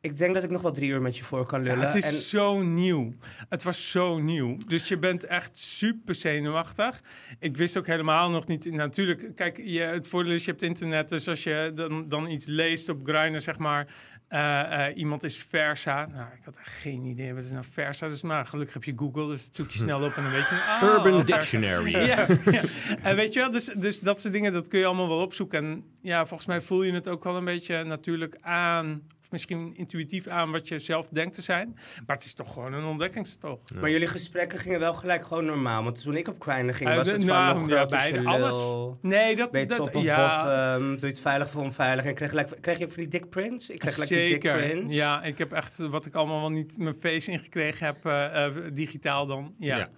ik 0.00 0.18
denk 0.18 0.34
dat 0.34 0.42
ik 0.42 0.50
nog 0.50 0.62
wel 0.62 0.72
drie 0.72 0.90
uur 0.90 1.02
met 1.02 1.16
je 1.16 1.24
voor 1.24 1.46
kan 1.46 1.64
Ja, 1.64 1.70
lullen. 1.70 1.86
het 1.86 1.94
is 1.94 2.04
en, 2.04 2.12
zo 2.12 2.62
nieuw. 2.62 3.14
Het 3.48 3.62
was 3.62 3.90
zo 3.90 4.18
nieuw. 4.18 4.56
Dus 4.66 4.88
je 4.88 4.98
bent 4.98 5.24
echt 5.24 5.58
super 5.58 6.14
zenuwachtig. 6.14 7.00
Ik 7.38 7.56
wist 7.56 7.76
ook 7.76 7.86
helemaal 7.86 8.30
nog 8.30 8.46
niet... 8.46 8.72
Natuurlijk, 8.72 9.34
kijk, 9.34 9.60
je, 9.64 9.80
het 9.80 10.08
voordeel 10.08 10.32
is 10.32 10.44
je 10.44 10.50
hebt 10.50 10.62
internet. 10.62 11.08
Dus 11.08 11.28
als 11.28 11.42
je 11.42 11.72
dan, 11.74 12.08
dan 12.08 12.28
iets 12.30 12.46
leest 12.46 12.88
op 12.88 13.00
Grindr, 13.02 13.40
zeg 13.40 13.58
maar... 13.58 13.86
eh, 14.28 14.86
eh, 14.86 14.96
iemand 14.96 15.22
is 15.22 15.46
Versa. 15.48 16.06
Nou, 16.06 16.26
ik 16.34 16.44
had 16.44 16.56
echt 16.56 16.74
geen 16.74 17.04
idee 17.04 17.34
wat 17.34 17.44
is 17.44 17.50
nou 17.50 17.64
Versa. 17.72 18.08
Dus 18.08 18.22
maar 18.22 18.46
gelukkig 18.46 18.74
heb 18.74 18.84
je 18.84 18.92
Google, 18.96 19.26
dus 19.26 19.44
dat 19.44 19.54
zoek 19.54 19.70
je 19.70 19.78
snel 19.78 20.04
op 20.04 20.12
en 20.12 20.22
dan 20.22 20.32
weet 20.32 20.48
je... 20.48 20.54
ah, 20.54 20.82
Urban. 21.04 21.24
Dictionary. 21.24 21.90
Ja, 21.90 22.26
ja. 22.44 22.62
En 23.02 23.16
weet 23.16 23.32
je 23.32 23.40
wel, 23.40 23.50
dus, 23.50 23.64
dus 23.64 24.00
dat 24.00 24.20
soort 24.20 24.32
dingen, 24.32 24.52
dat 24.52 24.68
kun 24.68 24.78
je 24.78 24.86
allemaal 24.86 25.08
wel 25.08 25.20
opzoeken. 25.20 25.64
En 25.64 25.84
ja, 26.00 26.26
volgens 26.26 26.48
mij 26.48 26.60
voel 26.60 26.82
je 26.82 26.92
het 26.92 27.08
ook 27.08 27.24
wel 27.24 27.36
een 27.36 27.44
beetje 27.44 27.84
natuurlijk 27.84 28.36
aan, 28.40 29.02
misschien 29.30 29.74
intuïtief 29.76 30.26
aan 30.26 30.50
wat 30.50 30.68
je 30.68 30.78
zelf 30.78 31.08
denkt 31.08 31.34
te 31.34 31.42
zijn. 31.42 31.72
Maar 32.06 32.16
het 32.16 32.24
is 32.24 32.34
toch 32.34 32.52
gewoon 32.52 32.72
een 32.72 32.84
ontdekkingstocht. 32.84 33.74
maar 33.80 33.90
jullie 33.90 34.06
gesprekken 34.06 34.58
gingen 34.58 34.80
wel 34.80 34.94
gelijk 34.94 35.24
gewoon 35.24 35.44
normaal, 35.44 35.82
want 35.84 36.02
toen 36.02 36.16
ik 36.16 36.28
op 36.28 36.42
Grindr 36.42 36.72
ging, 36.74 36.90
Eh, 36.90 36.96
was 36.96 37.06
de- 37.06 37.12
het 37.12 37.24
van 37.24 37.32
nou, 37.34 37.54
nog 37.54 37.68
ja, 37.68 38.22
alles. 38.24 38.56
Nee, 39.02 39.36
dat, 39.36 39.50
Ben 39.50 39.60
je 39.60 39.66
dat 39.66 39.94
of 39.94 40.02
ja, 40.02 40.26
bottom? 40.76 40.88
Doe 40.90 41.00
je 41.00 41.06
het 41.06 41.20
veilig 41.20 41.46
of 41.46 41.56
onveilig? 41.56 42.04
En 42.04 42.14
kreeg, 42.14 42.28
gelijk, 42.28 42.56
kreeg 42.60 42.78
je 42.78 42.86
van 42.88 42.96
die 43.02 43.08
dick 43.08 43.28
prints? 43.28 43.70
Ik 43.70 43.78
kreeg 43.78 43.92
gelijk 43.92 44.10
die 44.10 44.18
dick 44.18 44.28
Zeker. 44.42 44.56
prints. 44.56 44.94
Ja, 44.94 45.22
ik 45.22 45.38
heb 45.38 45.52
echt 45.52 45.76
wat 45.78 46.06
ik 46.06 46.14
allemaal 46.14 46.40
wel 46.40 46.50
niet 46.50 46.78
mijn 46.78 46.96
face 47.00 47.30
ingekregen 47.30 47.86
heb, 47.86 48.04
eh, 48.06 48.44
eh, 48.46 48.54
digitaal 48.72 49.26
dan. 49.26 49.54
Ja. 49.58 49.76
Ja. 49.76 49.88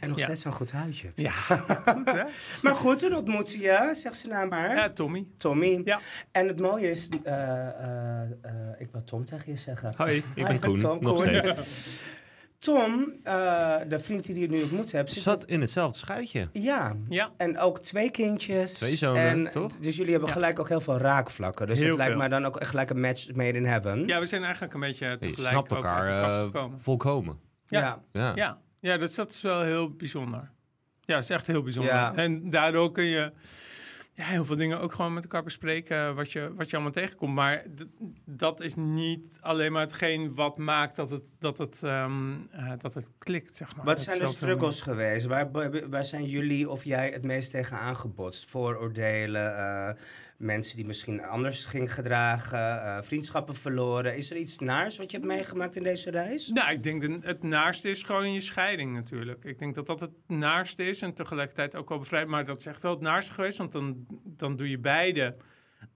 En 0.00 0.08
nog 0.08 0.18
Ja. 0.18 0.24
steeds 0.24 0.42
zo'n 0.42 0.52
goed 0.52 0.72
huisje. 0.72 1.12
Ja, 1.14 1.30
goed 1.86 2.10
hè? 2.12 2.22
Maar 2.62 2.74
goed, 2.74 2.98
toen 2.98 3.14
ontmoette 3.14 3.58
je, 3.60 3.90
zeg 3.92 4.14
ze 4.14 4.28
nou 4.28 4.48
maar, 4.48 4.74
Ja, 4.76 4.90
Tommy. 4.90 5.26
Tommy. 5.38 5.80
Ja. 5.84 5.98
En 6.32 6.46
het 6.48 6.60
mooie 6.60 6.90
is, 6.90 7.08
eh, 7.24 7.32
eh, 7.68 8.22
eh, 8.22 8.50
ik 8.78 8.88
wil 8.92 9.04
Tom 9.04 9.24
tegen 9.24 9.44
je 9.52 9.56
zeggen. 9.58 9.92
Hoi, 9.96 10.22
ik 10.34 10.46
ben 10.46 10.60
Koen. 10.60 10.78
Tom, 10.78 10.98
nog 11.02 11.16
Koen. 11.16 11.26
steeds. 11.42 12.02
Tom, 12.58 13.12
eh, 13.22 13.74
de 13.88 13.98
vriend 13.98 14.24
die 14.24 14.38
je 14.38 14.48
nu 14.48 14.62
ontmoet 14.62 14.92
hebt, 14.92 15.12
zit 15.12 15.22
Zat 15.22 15.44
in 15.44 15.60
hetzelfde 15.60 15.98
schuitje. 15.98 16.48
Ja, 16.52 16.96
Ja. 17.08 17.30
en 17.36 17.58
ook 17.58 17.80
twee 17.80 18.10
kindjes. 18.10 18.72
Twee 18.72 18.96
zonen, 18.96 19.22
en, 19.22 19.50
toch? 19.50 19.72
Dus 19.80 19.96
jullie 19.96 20.10
hebben 20.10 20.28
Ja. 20.28 20.34
gelijk 20.34 20.58
ook 20.60 20.68
heel 20.68 20.80
veel 20.80 20.98
raakvlakken. 20.98 21.66
Dus 21.66 21.78
Heel 21.78 21.88
het 21.88 21.96
lijkt 21.98 22.16
mij 22.16 22.28
dan 22.28 22.44
ook 22.44 22.56
echt 22.56 22.70
gelijk 22.70 22.90
een 22.90 23.00
match 23.00 23.34
made 23.34 23.58
in 23.58 23.64
heaven. 23.64 24.06
ja, 24.06 24.18
we 24.20 24.26
zijn 24.26 24.42
eigenlijk 24.42 24.74
een 24.74 24.80
beetje 24.80 25.06
Je 25.08 25.18
tegelijk 25.18 25.50
snapt 25.50 25.70
ook 25.72 25.76
elkaar 25.76 25.98
uit 25.98 26.06
de 26.22 26.28
kast 26.28 26.36
gekomen. 26.42 26.80
volkomen. 26.80 27.38
Ja. 27.66 28.02
Ja. 28.12 28.32
Ja, 28.34 28.58
ja 28.86 28.96
dus 28.98 29.14
dat 29.14 29.32
is 29.32 29.40
wel 29.40 29.62
heel 29.62 29.90
bijzonder. 29.90 30.50
Ja, 31.00 31.14
dat 31.14 31.22
is 31.22 31.30
echt 31.30 31.46
heel 31.46 31.62
bijzonder. 31.62 31.92
Ja. 31.92 32.14
En 32.14 32.50
daardoor 32.50 32.92
kun 32.92 33.04
je 33.04 33.32
ja, 34.16 34.24
heel 34.24 34.44
veel 34.44 34.56
dingen 34.56 34.80
ook 34.80 34.92
gewoon 34.92 35.14
met 35.14 35.22
elkaar 35.22 35.42
bespreken 35.42 36.14
wat 36.14 36.32
je, 36.32 36.52
wat 36.54 36.70
je 36.70 36.76
allemaal 36.76 36.92
tegenkomt. 36.94 37.34
Maar 37.34 37.64
dat 38.24 38.60
is 38.60 38.74
niet 38.74 39.38
alleen 39.40 39.72
maar 39.72 39.82
hetgeen 39.82 40.34
wat 40.34 40.58
maakt 40.58 40.96
dat 40.96 41.10
het, 41.10 41.22
dat 41.38 41.58
het, 41.58 41.82
ehm, 41.82 42.34
eh, 42.50 42.72
dat 42.78 42.94
het 42.94 43.10
klikt, 43.18 43.56
zeg 43.56 43.76
maar. 43.76 43.84
Wat 43.84 43.96
Dat 43.96 44.04
zijn 44.04 44.18
de 44.18 44.26
struggles 44.26 44.80
geweest? 44.80 45.26
Waar, 45.26 45.50
waar 45.90 46.04
zijn 46.04 46.24
jullie 46.24 46.70
of 46.70 46.84
jij 46.84 47.10
het 47.10 47.22
meest 47.22 47.50
tegen 47.50 47.78
aangebotst? 47.78 48.50
Vooroordelen, 48.50 49.56
eh, 49.56 49.94
mensen 50.36 50.76
die 50.76 50.86
misschien 50.86 51.24
anders 51.24 51.64
gingen 51.64 51.88
gedragen, 51.88 52.58
eh, 52.58 53.02
vriendschappen 53.02 53.54
verloren. 53.54 54.16
Is 54.16 54.30
er 54.30 54.36
iets 54.36 54.58
naars 54.58 54.98
wat 54.98 55.10
je 55.10 55.16
hebt 55.16 55.28
meegemaakt 55.28 55.76
in 55.76 55.82
deze 55.82 56.10
reis? 56.10 56.48
Nou, 56.48 56.70
ik 56.70 56.82
denk 56.82 57.02
dat 57.02 57.24
het 57.24 57.42
naarste 57.42 57.90
is 57.90 58.02
gewoon 58.02 58.32
je 58.32 58.40
scheiding 58.40 58.94
natuurlijk. 58.94 59.44
Ik 59.44 59.58
denk 59.58 59.74
dat 59.74 59.86
dat 59.86 60.00
het 60.00 60.10
naarste 60.26 60.84
is 60.84 61.02
en 61.02 61.14
tegelijkertijd 61.14 61.76
ook 61.76 61.88
wel 61.88 61.98
bevrijd. 61.98 62.26
Maar 62.26 62.44
dat 62.44 62.58
is 62.58 62.66
echt 62.66 62.82
wel 62.82 62.92
het 62.92 63.00
naarste 63.00 63.32
geweest, 63.32 63.58
want 63.58 63.72
dan, 63.72 64.06
dan 64.24 64.56
doe 64.56 64.70
je 64.70 64.78
beide. 64.78 65.36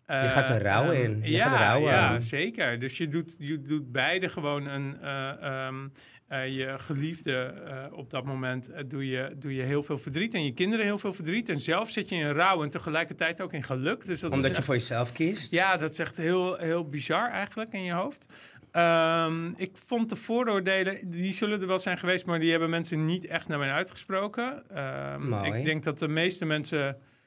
Je 0.06 0.28
gaat 0.28 0.48
er 0.48 0.62
rouw 0.62 0.90
eh, 0.90 1.04
in. 1.04 1.20
Je 1.22 1.30
ja, 1.30 1.48
gaat 1.48 1.82
ja, 1.82 2.20
zeker. 2.20 2.78
Dus 2.78 2.98
je 2.98 3.08
doet, 3.08 3.34
je 3.38 3.60
doet 3.60 3.92
beide 3.92 4.28
gewoon 4.28 4.66
een, 4.66 5.00
eh, 5.00 5.42
ehm, 5.42 5.88
eh, 6.30 6.56
je 6.56 6.74
geliefde 6.78 7.32
eh, 7.34 7.98
op 7.98 8.10
dat 8.10 8.24
moment 8.24 8.70
eh, 8.70 8.84
doe, 8.86 9.08
je, 9.08 9.34
doe 9.36 9.54
je 9.54 9.62
heel 9.62 9.82
veel 9.82 9.98
verdriet. 9.98 10.34
En 10.34 10.44
je 10.44 10.52
kinderen 10.52 10.84
heel 10.84 10.98
veel 10.98 11.12
verdriet. 11.12 11.48
En 11.48 11.60
zelf 11.60 11.90
zit 11.90 12.08
je 12.08 12.14
in 12.16 12.28
rouw 12.28 12.62
en 12.62 12.70
tegelijkertijd 12.70 13.40
ook 13.40 13.52
in 13.52 13.62
geluk. 13.62 14.06
Dus 14.06 14.20
dat 14.20 14.32
Omdat 14.32 14.56
je 14.56 14.62
voor 14.62 14.74
jezelf 14.74 15.12
kiest? 15.12 15.52
ja, 15.52 15.76
dat 15.76 15.90
is 15.90 15.98
echt 15.98 16.16
heel, 16.16 16.56
heel 16.56 16.88
bizar 16.88 17.30
eigenlijk 17.30 17.72
in 17.72 17.82
je 17.82 17.92
hoofd. 17.92 18.26
Ehm, 18.70 19.46
ik 19.56 19.76
vond 19.86 20.08
de 20.08 20.16
vooroordelen, 20.16 21.10
die 21.10 21.32
zullen 21.32 21.60
er 21.60 21.66
wel 21.66 21.78
zijn 21.78 21.98
geweest, 21.98 22.26
maar 22.26 22.38
die 22.38 22.50
hebben 22.50 22.70
mensen 22.70 23.04
niet 23.04 23.26
echt 23.26 23.48
naar 23.48 23.58
mij 23.58 23.70
uitgesproken. 23.70 24.62
Ehm, 24.70 25.44
ik 25.44 25.64
denk 25.64 25.82
dat 25.82 25.98
de 25.98 26.08
meeste 26.08 26.44
mensen 26.44 26.80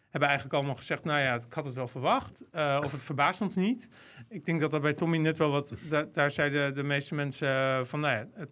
hebben 0.09 0.29
eigenlijk 0.29 0.53
allemaal 0.53 0.75
gezegd, 0.75 1.03
nou 1.03 1.19
ja, 1.19 1.33
ik 1.33 1.53
had 1.53 1.65
het 1.65 1.73
wel 1.73 1.87
verwacht. 1.87 2.43
of 2.83 2.91
het 2.91 3.03
verbaast 3.03 3.41
ons 3.41 3.55
niet. 3.55 3.89
Ik 4.29 4.45
denk 4.45 4.59
dat 4.59 4.71
dat 4.71 4.81
bij 4.81 4.93
Tommy 4.93 5.17
net 5.17 5.37
wel 5.37 5.51
wat, 5.51 5.73
da- 5.89 6.07
daar 6.11 6.31
zeiden 6.31 6.75
de 6.75 6.83
meeste 6.83 7.15
mensen 7.15 7.87
van, 7.87 7.99
nou 7.99 8.13
ja, 8.15 8.27
het, 8.33 8.49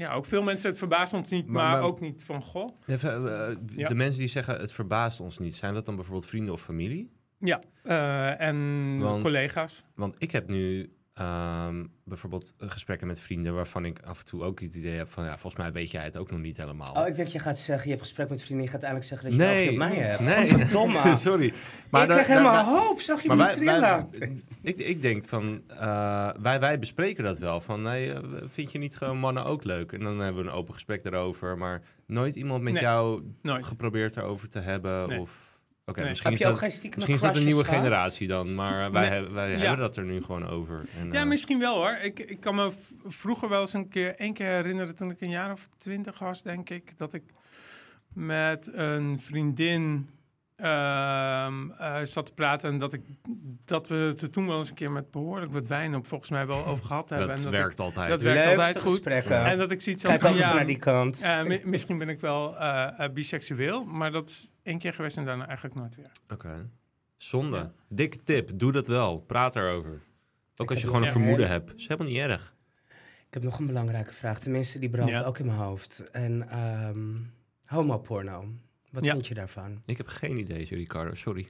ja, 0.00 0.12
ook 0.12 0.26
veel 0.26 0.42
mensen, 0.42 0.68
het 0.70 0.78
verbaast 0.78 1.12
ons 1.12 1.30
niet, 1.30 1.46
Maar- 1.46 1.62
maar, 1.62 1.72
maar- 1.72 1.82
ook 1.88 2.00
niet 2.00 2.24
van, 2.24 2.42
goh. 2.42 2.70
Even, 2.86 3.48
eh, 3.48 3.56
Ja. 3.76 3.88
De 3.88 3.94
mensen 3.94 4.18
die 4.18 4.28
zeggen 4.28 4.58
het 4.60 4.72
verbaast 4.72 5.20
ons 5.20 5.38
niet, 5.38 5.56
zijn 5.56 5.74
dat 5.74 5.86
dan 5.86 5.94
bijvoorbeeld 5.94 6.26
vrienden 6.26 6.54
of 6.54 6.62
familie? 6.62 7.10
Ja, 7.38 7.60
eh, 7.82 8.40
en 8.40 8.98
Want- 8.98 9.22
collega's. 9.22 9.80
Want 9.94 10.22
ik 10.22 10.30
heb 10.30 10.48
nu 10.48 10.92
ehm, 11.20 11.84
bijvoorbeeld 12.04 12.52
eh, 12.58 12.70
gesprekken 12.70 13.06
met 13.06 13.20
vrienden 13.20 13.54
waarvan 13.54 13.84
ik 13.84 13.98
af 14.02 14.18
en 14.18 14.24
toe 14.24 14.42
ook 14.42 14.60
het 14.60 14.74
idee 14.74 14.96
heb 14.96 15.08
van, 15.08 15.24
ja, 15.24 15.30
volgens 15.38 15.62
mij 15.62 15.72
weet 15.72 15.90
jij 15.90 16.04
het 16.04 16.16
ook 16.16 16.30
nog 16.30 16.40
niet 16.40 16.56
helemaal. 16.56 16.94
Oh, 16.94 17.06
ik 17.06 17.16
denk 17.16 17.28
je 17.28 17.38
gaat 17.38 17.58
zeggen, 17.58 17.84
je 17.84 17.90
hebt 17.90 18.02
gesprek 18.02 18.28
met 18.28 18.42
vrienden, 18.42 18.64
je 18.64 18.70
gaat 18.70 18.82
eigenlijk 18.82 19.12
zeggen 19.12 19.38
dat 19.38 19.38
je 19.48 19.52
nee, 19.54 19.66
het 19.66 19.74
over 19.82 19.88
mij 19.88 19.96
hebt. 20.06 20.20
nee. 20.20 20.46
Verdomme. 20.46 21.16
Sorry. 21.16 21.52
Maar 21.90 22.02
ik 22.02 22.08
daar- 22.08 22.16
kreeg 22.16 22.26
helemaal 22.36 22.52
daar- 22.64 22.64
hoop, 22.86 23.00
zag 23.00 23.22
je 23.22 23.28
maar 23.28 23.36
me 23.36 23.64
wij, 23.64 24.06
ik, 24.62 24.78
ik 24.78 25.02
denk 25.02 25.24
van, 25.24 25.62
eh, 25.66 26.30
wij, 26.42 26.60
wij 26.60 26.78
bespreken 26.78 27.24
dat 27.24 27.38
wel. 27.38 27.60
Van, 27.60 27.82
nee, 27.82 28.12
eh, 28.12 28.20
vind 28.46 28.72
je 28.72 28.78
niet 28.78 28.96
gewoon 28.96 29.18
mannen 29.18 29.44
ook 29.44 29.64
leuk? 29.64 29.92
En 29.92 30.00
dan 30.00 30.18
hebben 30.18 30.42
we 30.44 30.50
een 30.50 30.56
open 30.56 30.74
gesprek 30.74 31.04
erover. 31.04 31.58
Maar 31.58 31.82
nooit 32.06 32.36
iemand 32.36 32.62
met 32.62 32.72
Nee, 32.72 32.82
jou 32.82 33.22
Nooit. 33.42 33.64
geprobeerd 33.66 34.16
erover 34.16 34.48
te 34.48 34.58
hebben? 34.58 35.08
Nee. 35.08 35.20
Of, 35.20 35.49
Nee. 35.96 36.08
misschien, 36.08 36.30
Heb 36.30 36.38
is 36.38 36.44
je 36.44 36.44
ook 36.46 36.60
dat, 36.60 36.60
geen 36.62 36.70
stiekem 36.78 36.98
misschien 36.98 37.14
is 37.28 37.32
dat 37.32 37.36
een 37.40 37.46
nieuwe 37.46 37.64
gehad? 37.64 37.78
generatie 37.80 38.26
dan. 38.28 38.54
Maar 38.54 38.86
eh, 38.86 38.92
wij, 38.92 39.00
Nee. 39.02 39.10
hebben, 39.10 39.32
wij 39.34 39.50
Ja. 39.50 39.58
hebben 39.58 39.78
dat 39.78 39.96
er 39.96 40.04
nu 40.04 40.22
gewoon 40.22 40.48
over. 40.48 40.84
En, 40.98 41.12
Ja, 41.12 41.20
eh, 41.20 41.26
misschien 41.26 41.58
wel 41.58 41.74
hoor. 41.76 41.98
Ik, 42.02 42.18
ik 42.18 42.40
kan 42.40 42.54
me 42.54 42.70
vroeger 43.06 43.48
wel 43.48 43.60
eens 43.60 43.72
een 43.72 43.88
keer, 43.88 44.14
één 44.16 44.32
keer 44.34 44.46
herinneren 44.46 44.96
toen 44.96 45.10
ik 45.10 45.20
een 45.20 45.30
jaar 45.30 45.52
of 45.52 45.68
twintig 45.78 46.18
was, 46.18 46.42
denk 46.42 46.70
ik, 46.70 46.92
dat 46.96 47.12
ik 47.14 47.22
met 48.12 48.68
een 48.72 49.20
vriendin 49.20 50.08
zat 52.06 52.26
te 52.26 52.32
praten 52.34 52.70
en 52.72 52.78
dat, 52.78 52.92
ik, 52.92 53.02
dat 53.64 53.88
we 53.88 53.94
het 53.94 54.20
er 54.20 54.30
toen 54.30 54.46
wel 54.46 54.56
eens 54.56 54.68
een 54.68 54.74
keer 54.74 54.90
met 54.90 55.10
behoorlijk 55.10 55.52
wat 55.52 55.66
wijn 55.66 55.94
op 55.94 56.06
volgens 56.06 56.30
mij 56.30 56.46
wel 56.46 56.66
over 56.66 56.84
gehad 56.84 57.08
hebben. 57.08 57.28
dat 57.28 57.36
en 57.36 57.42
dat 57.42 57.52
werkt 57.52 57.80
altijd. 57.80 58.08
dat 58.08 58.22
werkt 58.22 58.38
Leukste 58.44 58.58
altijd 58.60 58.80
goed. 58.80 58.90
gesprekken. 58.92 59.40
Ik, 59.40 59.46
en 59.46 59.58
dat 59.58 59.70
ik 59.70 59.82
zoiets 59.82 60.02
Kijk 60.04 60.20
van, 60.22 60.30
ook 60.30 60.36
ja, 60.36 60.54
naar 60.54 60.66
die 60.66 60.78
kant. 60.78 61.22
eh, 61.22 61.42
mi- 61.42 61.62
misschien 61.64 61.98
ben 61.98 62.08
ik 62.08 62.20
wel 62.20 62.58
eh, 62.58 63.04
eh, 63.04 63.12
biseksueel, 63.12 63.84
maar 63.84 64.10
dat 64.12 64.28
is 64.28 64.52
één 64.62 64.78
keer 64.78 64.92
geweest 64.94 65.16
en 65.16 65.24
daarna 65.24 65.46
eigenlijk 65.46 65.76
nooit 65.76 65.96
weer. 65.96 66.10
Oké. 66.32 66.70
Zonde. 67.16 67.56
Ja. 67.56 67.72
Dikke 67.88 68.22
tip. 68.22 68.50
Doe 68.54 68.72
dat 68.72 68.86
wel. 68.86 69.18
Praat 69.18 69.56
erover. 69.56 70.00
Ook 70.56 70.70
als 70.70 70.80
je 70.80 70.86
gewoon 70.86 71.02
een 71.02 71.08
vermoeden 71.12 71.48
hebt. 71.48 71.74
is 71.74 71.82
helemaal 71.88 72.12
niet 72.12 72.20
erg. 72.20 72.54
Ik 73.26 73.34
heb 73.36 73.42
nog 73.42 73.58
een 73.58 73.66
belangrijke 73.66 74.12
vraag. 74.12 74.38
Tenminste, 74.38 74.78
die 74.78 74.90
brandt 74.90 75.10
Ja. 75.10 75.22
ook 75.22 75.38
in 75.38 75.46
mijn 75.46 75.58
hoofd. 75.58 76.10
En 76.10 76.48
ehm 76.50 77.16
homoporno. 77.64 78.44
Wat 78.90 79.04
Ja. 79.04 79.12
vind 79.12 79.26
je 79.26 79.34
daarvan? 79.34 79.82
Ik 79.86 79.96
heb 79.96 80.06
geen 80.06 80.38
idee, 80.38 80.64
Ricardo. 80.70 81.14
Sorry. 81.14 81.48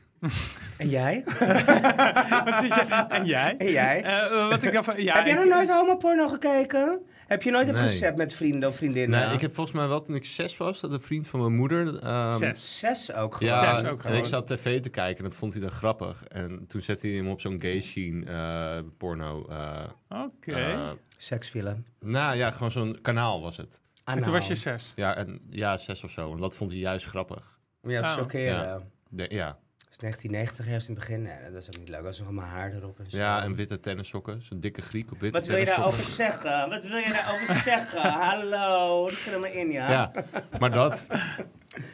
En 0.76 0.88
jij? 0.88 1.22
wat 2.44 2.60
je? 2.66 3.06
En 3.08 3.24
jij? 3.26 3.54
En 3.58 3.70
jij? 3.70 4.02
Eh, 4.02 4.48
wat 4.48 4.62
ik 4.62 4.72
daarvan, 4.72 5.02
ja, 5.02 5.14
heb 5.16 5.26
jij 5.26 5.34
nog 5.34 5.44
nooit 5.44 5.68
homoporno 5.70 6.28
gekeken? 6.28 7.00
Heb 7.26 7.42
je 7.42 7.50
nooit 7.50 7.68
een 7.68 7.74
Nee. 7.74 7.82
recept 7.82 8.16
met 8.18 8.34
vrienden 8.34 8.68
of 8.68 8.76
vriendinnen? 8.76 9.20
Nee, 9.26 9.34
ik 9.34 9.40
heb 9.40 9.54
volgens 9.54 9.76
mij 9.76 9.88
wel 9.88 10.00
toen 10.00 10.14
ik 10.14 10.24
zes 10.24 10.56
was, 10.56 10.80
dat 10.80 10.92
een 10.92 11.00
vriend 11.00 11.28
van 11.28 11.40
mijn 11.40 11.54
moeder... 11.56 11.98
ehm, 11.98 12.38
Zes. 12.38 12.78
Zes 12.78 13.12
ook 13.12 13.34
gewoon. 13.34 13.52
Ja, 13.52 13.74
Zes 13.74 13.84
ook 13.90 14.02
en 14.04 14.14
ik 14.14 14.24
zat 14.24 14.46
tv 14.46 14.80
te 14.80 14.88
kijken 14.88 15.24
en 15.24 15.30
dat 15.30 15.38
vond 15.38 15.52
hij 15.52 15.62
dan 15.62 15.70
grappig. 15.70 16.24
En 16.24 16.64
toen 16.68 16.80
zette 16.80 17.06
hij 17.06 17.16
hem 17.16 17.28
op 17.28 17.40
zo'n 17.40 17.60
gay 17.60 17.80
scene, 17.80 18.24
eh, 18.24 18.84
porno. 18.98 19.46
eh, 19.48 19.84
Oké. 20.08 20.52
eh, 20.52 20.90
Seksfilm. 21.16 21.84
nou 22.00 22.36
ja, 22.36 22.50
gewoon 22.50 22.70
zo'n 22.70 22.98
kanaal 23.02 23.40
was 23.42 23.56
het. 23.56 23.80
En 24.16 24.22
toen 24.22 24.32
was 24.32 24.46
je 24.46 24.54
zes. 24.54 24.92
Ja, 24.96 25.16
en, 25.16 25.40
ja, 25.50 25.76
zes 25.76 26.04
of 26.04 26.10
zo. 26.10 26.32
En 26.34 26.40
dat 26.40 26.54
vond 26.54 26.70
hij 26.70 26.78
juist 26.78 27.06
grappig. 27.06 27.58
Ja, 27.82 28.00
Oh. 28.00 28.08
chockeren. 28.08 28.46
Ja. 28.64 28.80
De, 29.08 29.26
ja. 29.28 29.58
Dat 30.00 30.08
is 30.08 30.16
1990 30.16 30.66
eerst 30.68 30.88
in 30.88 30.94
het 30.94 31.04
begin. 31.04 31.22
Nee, 31.22 31.52
dat 31.52 31.62
is 31.62 31.68
ook 31.68 31.78
niet 31.78 31.88
leuk. 31.88 32.02
Dat 32.02 32.12
is 32.12 32.18
nog 32.18 32.28
allemaal 32.28 32.46
haar 32.48 32.72
erop. 32.74 32.98
En 32.98 33.10
zo. 33.10 33.16
ja, 33.16 33.42
en 33.42 33.54
witte 33.54 33.80
tennissokken. 33.80 34.42
Zo'n 34.42 34.60
dikke 34.60 34.82
Griek 34.82 35.12
op 35.12 35.20
witte 35.20 35.38
Wat 35.38 35.46
wil 35.46 35.56
je 35.56 35.64
daarover 35.64 36.04
zeggen? 36.04 36.68
Wat 36.70 36.84
wil 36.84 36.96
je 36.96 37.10
daarover 37.12 37.54
zeggen? 37.70 38.00
Hallo, 38.10 39.04
dat 39.10 39.18
zit 39.18 39.32
er 39.32 39.40
maar 39.40 39.52
in, 39.54 39.70
ja? 39.70 39.90
Ja, 39.90 40.12
maar 40.58 40.70
dat. 40.72 41.06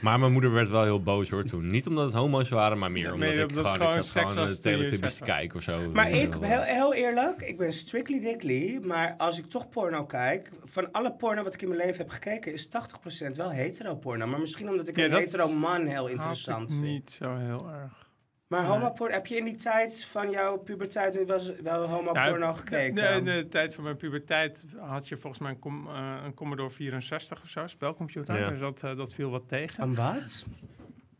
Maar 0.00 0.18
mijn 0.18 0.32
moeder 0.32 0.52
werd 0.52 0.68
wel 0.68 0.82
heel 0.82 1.02
boos 1.02 1.28
hoor 1.30 1.44
toen. 1.44 1.70
Niet 1.70 1.86
omdat 1.86 2.04
het 2.04 2.14
homo's 2.14 2.48
waren, 2.48 2.78
maar 2.78 2.90
meer 2.90 3.02
Nee, 3.02 3.12
omdat 3.12 3.50
ik 3.50 3.56
het 3.56 3.66
gewoon, 3.66 3.72
ik 3.74 3.78
gewoon 3.78 4.02
zat 4.02 4.22
gewoon 4.32 4.46
de 4.46 4.58
Teletubbies 4.58 5.14
te 5.14 5.24
kijken 5.24 5.56
of 5.56 5.62
zo. 5.62 5.90
Maar 5.90 6.10
ik, 6.10 6.34
heel, 6.40 6.60
heel 6.60 6.94
eerlijk, 6.94 7.42
ik 7.42 7.58
ben 7.58 7.72
strictly 7.72 8.20
dickly. 8.20 8.78
Maar 8.82 9.14
als 9.18 9.38
ik 9.38 9.44
toch 9.44 9.68
porno 9.68 10.04
kijk, 10.04 10.50
van 10.64 10.92
alle 10.92 11.12
porno 11.12 11.42
wat 11.42 11.54
ik 11.54 11.62
in 11.62 11.68
mijn 11.68 11.80
leven 11.80 11.96
heb 11.98 12.08
gekeken, 12.10 12.52
is 12.52 12.68
80% 13.26 13.30
wel 13.36 13.50
hetero 13.50 13.94
porno. 13.94 14.26
Maar 14.26 14.40
misschien 14.40 14.68
omdat 14.68 14.88
ik 14.88 14.96
Ja, 14.96 15.04
een 15.04 15.12
hetero 15.12 15.48
man 15.48 15.86
heel 15.86 16.06
interessant 16.06 16.70
vind. 16.70 16.82
niet 16.82 17.10
zo 17.10 17.36
heel 17.36 17.70
erg. 17.70 17.95
Maar 18.46 18.60
Nee. 18.62 18.70
homoporno, 18.70 19.14
heb 19.14 19.26
je 19.26 19.36
in 19.36 19.44
die 19.44 19.56
tijd 19.56 20.04
van 20.04 20.30
jouw 20.30 20.56
puberteit 20.56 21.24
wel, 21.26 21.40
wel 21.62 21.82
homoporno 21.88 22.38
Nou, 22.38 22.56
gekeken? 22.56 22.94
de- 22.94 23.20
de- 23.22 23.42
de 23.42 23.48
tijd 23.48 23.74
van 23.74 23.84
mijn 23.84 23.96
puberteit 23.96 24.64
had 24.78 25.08
je 25.08 25.16
volgens 25.16 25.42
mij 25.42 25.50
een, 25.50 25.58
com- 25.58 25.86
eh, 25.88 26.14
een 26.24 26.34
Commodore 26.34 26.70
64 26.70 27.42
of 27.42 27.48
zo, 27.48 27.66
spelcomputer. 27.66 28.38
Ja. 28.38 28.48
Dus 28.48 28.60
dat, 28.60 28.82
eh, 28.82 28.96
dat 28.96 29.14
viel 29.14 29.30
wat 29.30 29.48
tegen. 29.48 29.74
Van 29.74 29.94
wat? 29.94 30.44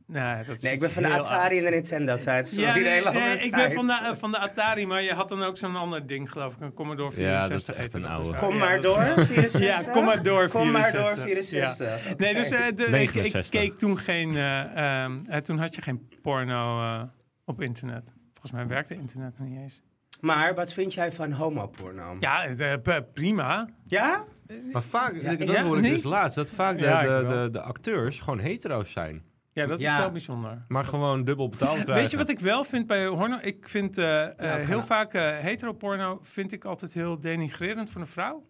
nee, 0.06 0.36
dat 0.44 0.56
is 0.56 0.62
Nee, 0.62 0.72
ik 0.72 0.80
ben 0.80 0.90
van 0.90 1.02
de 1.02 1.08
Atari 1.08 1.58
en 1.58 1.64
de 1.64 1.70
Nintendo-tijd. 1.70 2.54
Ja, 2.54 2.74
nee, 2.74 2.84
hele 2.84 3.12
nee, 3.12 3.38
ik 3.38 3.50
ben 3.50 3.72
van 3.72 3.86
de, 3.86 3.92
eh, 3.92 4.12
van 4.18 4.30
de 4.30 4.38
Atari, 4.38 4.86
maar 4.86 5.02
je 5.02 5.12
had 5.12 5.28
dan 5.28 5.42
ook 5.42 5.56
zo'n 5.56 5.76
ander 5.76 6.06
ding, 6.06 6.30
geloof 6.32 6.54
ik. 6.54 6.60
Een 6.60 6.74
Commodore 6.74 7.12
64. 7.12 7.48
Ja, 7.48 7.48
dat 7.48 7.60
is 7.60 7.84
echt 7.84 7.92
een 7.94 8.02
dat 8.02 8.10
oude. 8.10 8.38
zo. 8.38 8.46
Kom 8.46 8.56
maar 8.56 8.80
dat- 8.80 8.94
door, 8.94 9.24
64? 9.24 9.60
Ja, 9.86 9.92
kom 9.92 10.04
maar 10.04 10.22
door, 10.22 10.48
Kom 10.48 10.70
maar 10.70 10.92
door, 10.92 11.16
64. 11.16 11.76
64. 11.76 12.16
Nee, 12.18 12.34
dus 12.34 12.50
eh, 12.50 12.58
de, 12.58 12.66
ik, 12.66 12.74
ik 12.82 12.90
69. 13.14 13.48
keek 13.60 13.78
toen 13.78 13.98
geen... 13.98 14.34
eh, 14.36 15.02
ehm, 15.04 15.18
eh, 15.28 15.38
toen 15.40 15.58
had 15.58 15.74
je 15.74 15.82
geen 15.82 16.08
porno 16.22 16.80
eh, 16.82 17.02
op 17.46 17.60
internet. 17.60 18.12
Volgens 18.32 18.52
mij 18.52 18.66
werkte 18.66 18.94
internet 18.94 19.38
nog 19.38 19.48
niet 19.48 19.58
eens. 19.58 19.82
Maar 20.20 20.54
wat 20.54 20.72
vind 20.72 20.94
jij 20.94 21.12
van 21.12 21.32
homoporno? 21.32 22.16
Ja, 22.20 22.44
eh, 22.46 22.74
p- 22.82 23.04
prima. 23.12 23.68
Ja? 23.84 24.24
Maar 24.72 24.82
vaak, 24.82 25.14
Ja, 25.22 25.34
dat 25.34 25.48
ja, 25.48 25.62
hoor 25.64 25.76
ik 25.76 25.82
dus 25.82 26.02
laatst, 26.02 26.36
dat 26.36 26.50
vaak 26.50 26.78
de, 26.78 26.84
Ja, 26.84 27.02
de, 27.20 27.26
de, 27.28 27.48
de 27.50 27.60
acteurs 27.60 28.18
gewoon 28.18 28.38
hetero's 28.38 28.90
zijn. 28.92 29.22
Ja, 29.52 29.66
dat 29.66 29.80
Ja. 29.80 29.94
is 29.94 30.00
wel 30.00 30.10
bijzonder. 30.10 30.64
Maar 30.68 30.84
gewoon 30.84 31.24
dubbel 31.24 31.48
betaald 31.48 31.72
krijgen. 31.72 31.94
Weet 32.02 32.10
je 32.10 32.16
wat 32.16 32.28
ik 32.28 32.38
wel 32.40 32.64
vind 32.64 32.86
bij 32.86 33.08
porno? 33.08 33.38
Ik 33.40 33.68
vind 33.68 33.98
eh, 33.98 34.24
eh, 34.24 34.66
heel 34.66 34.82
vaak 34.82 35.14
eh 35.14 35.38
heteroporno 35.38 36.18
vind 36.22 36.52
ik 36.52 36.64
altijd 36.64 36.92
heel 36.92 37.20
denigrerend 37.20 37.90
voor 37.90 38.00
een 38.00 38.06
vrouw. 38.06 38.46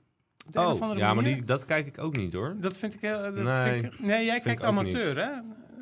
De 0.51 0.61
Oh, 0.61 0.97
ja, 0.97 1.15
maar 1.15 1.25
die, 1.25 1.43
dat 1.45 1.65
kijk 1.65 1.87
ik 1.87 1.99
ook 1.99 2.17
niet 2.17 2.33
hoor. 2.33 2.57
Dat 2.61 2.79
vind 2.79 2.95
ik 2.95 3.01
heel... 3.01 3.19
Dat 3.23 3.35
Nee, 3.35 3.81
vind 3.81 3.95
ik, 3.95 4.01
nee, 4.01 4.25
jij 4.25 4.41
kijkt 4.41 4.63
amateur, 4.63 5.17
hè? 5.25 5.31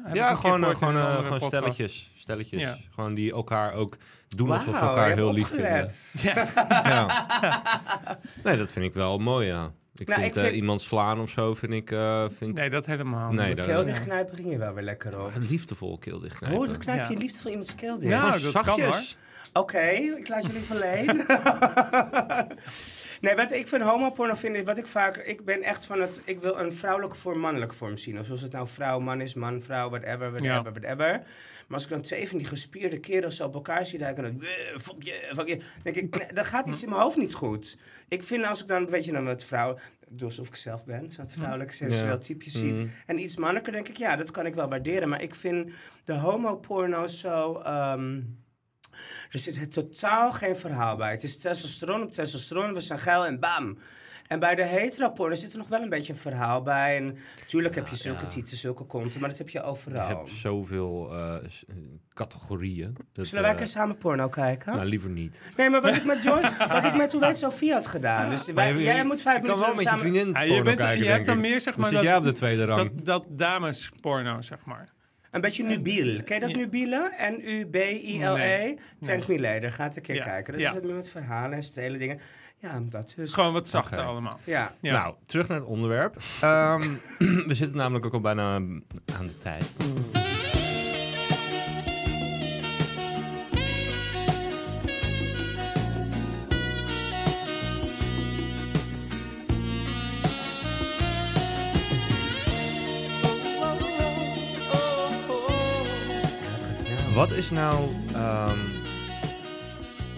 Heb 0.04 0.14
Ja, 0.14 0.34
gewoon, 0.34 0.64
eh, 0.64 0.74
gewoon, 0.76 0.96
eh, 0.96 1.24
gewoon 1.24 1.40
stelletjes. 1.40 2.10
Stelletjes. 2.16 2.60
Ja. 2.60 2.76
Gewoon 2.94 3.14
die 3.14 3.32
elkaar 3.32 3.72
ook 3.72 3.96
doen 4.28 4.50
alsof 4.50 4.64
ze 4.64 4.70
Wauw, 4.70 4.82
je 4.82 4.88
elkaar 5.00 5.12
heel 5.16 5.32
lief 5.32 5.48
vinden. 5.48 5.90
Ja. 6.22 6.46
Ja. 6.90 8.18
nee, 8.44 8.56
dat 8.56 8.72
vind 8.72 8.84
ik 8.84 8.94
wel 8.94 9.18
mooi, 9.18 9.46
ja. 9.46 9.72
Ik 9.96 10.08
Nou, 10.08 10.20
vind, 10.20 10.32
ik 10.34 10.40
eh, 10.42 10.46
vind- 10.48 10.56
iemand 10.60 10.80
slaan 10.80 11.20
of 11.20 11.30
zo, 11.30 11.54
vind 11.54 11.72
ik... 11.72 11.90
eh 11.90 12.24
vind 12.36 12.54
Nee, 12.54 12.70
dat 12.70 12.86
helemaal 12.86 13.32
Nee, 13.32 13.54
niet. 13.54 13.64
dichtknijpen 13.84 14.36
ging 14.36 14.50
je 14.50 14.58
wel 14.58 14.74
weer 14.74 14.84
lekker 14.84 15.20
op. 15.24 15.34
Een 15.34 15.46
liefdevol 15.48 15.98
keel 15.98 16.18
dichtknijpen. 16.20 16.58
Hoe 16.58 16.76
knijp 16.76 17.04
je 17.08 17.12
Ja. 17.12 17.18
liefdevol 17.18 17.50
iemands 17.50 17.74
keel 17.74 17.98
dicht? 17.98 18.12
Ja, 18.12 18.30
dat 18.30 18.40
kan, 18.40 18.50
zachtjes. 18.78 19.16
Oké, 19.52 19.78
ik 20.18 20.28
laat 20.28 20.46
jullie 20.46 20.62
verleen. 20.62 21.06
nee, 23.20 23.34
wat 23.34 23.52
ik 23.52 23.68
vind 23.68 23.82
homoporno 23.82 24.34
vind 24.34 24.56
ik, 24.56 24.66
wat 24.66 24.78
ik 24.78 24.86
vaak, 24.86 25.16
ik 25.16 25.44
ben 25.44 25.62
echt 25.62 25.86
van 25.86 26.00
het, 26.00 26.20
ik 26.24 26.40
wil 26.40 26.58
een 26.58 26.72
vrouwelijke 26.72 27.16
vorm, 27.16 27.38
mannelijke 27.38 27.74
vorm 27.74 27.96
zien. 27.96 28.18
Of 28.18 28.26
zoals 28.26 28.40
het 28.40 28.52
nou 28.52 28.68
vrouw, 28.68 28.98
man 29.00 29.20
is, 29.20 29.34
man, 29.34 29.62
vrouw, 29.62 29.88
whatever, 29.90 30.18
whatever, 30.30 30.44
Ja. 30.44 30.62
whatever. 30.62 31.22
Maar 31.66 31.76
als 31.78 31.84
ik 31.84 31.88
dan 31.90 32.00
twee 32.02 32.28
van 32.28 32.38
die 32.38 32.46
gespierde 32.46 32.98
kerels 33.00 33.36
zo 33.36 33.44
op 33.46 33.54
elkaar 33.54 33.86
zie 33.86 33.98
duiken, 33.98 34.22
dan, 34.22 34.42
eh, 34.42 34.78
fuck 34.78 35.02
je, 35.02 35.30
fuck 35.34 35.48
je, 35.48 35.60
denk 35.82 35.96
ik, 35.96 36.16
nee, 36.18 36.32
dan 36.32 36.44
gaat 36.44 36.66
iets 36.66 36.82
in 36.82 36.88
mijn 36.88 37.00
hoofd 37.02 37.16
niet 37.16 37.34
goed. 37.34 37.76
Ik 38.08 38.24
vind 38.24 38.44
als 38.46 38.62
ik 38.62 38.68
dan, 38.68 38.86
weet 38.90 39.04
je, 39.04 39.12
dan 39.12 39.24
wat 39.24 39.44
vrouw, 39.44 39.72
ik 40.08 40.18
doe 40.18 40.28
alsof 40.28 40.46
ik 40.48 40.56
zelf 40.56 40.84
ben, 40.84 41.10
zo'n 41.10 41.28
vrouwelijk 41.28 41.72
sensueel 41.72 42.18
Ja. 42.20 42.20
ziet. 42.38 42.78
Mhm. 42.78 42.86
En 43.06 43.18
iets 43.20 43.36
mannelijker 43.36 43.72
denk 43.72 43.88
ik, 43.88 43.96
ja, 43.96 44.16
dat 44.16 44.30
kan 44.30 44.46
ik 44.46 44.54
wel 44.54 44.68
waarderen. 44.68 45.08
Maar 45.08 45.22
ik 45.22 45.34
vind 45.34 45.70
de 46.04 46.12
homoporno 46.12 47.06
zo... 47.06 47.54
ehm, 47.64 48.20
er 49.30 49.38
zit 49.38 49.72
totaal 49.72 50.32
geen 50.32 50.56
verhaal 50.56 50.96
bij. 50.96 51.10
Het 51.10 51.22
is 51.22 51.38
testosteron 51.38 52.02
op 52.02 52.12
testosteron, 52.12 52.72
we 52.74 52.80
zijn 52.80 52.98
geil 52.98 53.26
en 53.26 53.40
bam. 53.40 53.78
En 54.24 54.38
bij 54.40 54.54
de 54.54 54.62
heteroporno 54.64 55.34
zit 55.34 55.52
er 55.52 55.58
nog 55.58 55.68
wel 55.68 55.82
een 55.82 55.88
beetje 55.88 56.12
een 56.12 56.18
verhaal 56.18 56.62
bij. 56.62 56.96
En 56.96 57.18
natuurlijk 57.38 57.74
heb 57.74 57.88
je 57.88 57.96
zulke 57.96 58.22
ja. 58.24 58.28
tieten, 58.30 58.56
zulke 58.56 58.84
konten, 58.84 59.20
maar 59.20 59.28
dat 59.28 59.38
heb 59.38 59.48
je 59.48 59.58
Je 59.58 59.64
overal. 59.64 60.08
hebt 60.08 60.28
zoveel 60.30 61.10
eh, 61.14 61.34
categorieën. 62.14 62.96
Dat, 63.12 63.26
Zullen 63.26 63.44
wij 63.44 63.54
keer 63.54 63.66
samen 63.66 63.98
porno 63.98 64.28
kijken? 64.28 64.74
Nou, 64.74 64.86
liever 64.86 65.10
niet. 65.10 65.40
nee, 65.56 65.70
maar 65.70 65.80
wat 65.80 65.94
ik 65.96 66.04
met 66.04 66.22
Joyce, 66.22 66.52
wat 66.68 66.84
ik 66.84 66.96
met 66.96 67.12
hoe 67.12 67.20
weet 67.20 67.38
Sophie 67.38 67.72
had 67.72 67.86
gedaan. 67.86 68.30
Dus 68.30 68.46
wij- 68.52 68.72
je- 68.74 68.82
jij 68.82 69.04
moet 69.04 69.20
vijf 69.20 69.40
je 69.42 69.46
kan 69.48 69.58
minuten 69.58 69.66
wel 69.66 69.74
met 69.74 69.82
je 69.84 69.88
samen... 69.88 70.00
vriendin 70.00 70.32
Ja, 70.32 70.40
je 70.56 70.62
bent, 70.62 70.76
kijken, 70.76 71.04
je 71.04 71.10
hebt 71.10 71.26
dan 71.26 71.40
meer, 71.40 71.60
zeg 71.60 71.76
maar, 71.76 71.84
zit 71.86 71.94
dat, 71.94 72.02
jij 72.04 72.16
op 72.16 72.24
de 72.24 72.32
tweede 72.32 72.64
rang. 72.64 72.90
dat, 72.94 73.04
dat 73.06 73.38
damesporno, 73.38 74.40
zeg 74.42 74.64
maar. 74.64 74.92
Een 75.34 75.40
beetje 75.40 75.62
nubiel. 75.64 76.22
Ken 76.22 76.34
je 76.34 76.40
dat 76.40 76.50
Ja. 76.50 76.56
nubiele? 76.56 77.12
N-U-B-I-L-E? 77.30 78.36
Nee. 78.58 78.78
Tank 79.00 79.26
Me 79.28 79.40
Later. 79.40 79.72
Gaat 79.72 79.96
een 79.96 80.02
keer 80.02 80.14
Ja. 80.14 80.24
kijken. 80.24 80.52
Dat 80.52 80.62
Ja. 80.62 80.68
is 80.68 80.74
wat 80.74 80.84
meer 80.84 80.94
met 80.94 81.08
verhalen 81.10 81.52
en 81.56 81.62
strelen 81.62 81.98
dingen. 81.98 82.20
Ja, 82.58 82.80
dat 82.80 83.00
Het 83.00 83.12
dus. 83.16 83.24
is 83.24 83.32
gewoon 83.32 83.52
wat 83.52 83.68
zachter 83.68 83.98
allemaal. 83.98 84.38
Ja. 84.44 84.74
Ja. 84.80 84.92
Nou, 84.92 85.14
terug 85.26 85.48
naar 85.48 85.58
het 85.58 85.66
onderwerp. 85.68 86.16
Ehm, 86.40 86.80
we 87.48 87.54
zitten 87.54 87.76
namelijk 87.76 88.04
ook 88.06 88.12
al 88.12 88.20
bijna 88.20 88.54
aan 88.54 88.82
de 89.26 89.38
tijd. 89.38 89.64
Wat 107.14 107.30
is 107.30 107.50
nou 107.50 107.88
ehm, 108.12 108.58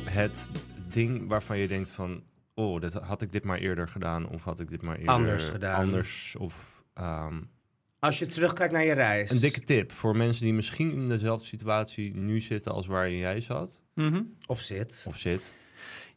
het 0.04 0.48
ding 0.90 1.28
waarvan 1.28 1.58
je 1.58 1.68
denkt 1.68 1.90
van... 1.90 2.22
Oh, 2.54 2.80
dat, 2.80 2.92
had 2.92 3.22
ik 3.22 3.32
dit 3.32 3.44
maar 3.44 3.58
eerder 3.58 3.88
gedaan? 3.88 4.28
Of 4.28 4.42
had 4.44 4.60
ik 4.60 4.68
dit 4.70 4.82
maar 4.82 4.96
eerder... 4.96 5.14
Anders 5.14 5.48
gedaan. 5.48 5.80
Anders, 5.80 6.34
of... 6.38 6.82
ehm, 6.94 7.40
Als 7.98 8.18
je 8.18 8.26
terugkijkt 8.26 8.72
naar 8.72 8.84
je 8.84 8.92
reis. 8.92 9.30
een 9.30 9.40
dikke 9.40 9.60
tip 9.60 9.92
voor 9.92 10.16
mensen 10.16 10.44
die 10.44 10.54
misschien 10.54 10.92
in 10.92 11.08
dezelfde 11.08 11.46
situatie 11.46 12.14
nu 12.16 12.40
zitten 12.40 12.72
als 12.72 12.86
waar 12.86 13.10
jij 13.10 13.40
zat 13.40 13.80
Mhm. 13.94 14.22
Of 14.46 14.60
zit. 14.60 15.04
of 15.08 15.18
zit. 15.18 15.52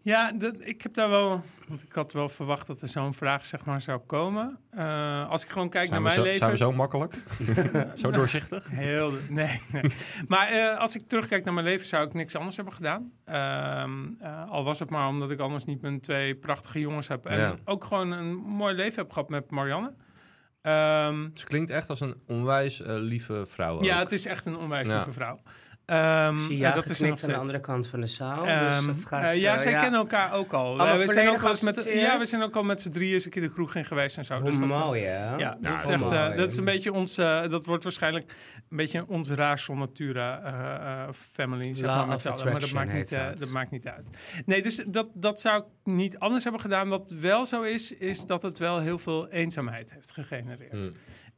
Ja, 0.01 0.31
dat, 0.31 0.55
ik 0.59 0.81
heb 0.81 0.93
daar 0.93 1.09
wel... 1.09 1.43
Want 1.67 1.83
ik 1.83 1.91
had 1.93 2.13
wel 2.13 2.29
verwacht 2.29 2.67
dat 2.67 2.81
er 2.81 2.87
zo'n 2.87 3.13
vraag 3.13 3.45
zeg 3.45 3.65
maar, 3.65 3.81
zou 3.81 3.99
komen. 3.99 4.59
Eh, 4.69 5.29
als 5.29 5.43
ik 5.43 5.49
gewoon 5.49 5.69
kijk 5.69 5.87
Zijn 5.87 6.01
naar 6.01 6.11
mijn 6.11 6.15
zo, 6.15 6.23
leven... 6.23 6.37
zijn 6.39 6.51
we 6.51 6.57
zo 6.57 6.71
makkelijk? 6.71 7.13
zo 8.01 8.11
doorzichtig? 8.11 8.69
Heel, 8.73 9.11
nee, 9.29 9.61
nee. 9.71 9.83
Maar 10.27 10.47
eh, 10.47 10.77
als 10.77 10.95
ik 10.95 11.07
terugkijk 11.07 11.43
naar 11.45 11.53
mijn 11.53 11.65
leven, 11.65 11.87
zou 11.87 12.05
ik 12.07 12.13
niks 12.13 12.35
anders 12.35 12.55
hebben 12.55 12.73
gedaan. 12.73 13.11
Ehm, 13.25 14.07
eh, 14.19 14.49
al 14.49 14.63
was 14.63 14.79
het 14.79 14.89
maar 14.89 15.07
omdat 15.07 15.31
ik 15.31 15.39
anders 15.39 15.65
niet 15.65 15.81
mijn 15.81 16.01
twee 16.01 16.35
prachtige 16.35 16.79
jongens 16.79 17.07
heb. 17.07 17.25
En 17.25 17.37
Ja. 17.39 17.55
ook 17.65 17.83
gewoon 17.83 18.11
een 18.11 18.35
mooi 18.35 18.75
leven 18.75 19.01
heb 19.01 19.11
gehad 19.11 19.29
met 19.29 19.51
Marianne. 19.51 19.93
Ehm, 20.61 21.27
Ze 21.33 21.45
klinkt 21.45 21.69
echt 21.69 21.89
als 21.89 21.99
een 22.01 22.15
onwijs 22.27 22.81
lieve 22.85 23.45
vrouw. 23.45 23.75
ook. 23.75 23.83
ja, 23.83 23.99
het 23.99 24.11
is 24.11 24.25
echt 24.25 24.45
een 24.45 24.57
onwijs 24.57 24.87
Ja. 24.87 24.95
lieve 24.95 25.11
vrouw. 25.11 25.41
Ehm, 25.89 26.33
Ik 26.33 26.39
zie 26.39 26.49
en 26.51 26.57
ja 26.57 26.71
dat 26.71 26.89
is 26.89 27.01
er 27.01 27.11
aan 27.11 27.17
de 27.29 27.35
andere 27.35 27.59
kant 27.59 27.87
van 27.87 27.99
de 27.99 28.05
zaal. 28.07 28.41
dus 28.41 28.49
Ehm, 28.51 28.85
dat 28.85 29.05
gaat, 29.05 29.23
eh, 29.23 29.41
ja, 29.41 29.53
eh, 29.53 29.59
zij 29.59 29.71
kennen 29.71 29.99
elkaar 29.99 30.33
ook 30.33 30.53
al. 30.53 30.79
Eh, 30.79 30.95
we 30.97 31.07
zijn 31.07 31.29
ook 31.29 31.43
eens 31.43 31.61
met, 31.61 31.89
ja, 31.93 32.19
we 32.19 32.25
zijn 32.25 32.41
ook 32.43 32.55
al 32.55 32.63
met 32.63 32.81
z'n 32.81 32.89
drieën 32.89 33.13
eens 33.13 33.25
een 33.25 33.31
keer 33.31 33.41
de 33.41 33.49
kroeg 33.53 33.75
in 33.75 33.85
geweest 33.85 34.17
en 34.17 34.25
zo. 34.25 34.39
Hoe 34.39 34.49
Dus 34.49 34.59
dat- 34.59 34.67
mooi, 34.67 35.03
hè? 35.03 35.29
Ja, 35.29 35.37
Ja, 35.37 35.57
dat, 35.61 35.83
is 35.83 35.87
echt, 35.93 36.01
eh, 36.03 36.35
dat 36.35 36.51
is 36.51 36.57
een 36.57 36.65
beetje 36.65 36.93
ons, 36.93 37.17
eh, 37.17 37.47
dat 37.49 37.65
wordt 37.65 37.83
waarschijnlijk 37.83 38.35
een 38.69 38.77
beetje 38.77 39.07
ons 39.07 39.29
raar 39.29 39.65
natura 39.75 40.41
eh, 40.43 41.03
eh, 41.03 41.09
family, 41.33 41.73
zeg 41.75 41.85
maar, 41.87 42.07
met 42.07 42.15
of 42.15 42.21
z'n 42.21 42.27
allen. 42.27 42.51
Maar 42.51 42.59
dat 42.61 42.71
maakt, 42.71 42.93
niet, 42.93 43.11
eh, 43.11 43.27
dat. 43.37 43.49
maakt 43.51 43.71
niet 43.71 43.87
uit. 43.87 44.07
Nee, 44.45 44.61
dus 44.61 44.83
dat, 44.87 45.07
dat 45.13 45.41
zou 45.41 45.59
ik 45.59 45.65
niet 45.83 46.19
anders 46.19 46.43
hebben 46.43 46.61
gedaan. 46.61 46.89
Wat 46.89 47.13
wel 47.19 47.45
zo 47.45 47.61
is, 47.61 47.91
is 47.91 48.25
dat 48.25 48.41
het 48.41 48.57
wel 48.57 48.79
heel 48.79 48.97
veel 48.99 49.27
eenzaamheid 49.27 49.91
heeft 49.93 50.11
gegenereerd. 50.11 50.71
Hm. 50.71 50.89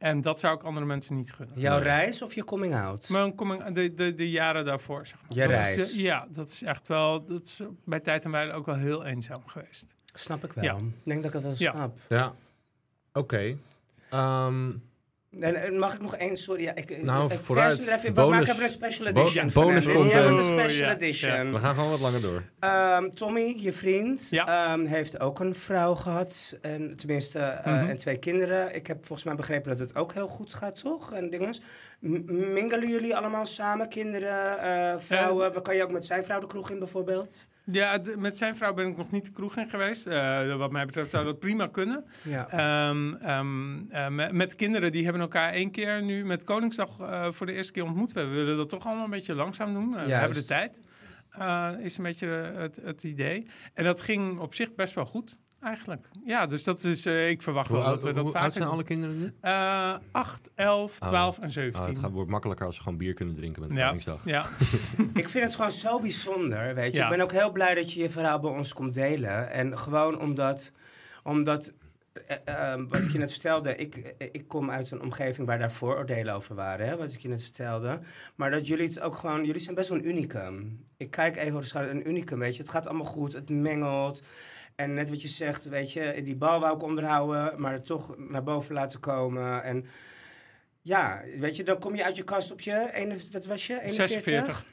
En 0.02 0.20
dat 0.20 0.40
zou 0.40 0.54
ik 0.56 0.62
andere 0.62 0.86
mensen 0.86 1.16
niet 1.16 1.32
gunnen. 1.32 1.60
Jouw 1.60 1.74
Nee. 1.74 1.82
reis 1.82 2.22
of 2.22 2.34
je 2.34 2.44
coming 2.44 2.74
out? 2.74 3.32
Kom 3.36 3.52
ik 3.52 3.74
de, 3.74 3.94
de, 3.94 4.14
de 4.14 4.30
jaren 4.30 4.64
daarvoor, 4.64 5.06
zeg 5.06 5.20
maar. 5.22 5.30
Je 5.34 5.40
Dat 5.40 5.50
reis. 5.50 5.80
Is, 5.82 5.96
eh, 5.96 6.02
ja, 6.02 6.26
dat 6.30 6.48
is 6.48 6.62
echt 6.62 6.86
wel, 6.86 7.24
dat 7.24 7.46
is 7.46 7.60
bij 7.84 8.00
tijd 8.00 8.24
en 8.24 8.30
wijle 8.30 8.52
ook 8.52 8.66
wel 8.66 8.74
heel 8.74 9.04
eenzaam 9.04 9.46
geweest. 9.46 9.96
Snap 10.14 10.44
ik 10.44 10.52
wel. 10.52 10.64
Ja. 10.64 10.76
Ik 10.76 11.04
denk 11.04 11.22
dat 11.22 11.34
ik 11.34 11.40
het 11.40 11.42
wel 11.42 11.54
Ja. 11.56 11.72
snap. 11.72 11.98
Ja. 12.08 12.32
Oké. 13.12 13.56
Ehm, 14.10 14.70
en 15.40 15.78
mag 15.78 15.94
ik 15.94 16.00
nog 16.00 16.16
één, 16.16 16.36
sorry. 16.36 16.62
Ja, 16.62 16.74
ik, 16.74 17.02
Nou, 17.02 17.32
ik 17.32 17.38
vooruit. 17.38 17.86
er 17.88 17.94
even, 17.94 18.14
we 18.14 18.26
maken 18.26 18.48
even 18.50 18.62
een 18.62 18.68
special 18.68 19.06
edition. 19.06 19.50
bonus 19.52 19.84
content. 19.86 20.38
Een 20.38 20.42
special 20.60 20.88
ja, 20.88 20.94
edition. 20.94 21.52
we 21.52 21.58
gaan 21.58 21.74
gewoon 21.74 21.90
wat 21.90 22.00
langer 22.00 22.20
door. 22.20 22.42
Ehm, 22.60 23.08
Tommy, 23.14 23.54
je 23.58 23.72
vriend, 23.72 24.26
Ja. 24.30 24.72
ehm, 24.72 24.84
heeft 24.84 25.20
ook 25.20 25.40
een 25.40 25.54
vrouw 25.54 25.94
gehad. 25.94 26.58
En, 26.62 26.96
tenminste, 26.96 27.38
eh, 27.38 27.74
Mhm. 27.80 27.88
en 27.88 27.96
twee 27.96 28.16
kinderen. 28.16 28.74
Ik 28.74 28.86
heb 28.86 28.96
volgens 28.98 29.24
mij 29.24 29.34
begrepen 29.34 29.70
dat 29.70 29.78
het 29.78 29.94
ook 29.96 30.12
heel 30.12 30.28
goed 30.28 30.54
gaat, 30.54 30.80
toch? 30.82 31.12
En 31.12 31.30
dinges. 31.30 31.60
M- 32.00 32.52
mingelen 32.52 32.88
jullie 32.88 33.16
allemaal 33.16 33.46
samen? 33.46 33.88
Kinderen, 33.88 34.58
eh, 34.58 34.94
vrouwen? 34.98 35.52
Waar 35.52 35.62
kan 35.62 35.76
je 35.76 35.82
ook 35.82 35.92
met 35.92 36.06
zijn 36.06 36.24
vrouw 36.24 36.40
de 36.40 36.46
kroeg 36.46 36.70
in 36.70 36.78
bijvoorbeeld? 36.78 37.48
Ja, 37.64 38.00
met 38.16 38.38
zijn 38.38 38.56
vrouw 38.56 38.74
ben 38.74 38.86
ik 38.86 38.96
nog 38.96 39.10
niet 39.10 39.24
de 39.24 39.30
kroeg 39.30 39.56
in 39.56 39.68
geweest. 39.68 40.06
Eh, 40.06 40.56
wat 40.56 40.70
mij 40.70 40.86
betreft 40.86 41.10
zou 41.10 41.24
dat 41.24 41.38
prima 41.38 41.66
kunnen. 41.66 42.04
Ja. 42.22 42.48
Ehm, 42.48 43.14
ehm, 43.14 43.90
eh, 43.90 44.08
met, 44.08 44.32
met 44.32 44.54
kinderen, 44.54 44.92
die 44.92 45.04
hebben 45.04 45.22
elkaar 45.22 45.52
één 45.52 45.70
keer 45.70 46.02
nu 46.02 46.24
met 46.24 46.44
Koningsdag 46.44 47.00
eh, 47.00 47.30
voor 47.30 47.46
de 47.46 47.52
eerste 47.52 47.72
keer 47.72 47.84
ontmoet. 47.84 48.12
We 48.12 48.24
willen 48.24 48.56
dat 48.56 48.68
toch 48.68 48.86
allemaal 48.86 49.04
een 49.04 49.10
beetje 49.10 49.34
langzaam 49.34 49.72
doen. 49.72 49.90
We 49.90 50.12
hebben 50.12 50.36
de 50.36 50.44
tijd. 50.44 50.80
Is 51.82 51.96
een 51.96 52.04
beetje 52.04 52.26
het, 52.56 52.76
het 52.82 53.04
idee. 53.04 53.46
En 53.74 53.84
dat 53.84 54.00
ging 54.00 54.38
op 54.38 54.54
zich 54.54 54.74
best 54.74 54.94
wel 54.94 55.06
goed, 55.06 55.38
eigenlijk. 55.62 56.08
Ja, 56.24 56.46
dus 56.46 56.64
dat 56.64 56.84
is, 56.84 57.06
eh, 57.06 57.28
ik 57.28 57.42
verwacht 57.42 57.68
Hoe 57.68 57.76
wel 57.76 57.86
oud, 57.86 57.94
dat 58.00 58.08
we 58.08 58.14
dat 58.14 58.26
hoe 58.26 58.38
oud 58.38 58.52
zijn 58.52 58.64
doen. 58.64 58.72
alle 58.72 58.84
kinderen 58.84 59.18
nu? 59.18 59.32
Eh, 59.40 59.94
8, 60.10 60.50
11, 60.54 60.98
Oh. 61.00 61.08
12 61.08 61.38
en 61.38 61.50
17. 61.50 61.80
Oh, 61.80 61.86
het 61.86 61.98
gaat, 61.98 62.10
wordt 62.10 62.30
makkelijker 62.30 62.66
als 62.66 62.76
ze 62.76 62.82
gewoon 62.82 62.98
bier 62.98 63.14
kunnen 63.14 63.34
drinken 63.34 63.62
met 63.62 63.70
ja, 63.72 63.84
Koningsdag. 63.84 64.20
ja, 64.24 64.46
Ik 65.14 65.28
vind 65.28 65.44
het 65.44 65.54
gewoon 65.54 65.70
zo 65.72 66.00
bijzonder, 66.00 66.74
weet 66.74 66.92
je. 66.92 66.98
Ja. 66.98 67.04
Ik 67.04 67.10
ben 67.16 67.20
ook 67.20 67.32
heel 67.32 67.52
blij 67.52 67.74
dat 67.74 67.92
je 67.92 68.00
je 68.00 68.10
verhaal 68.10 68.40
bij 68.40 68.50
ons 68.50 68.72
komt 68.72 68.94
delen. 68.94 69.50
En 69.50 69.78
gewoon 69.78 70.20
omdat, 70.20 70.72
omdat 71.22 71.72
eh, 72.26 72.72
eh, 72.72 72.80
wat 72.88 73.04
ik 73.04 73.10
je 73.10 73.18
net 73.18 73.30
vertelde, 73.30 73.76
ik, 73.76 74.14
ik 74.32 74.48
kom 74.48 74.70
uit 74.70 74.90
een 74.90 75.02
omgeving 75.02 75.46
waar 75.46 75.58
daar 75.58 75.72
vooroordelen 75.72 76.34
over 76.34 76.54
waren, 76.54 76.86
hè, 76.88 76.96
wat 76.96 77.12
ik 77.12 77.20
je 77.20 77.28
net 77.28 77.42
vertelde. 77.42 78.00
Maar 78.34 78.50
dat 78.50 78.66
jullie 78.66 78.86
het 78.88 79.00
ook 79.00 79.14
gewoon, 79.14 79.44
jullie 79.44 79.60
zijn 79.60 79.74
best 79.74 79.88
wel 79.88 79.98
een 79.98 80.08
unicum. 80.08 80.84
Ik 80.96 81.10
kijk 81.10 81.36
even 81.36 81.48
over 81.50 81.60
de 81.60 81.66
schouder, 81.66 81.94
een 81.94 82.08
unicum, 82.08 82.38
weet 82.38 82.56
je. 82.56 82.62
Het 82.62 82.70
gaat 82.70 82.86
allemaal 82.86 83.06
goed, 83.06 83.32
het 83.32 83.50
mengelt. 83.50 84.22
En 84.76 84.94
net 84.94 85.08
wat 85.10 85.22
je 85.22 85.28
zegt, 85.28 85.68
weet 85.68 85.92
je, 85.92 86.20
die 86.24 86.36
bal 86.36 86.60
wou 86.60 86.76
ik 86.76 86.82
onderhouden, 86.82 87.60
maar 87.60 87.72
het 87.72 87.84
toch 87.86 88.14
naar 88.18 88.42
boven 88.42 88.74
laten 88.74 89.00
komen. 89.00 89.62
En 89.62 89.86
ja, 90.80 91.22
weet 91.38 91.56
je, 91.56 91.62
dan 91.64 91.78
kom 91.78 91.94
je 91.96 92.04
uit 92.04 92.16
je 92.16 92.22
kast 92.24 92.52
op 92.52 92.60
je, 92.60 92.90
wat 93.32 93.46
was 93.46 93.66
je? 93.66 93.74
41? 93.74 94.08
46. 94.08 94.66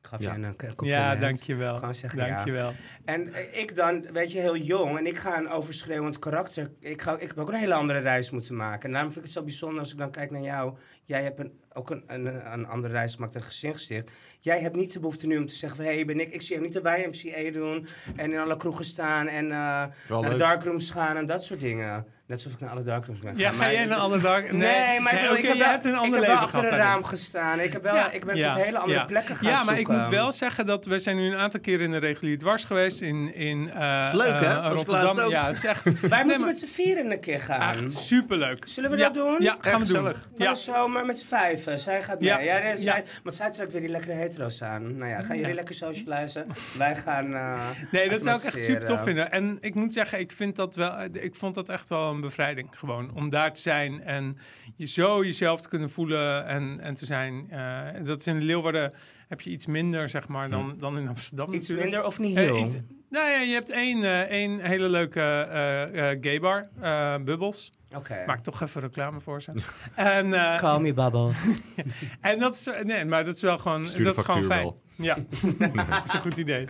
Ik 0.00 0.08
gaf 0.08 0.20
Ja. 0.20 0.30
je 0.30 0.36
een, 0.36 0.44
een 0.44 0.56
compliment. 0.56 0.86
Ja, 1.12 1.16
dankjewel. 1.16 1.76
Gewoon 1.76 1.94
zeggen 1.94 2.26
ja. 2.26 2.34
Dankjewel. 2.34 2.72
En 3.04 3.34
eh, 3.34 3.60
ik 3.60 3.74
dan, 3.74 4.12
weet 4.12 4.32
je, 4.32 4.38
heel 4.40 4.56
jong 4.56 4.98
en 4.98 5.06
ik 5.06 5.16
ga 5.16 5.38
een 5.38 5.48
overschreeuwend 5.48 6.18
karakter. 6.18 6.70
Ik, 6.80 7.02
ga, 7.02 7.18
ik 7.18 7.28
heb 7.28 7.38
ook 7.38 7.48
een 7.48 7.54
hele 7.54 7.74
andere 7.74 7.98
reis 7.98 8.30
moeten 8.30 8.56
maken. 8.56 8.82
En 8.86 8.92
daarom 8.92 9.12
vind 9.12 9.24
ik 9.24 9.30
het 9.30 9.38
zo 9.40 9.44
bijzonder 9.44 9.78
als 9.78 9.92
ik 9.92 9.98
dan 9.98 10.10
kijk 10.10 10.30
naar 10.30 10.40
jou. 10.42 10.76
Jij 11.04 11.22
hebt 11.22 11.38
een, 11.38 11.60
ook 11.74 11.90
een, 11.90 12.04
een, 12.06 12.52
een 12.52 12.66
andere 12.66 12.92
reis 12.92 13.14
gemaakt 13.14 13.34
en 13.34 13.42
gezin 13.42 13.72
gesticht. 13.74 14.10
Jij 14.40 14.60
hebt 14.60 14.76
niet 14.76 14.92
de 14.92 15.00
behoefte 15.00 15.26
nu 15.26 15.38
om 15.38 15.46
te 15.46 15.54
zeggen 15.54 15.78
van... 15.78 15.86
hé, 15.86 15.94
hey, 15.94 16.04
ben 16.04 16.20
ik, 16.20 16.30
ik 16.32 16.42
zie 16.42 16.54
hem 16.56 16.64
niet 16.64 16.72
de 16.72 16.80
YMCA 17.12 17.50
doen... 17.58 17.86
en 18.16 18.32
in 18.32 18.38
alle 18.38 18.56
kroegen 18.56 18.84
staan 18.84 19.26
en 19.26 19.52
eh, 19.52 19.82
Wel 20.08 20.20
naar 20.20 20.30
de 20.30 20.36
darkrooms 20.36 20.90
gaan 20.90 21.16
en 21.16 21.26
dat 21.26 21.44
soort 21.44 21.60
dingen. 21.60 22.06
Net 22.26 22.36
alsof 22.44 22.52
ik 22.52 22.60
naar 22.60 22.70
alle 22.70 22.82
darkrooms 22.82 23.20
ben 23.20 23.36
Ja, 23.36 23.50
ga 23.52 23.72
jij 23.72 23.82
een 23.82 23.92
ander 23.92 24.20
dag? 24.22 24.40
Nee, 24.42 24.50
Nee, 24.52 25.00
maar 25.00 25.12
ik, 25.14 25.38
ik 25.38 25.44
heb, 25.46 25.56
wel, 25.58 25.68
hebt 25.68 25.84
een 25.84 25.90
ik 25.92 25.96
ander 25.96 26.18
heb 26.18 26.28
leven 26.28 26.34
wel 26.34 26.44
achter 26.44 26.64
een 26.72 26.78
raam 26.78 27.04
gestaan. 27.04 27.60
Ik, 27.60 27.72
heb 27.72 27.82
wel, 27.82 27.94
Ja, 27.94 28.10
ik 28.10 28.24
ben 28.24 28.36
ja, 28.36 28.56
op 28.56 28.62
hele 28.62 28.78
andere 28.78 28.98
ja. 28.98 29.04
plekken 29.04 29.36
gaan 29.36 29.50
Ja, 29.50 29.64
maar 29.64 29.78
ik 29.78 29.88
moet 29.88 30.08
wel 30.08 30.32
zeggen 30.32 30.66
dat 30.66 30.84
we 30.84 30.98
zijn 30.98 31.16
nu 31.16 31.26
een 31.32 31.38
aantal 31.38 31.60
keer 31.60 31.80
in 31.80 31.90
de 31.90 31.96
regulier 31.96 32.38
dwars 32.38 32.64
geweest 32.64 33.00
in, 33.00 33.34
in 33.34 33.70
eh, 33.70 34.10
leuk, 34.12 34.26
hè? 34.40 34.46
eh, 34.46 34.62
Was 34.62 34.70
ik 34.70 34.76
Rotterdam. 34.86 35.04
laatst 35.04 35.20
ook. 35.20 35.30
Ja, 35.30 35.46
het 35.46 35.56
is 35.56 35.64
echt, 35.64 35.82
Wij 35.84 35.92
Nee, 36.00 36.18
moeten 36.24 36.38
maar- 36.38 36.46
met 36.48 36.58
z'n 36.58 36.66
vieren 36.66 37.10
een 37.10 37.20
keer 37.20 37.38
gaan. 37.38 37.74
echt 37.84 37.90
superleuk. 37.90 38.64
Zullen 38.68 38.90
we 38.90 38.96
dat 38.96 39.14
doen? 39.14 39.36
Ja, 39.38 39.56
gaan 39.60 39.80
we 39.80 39.86
doen. 39.86 40.02
Van 40.04 40.14
Ja. 40.36 40.50
de 40.52 40.58
zomer 40.58 41.06
met 41.06 41.18
z'n 41.18 41.26
vijven. 41.26 41.61
Even. 41.62 41.78
Zij 41.78 42.02
gaat 42.02 42.20
mee. 42.20 42.28
Ja. 42.28 42.40
Ja, 42.40 42.76
zij, 42.76 43.04
Want 43.22 43.36
zij 43.36 43.50
trekt 43.50 43.72
weer 43.72 43.80
die 43.80 43.90
lekkere 43.90 44.12
hetero's 44.12 44.62
aan. 44.62 44.96
Nou 44.96 45.10
ja, 45.10 45.22
gaan 45.22 45.38
jullie 45.38 45.54
lekker 45.54 45.74
socializen? 45.74 46.46
Wij 46.78 46.96
gaan 46.96 47.34
eh 47.34 47.68
Nee, 47.90 48.08
dat 48.08 48.22
zou 48.22 48.38
ik 48.38 48.44
echt 48.44 48.64
super 48.64 48.84
tof 48.84 49.02
vinden. 49.02 49.30
En 49.30 49.58
ik 49.60 49.74
moet 49.74 49.92
zeggen, 49.92 50.18
ik, 50.18 50.32
vind 50.32 50.56
dat 50.56 50.74
wel, 50.74 51.04
ik 51.12 51.34
vond 51.34 51.54
dat 51.54 51.68
echt 51.68 51.88
wel 51.88 52.10
een 52.10 52.20
bevrijding. 52.20 52.68
Gewoon 52.70 53.10
om 53.14 53.30
daar 53.30 53.52
te 53.52 53.60
zijn 53.60 54.04
en 54.04 54.38
je 54.76 54.86
zo 54.86 55.24
jezelf 55.24 55.60
te 55.60 55.68
kunnen 55.68 55.90
voelen 55.90 56.46
en, 56.46 56.80
en 56.80 56.94
te 56.94 57.04
zijn. 57.04 57.46
Eh, 57.50 58.04
dat 58.04 58.18
is 58.18 58.26
in 58.26 58.42
Leeuwarden 58.42 58.92
heb 59.32 59.40
je 59.40 59.50
iets 59.50 59.66
minder, 59.66 60.08
zeg 60.08 60.28
maar, 60.28 60.48
dan, 60.48 60.74
dan 60.78 60.98
in 60.98 61.08
Amsterdam. 61.08 61.46
Iets 61.52 61.68
natuurlijk. 61.68 61.90
minder 61.90 62.06
of 62.06 62.18
niet 62.18 62.36
Eh, 62.36 62.42
heel? 62.44 62.56
iets- 62.66 62.76
nou 63.10 63.30
ja, 63.30 63.40
je 63.40 63.52
hebt 63.52 63.70
één, 63.70 64.02
eh, 64.04 64.20
één 64.20 64.60
hele 64.60 64.88
leuke 64.88 65.20
eh 65.20 66.10
eh 66.10 66.18
gaybar, 66.20 66.68
eh 66.80 67.14
Bubbles. 67.24 67.72
Oké. 67.94 68.22
Maak 68.26 68.40
toch 68.40 68.60
even 68.62 68.80
reclame 68.80 69.20
voor 69.20 69.42
ze. 69.42 69.52
en, 69.94 70.34
eh, 70.34 70.56
Call 70.56 70.80
me 70.80 70.94
Bubbles. 71.02 71.56
en 72.20 72.38
dat 72.38 72.54
is, 72.54 72.68
nee, 72.82 73.04
maar 73.04 73.24
dat 73.24 73.34
is 73.34 73.42
wel 73.42 73.58
gewoon, 73.58 73.86
Stuur 73.86 74.04
dat 74.04 74.16
is 74.16 74.22
gewoon 74.22 74.44
fijn. 74.44 74.62
wel. 74.62 74.80
Ja, 74.96 75.14
dat 75.90 76.02
is 76.04 76.12
een 76.12 76.20
goed 76.20 76.36
idee. 76.36 76.66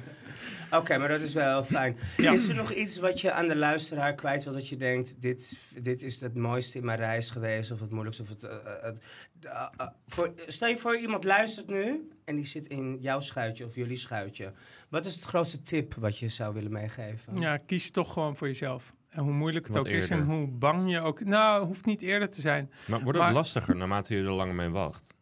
Oké, 0.77 0.99
maar 0.99 1.09
dat 1.09 1.21
is 1.21 1.33
wel 1.33 1.65
fijn. 1.65 1.97
Ja. 2.17 2.33
Is 2.33 2.49
er 2.49 2.55
nog 2.55 2.73
iets 2.73 2.99
wat 2.99 3.21
je 3.21 3.33
aan 3.33 3.49
de 3.49 3.57
luisteraar 3.57 4.15
kwijt 4.15 4.45
wil 4.45 4.53
dat 4.53 4.69
je 4.69 4.77
denkt... 4.77 5.21
Dit, 5.21 5.59
dit 5.83 6.03
is 6.03 6.21
het 6.21 6.35
mooiste 6.35 6.79
in 6.79 6.85
mijn 6.85 6.99
reis 6.99 7.31
geweest 7.31 7.71
of 7.71 7.81
het 7.81 7.91
moeilijkste? 7.91 8.23
Of 8.23 8.29
het, 8.29 8.45
eh, 8.45 8.57
eh, 8.57 8.83
het, 8.83 9.01
eh, 9.41 9.87
voor, 10.07 10.33
stel 10.47 10.69
je 10.69 10.79
voor, 10.79 10.97
iemand 10.97 11.25
luistert 11.25 11.67
nu 11.67 12.09
en 12.25 12.37
die 12.37 12.45
zit 12.45 12.67
in 12.67 12.99
jouw 13.01 13.21
schuitje 13.21 13.67
of 13.67 13.75
jullie 13.75 13.97
schuitje. 13.97 14.53
Wat 14.89 15.07
is 15.07 15.15
het 15.15 15.25
grootste 15.25 15.63
tip 15.63 15.95
wat 15.95 16.19
je 16.19 16.29
zou 16.29 16.55
willen 16.55 16.73
meegeven? 16.73 17.37
Ja, 17.37 17.57
kies 17.57 17.91
toch 17.91 18.13
gewoon 18.13 18.37
voor 18.37 18.47
jezelf. 18.47 18.93
En 19.09 19.23
hoe 19.23 19.33
moeilijk 19.33 19.67
het 19.67 19.77
Wat 19.77 19.87
ook 19.87 19.93
is 19.93 20.11
en 20.11 20.23
hoe 20.23 20.47
bang 20.47 20.91
je 20.91 21.01
ook... 21.01 21.25
Nou, 21.25 21.67
hoeft 21.67 21.85
niet 21.85 22.03
eerder 22.03 22.31
te 22.31 22.41
zijn. 22.41 22.71
Maar 22.87 23.01
wordt 23.03 23.19
het 23.19 23.27
Maar- 23.27 23.37
lastiger 23.37 23.77
naarmate 23.77 24.17
je 24.17 24.23
er 24.23 24.33
langer 24.33 24.55
mee 24.55 24.69
wacht? 24.69 25.17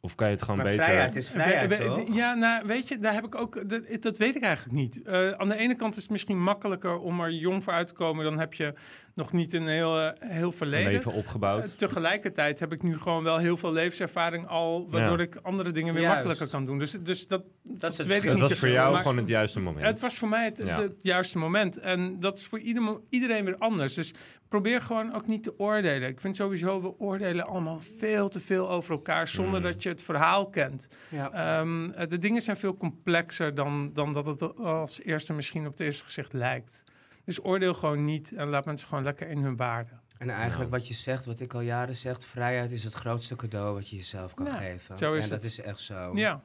Of 0.00 0.14
kan 0.14 0.26
je 0.26 0.32
het 0.32 0.42
gewoon 0.42 0.56
maar 0.56 0.66
beter... 0.66 0.82
vrijheid 0.82 1.16
is 1.16 1.30
vrijheid, 1.30 1.80
toch? 1.80 2.14
Ja, 2.16 2.34
nou, 2.34 2.66
weet 2.66 2.88
je, 2.88 2.98
daar 2.98 3.14
heb 3.14 3.24
ik 3.24 3.34
ook... 3.34 3.68
Dat, 3.68 3.82
dat 4.02 4.16
weet 4.16 4.36
ik 4.36 4.42
eigenlijk 4.42 4.74
niet. 4.76 5.02
Eh, 5.02 5.30
aan 5.30 5.48
de 5.48 5.56
ene 5.56 5.74
kant 5.74 5.96
is 5.96 6.02
het 6.02 6.10
misschien 6.10 6.42
makkelijker 6.42 6.98
om 6.98 7.20
er 7.20 7.30
jong 7.30 7.64
voor 7.64 7.72
uit 7.72 7.86
te 7.86 7.92
komen. 7.92 8.24
Dan 8.24 8.38
heb 8.38 8.54
je 8.54 8.74
nog 9.14 9.32
niet 9.32 9.52
een 9.52 9.66
heel, 9.68 10.00
eh, 10.00 10.28
heel 10.30 10.46
een 10.46 10.52
verleden. 10.52 10.92
leven 10.92 11.12
Eh, 11.12 11.18
opgebouwd? 11.18 11.78
tegelijkertijd 11.78 12.58
heb 12.58 12.72
ik 12.72 12.82
nu 12.82 12.98
gewoon 12.98 13.22
wel 13.22 13.36
heel 13.38 13.56
veel 13.56 13.72
levenservaring 13.72 14.46
al... 14.48 14.88
waardoor 14.90 15.18
Ja. 15.18 15.24
ik 15.24 15.36
andere 15.42 15.70
dingen 15.70 15.94
weer 15.94 16.02
Juist. 16.02 16.16
makkelijker 16.16 16.56
kan 16.56 16.66
doen. 16.66 16.78
Dus, 16.78 16.90
dus 16.92 17.26
dat, 17.26 17.42
Dat 17.62 17.92
is 17.92 17.98
het 17.98 18.06
weet 18.06 18.24
ik 18.24 18.30
niet. 18.30 18.40
was 18.40 18.52
voor 18.58 18.68
jou 18.68 18.92
Maar- 18.92 19.02
gewoon 19.02 19.16
het 19.16 19.28
juiste 19.28 19.60
moment. 19.60 19.86
Het 19.86 20.00
was 20.00 20.14
voor 20.18 20.28
mij 20.28 20.44
het, 20.44 20.60
Ja. 20.64 20.80
het 20.80 20.92
juiste 21.02 21.38
moment. 21.38 21.78
En 21.78 22.20
dat 22.20 22.38
is 22.38 22.46
voor 22.46 22.58
ieder, 22.58 23.00
iedereen 23.10 23.44
weer 23.44 23.56
anders. 23.58 23.94
Dus 23.94 24.14
probeer 24.48 24.80
gewoon 24.80 25.14
ook 25.14 25.26
niet 25.26 25.42
te 25.42 25.58
oordelen. 25.58 26.08
Ik 26.08 26.20
vind 26.20 26.36
sowieso, 26.36 26.82
we 26.82 26.98
oordelen 26.98 27.46
allemaal 27.46 27.80
veel 27.80 28.28
te 28.28 28.40
veel 28.40 28.70
over 28.70 28.94
elkaar... 28.94 29.28
zonder 29.28 29.60
Mm. 29.60 29.66
dat 29.66 29.82
je 29.82 29.88
het 29.88 30.02
verhaal 30.02 30.48
kent. 30.50 30.88
Ja. 31.08 31.32
Ehm, 31.32 31.90
eh, 31.90 32.08
de 32.08 32.18
dingen 32.18 32.42
zijn 32.42 32.56
veel 32.56 32.76
complexer 32.76 33.54
dan, 33.54 33.90
dan 33.92 34.12
dat 34.12 34.26
het 34.26 34.56
als 34.58 35.02
eerste 35.02 35.32
misschien 35.32 35.64
op 35.66 35.70
het 35.70 35.80
eerste 35.80 36.04
gezicht 36.04 36.32
lijkt. 36.32 36.84
Dus 37.24 37.44
oordeel 37.44 37.74
gewoon 37.74 38.04
niet 38.04 38.32
en 38.32 38.48
laat 38.48 38.64
mensen 38.64 38.88
gewoon 38.88 39.04
lekker 39.04 39.28
in 39.28 39.38
hun 39.42 39.56
waarde. 39.56 39.90
En 40.18 40.30
eigenlijk 40.30 40.70
Ja. 40.70 40.76
wat 40.78 40.88
je 40.88 40.94
zegt, 40.94 41.24
wat 41.24 41.40
ik 41.40 41.54
al 41.54 41.60
jaren 41.60 41.94
zeg, 41.94 42.24
vrijheid 42.24 42.70
is 42.70 42.84
het 42.84 42.92
grootste 42.92 43.36
cadeau 43.36 43.74
wat 43.74 43.88
je 43.88 43.96
jezelf 43.96 44.34
kan 44.34 44.46
Ja, 44.46 44.52
geven. 44.52 44.98
zo 44.98 45.12
is 45.14 45.22
en 45.24 45.30
dat 45.30 45.42
het. 45.42 45.50
is 45.50 45.60
echt 45.60 45.80
zo. 45.80 46.10
Ja, 46.16 46.40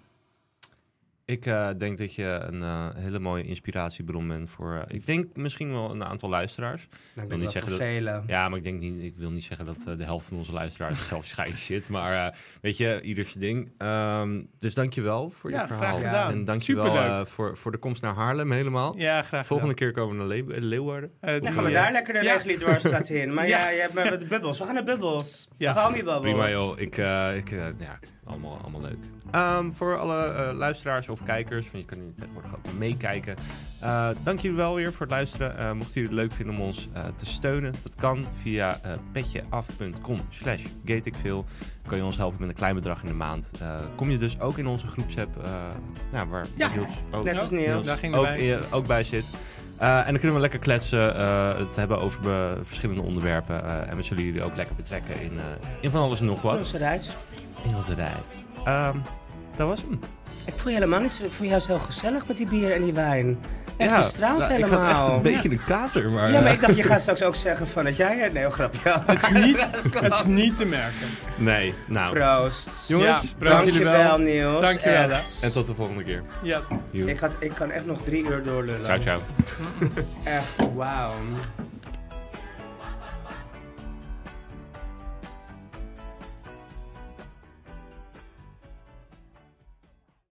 Ik 1.25 1.45
eh, 1.45 1.69
denk 1.77 1.97
dat 1.97 2.15
je 2.15 2.39
een 2.41 2.61
eh, 2.61 2.87
hele 2.95 3.19
mooie 3.19 3.43
inspiratiebron 3.43 4.27
bent 4.27 4.49
voor... 4.49 4.73
eh, 4.87 4.95
ik 4.95 5.05
denk 5.05 5.35
misschien 5.35 5.71
wel 5.71 5.91
een 5.91 6.03
aantal 6.03 6.29
luisteraars. 6.29 6.87
Nou, 6.89 7.01
ik 7.27 7.33
wil 7.33 7.43
niet 7.43 7.53
wel 7.53 7.63
zeggen 7.63 7.85
velen. 7.85 8.23
Ja, 8.27 8.49
maar 8.49 8.57
ik 8.57 8.63
denk 8.63 8.79
niet, 8.79 9.03
ik 9.03 9.15
wil 9.15 9.29
niet 9.29 9.43
zeggen 9.43 9.65
dat 9.65 9.97
de 9.97 10.03
helft 10.03 10.27
van 10.27 10.37
onze 10.37 10.51
luisteraars 10.51 11.07
zelf 11.07 11.25
scheiden 11.25 11.59
zit. 11.59 11.89
Maar 11.95 12.25
eh, 12.27 12.33
weet 12.61 12.77
je, 12.77 13.01
ieder 13.01 13.25
zijn 13.25 13.39
ding. 13.39 13.71
Ehm, 13.77 14.41
dus 14.59 14.73
dankjewel 14.73 15.29
voor 15.29 15.49
je 15.51 15.55
verhaal. 15.57 15.77
graag 15.77 15.95
gedaan. 15.95 16.31
En 16.31 16.43
dankjewel 16.43 16.95
eh 16.95 17.25
voor, 17.25 17.57
voor 17.57 17.71
de 17.71 17.77
komst 17.77 18.01
naar 18.01 18.13
Haarlem 18.13 18.51
helemaal. 18.51 18.97
ja 18.97 19.21
graag 19.21 19.45
Volgende 19.45 19.73
gedaan. 19.73 19.91
keer 19.93 20.01
komen 20.03 20.27
we 20.27 20.33
naar 20.35 20.43
Le- 20.57 20.59
Leeuwarden. 20.67 21.11
Eh, 21.19 21.41
Dan 21.41 21.51
gaan 21.53 21.63
we 21.63 21.71
daar 21.71 21.91
lekker 21.91 22.13
de 22.13 22.23
Ja. 22.23 22.37
Dwarsstraat 22.37 23.09
in. 23.09 23.33
Maar 23.33 23.47
ja, 23.47 23.69
Ja. 23.69 23.69
je 23.69 23.89
hebt 23.93 24.19
de 24.19 24.25
bubbels. 24.25 24.59
We 24.59 24.65
gaan 24.65 24.73
naar 24.73 24.83
bubbels. 24.83 25.47
Ja. 25.57 25.73
Call 25.73 25.91
me 25.91 26.03
bubbles. 26.03 26.19
Prima 26.21 26.49
joh, 26.49 26.79
ik, 26.79 26.97
eh, 26.97 27.35
ik, 27.37 27.49
ja, 27.79 27.99
allemaal, 28.25 28.57
allemaal 28.61 28.81
leuk. 28.81 28.97
Ehm, 29.31 29.71
voor 29.71 29.97
alle 29.97 30.53
luisteraars 30.53 31.09
of 31.13 31.23
kijkers, 31.23 31.71
want 31.71 31.83
je 31.89 31.95
kan 31.95 32.03
hier 32.05 32.13
tegenwoordig 32.15 32.55
ook 32.55 32.73
meekijken. 32.77 33.35
eh 33.79 34.09
dank 34.23 34.39
jullie 34.39 34.57
wel 34.57 34.75
weer 34.75 34.91
voor 34.91 35.01
het 35.01 35.09
luisteren. 35.09 35.57
Eh, 35.57 35.71
mochten 35.71 35.93
jullie 35.93 36.09
het 36.09 36.19
leuk 36.19 36.31
vinden 36.31 36.55
om 36.55 36.61
ons 36.61 36.89
eh, 36.93 37.03
te 37.15 37.25
steunen, 37.25 37.73
dat 37.83 37.95
kan 37.95 38.23
via 38.41 38.79
eh 38.83 38.91
petjeaf.com 39.11 40.17
slash 40.29 40.63
gateikveel. 40.85 41.45
Kan 41.87 41.97
je 41.97 42.03
ons 42.03 42.17
helpen 42.17 42.39
met 42.39 42.49
een 42.49 42.55
klein 42.55 42.75
bedrag 42.75 43.01
in 43.01 43.07
de 43.07 43.13
maand. 43.13 43.51
Eh, 43.61 43.75
kom 43.95 44.09
je 44.09 44.17
dus 44.17 44.39
ook 44.39 44.57
in 44.57 44.67
onze 44.67 44.87
groepsapp, 44.87 45.43
eh 45.43 45.51
nou, 46.11 46.27
waar 46.29 46.45
Ja. 46.55 46.67
Niels 46.69 46.89
ook, 47.11 47.23
Net 47.23 47.39
als 47.39 47.49
Niels. 47.49 47.85
Daar 47.85 47.97
ging 47.97 48.15
ook, 48.71 48.87
bij 48.87 49.03
zit. 49.03 49.25
Eh, 49.77 49.97
en 49.97 50.03
dan 50.05 50.13
kunnen 50.13 50.33
we 50.33 50.39
lekker 50.39 50.59
kletsen, 50.59 51.15
eh, 51.15 51.57
het 51.57 51.75
hebben 51.75 51.99
over 52.01 52.19
verschillende 52.65 53.01
onderwerpen. 53.01 53.63
eh, 53.65 53.89
en 53.89 53.95
we 53.97 54.03
zullen 54.03 54.23
jullie 54.23 54.43
ook 54.43 54.55
lekker 54.55 54.75
betrekken 54.75 55.21
in, 55.21 55.31
eh, 55.39 55.43
in 55.81 55.91
van 55.91 56.01
alles 56.01 56.19
en 56.19 56.25
nog 56.25 56.41
wat. 56.41 56.59
Onze 56.59 56.77
reis. 56.77 57.15
In 57.67 57.75
onze 57.75 57.93
reis. 57.93 58.43
Ehm, 58.65 58.97
dat 59.57 59.67
was 59.67 59.81
hem. 59.81 59.99
Ik 60.45 60.53
voel 60.55 60.71
je 60.71 60.77
helemaal 60.77 60.99
niet 60.99 61.11
zo. 61.11 61.23
Ik 61.23 61.31
voel 61.31 61.45
je 61.45 61.51
juist 61.51 61.67
heel 61.67 61.79
gezellig 61.79 62.27
met 62.27 62.37
die 62.37 62.47
bier 62.47 62.71
en 62.71 62.83
die 62.83 62.93
wijn. 62.93 63.39
Echt, 63.77 63.89
ja, 63.89 63.97
je 63.97 64.03
straalt 64.03 64.39
nou, 64.39 64.51
helemaal. 64.51 64.79
Ik 64.79 64.85
had 64.85 64.99
echt 64.99 65.15
een 65.15 65.21
beetje 65.21 65.49
een 65.49 65.63
kater, 65.65 66.09
maar... 66.09 66.31
Ja, 66.31 66.41
maar 66.41 66.51
ik 66.51 66.61
dacht, 66.61 66.75
je 66.75 66.83
gaat 66.83 67.01
straks 67.01 67.23
ook 67.23 67.35
zeggen 67.35 67.67
van 67.67 67.83
dat 67.83 67.95
jij... 67.95 68.29
Nee, 68.33 68.51
grapje. 68.51 68.79
Het 69.05 69.23
is 69.23 69.29
niet, 69.29 69.67
het 70.01 70.13
is 70.13 70.23
niet 70.23 70.57
te 70.57 70.65
merken. 70.65 71.07
Nee, 71.35 71.73
nou. 71.87 72.13
Proost. 72.13 72.87
Jongens, 72.87 73.21
Ja, 73.21 73.27
bedankt 73.37 73.65
jullie 73.65 73.83
wel. 73.83 73.93
Dankjewel, 73.93 74.17
Niels. 74.17 74.61
Dankjewel, 74.61 75.09
Echt. 75.09 75.43
En 75.43 75.51
tot 75.51 75.67
de 75.67 75.73
volgende 75.73 76.03
keer. 76.03 76.23
Ja. 76.43 76.61
Ik, 76.91 77.19
had, 77.19 77.31
ik 77.39 77.51
kan 77.53 77.71
echt 77.71 77.85
nog 77.85 78.01
drie 78.03 78.23
uur 78.23 78.43
doorlullen. 78.43 78.85
Ciao, 78.85 79.01
ciao. 79.01 79.21
Echt, 80.23 80.45
wauw. 80.73 81.11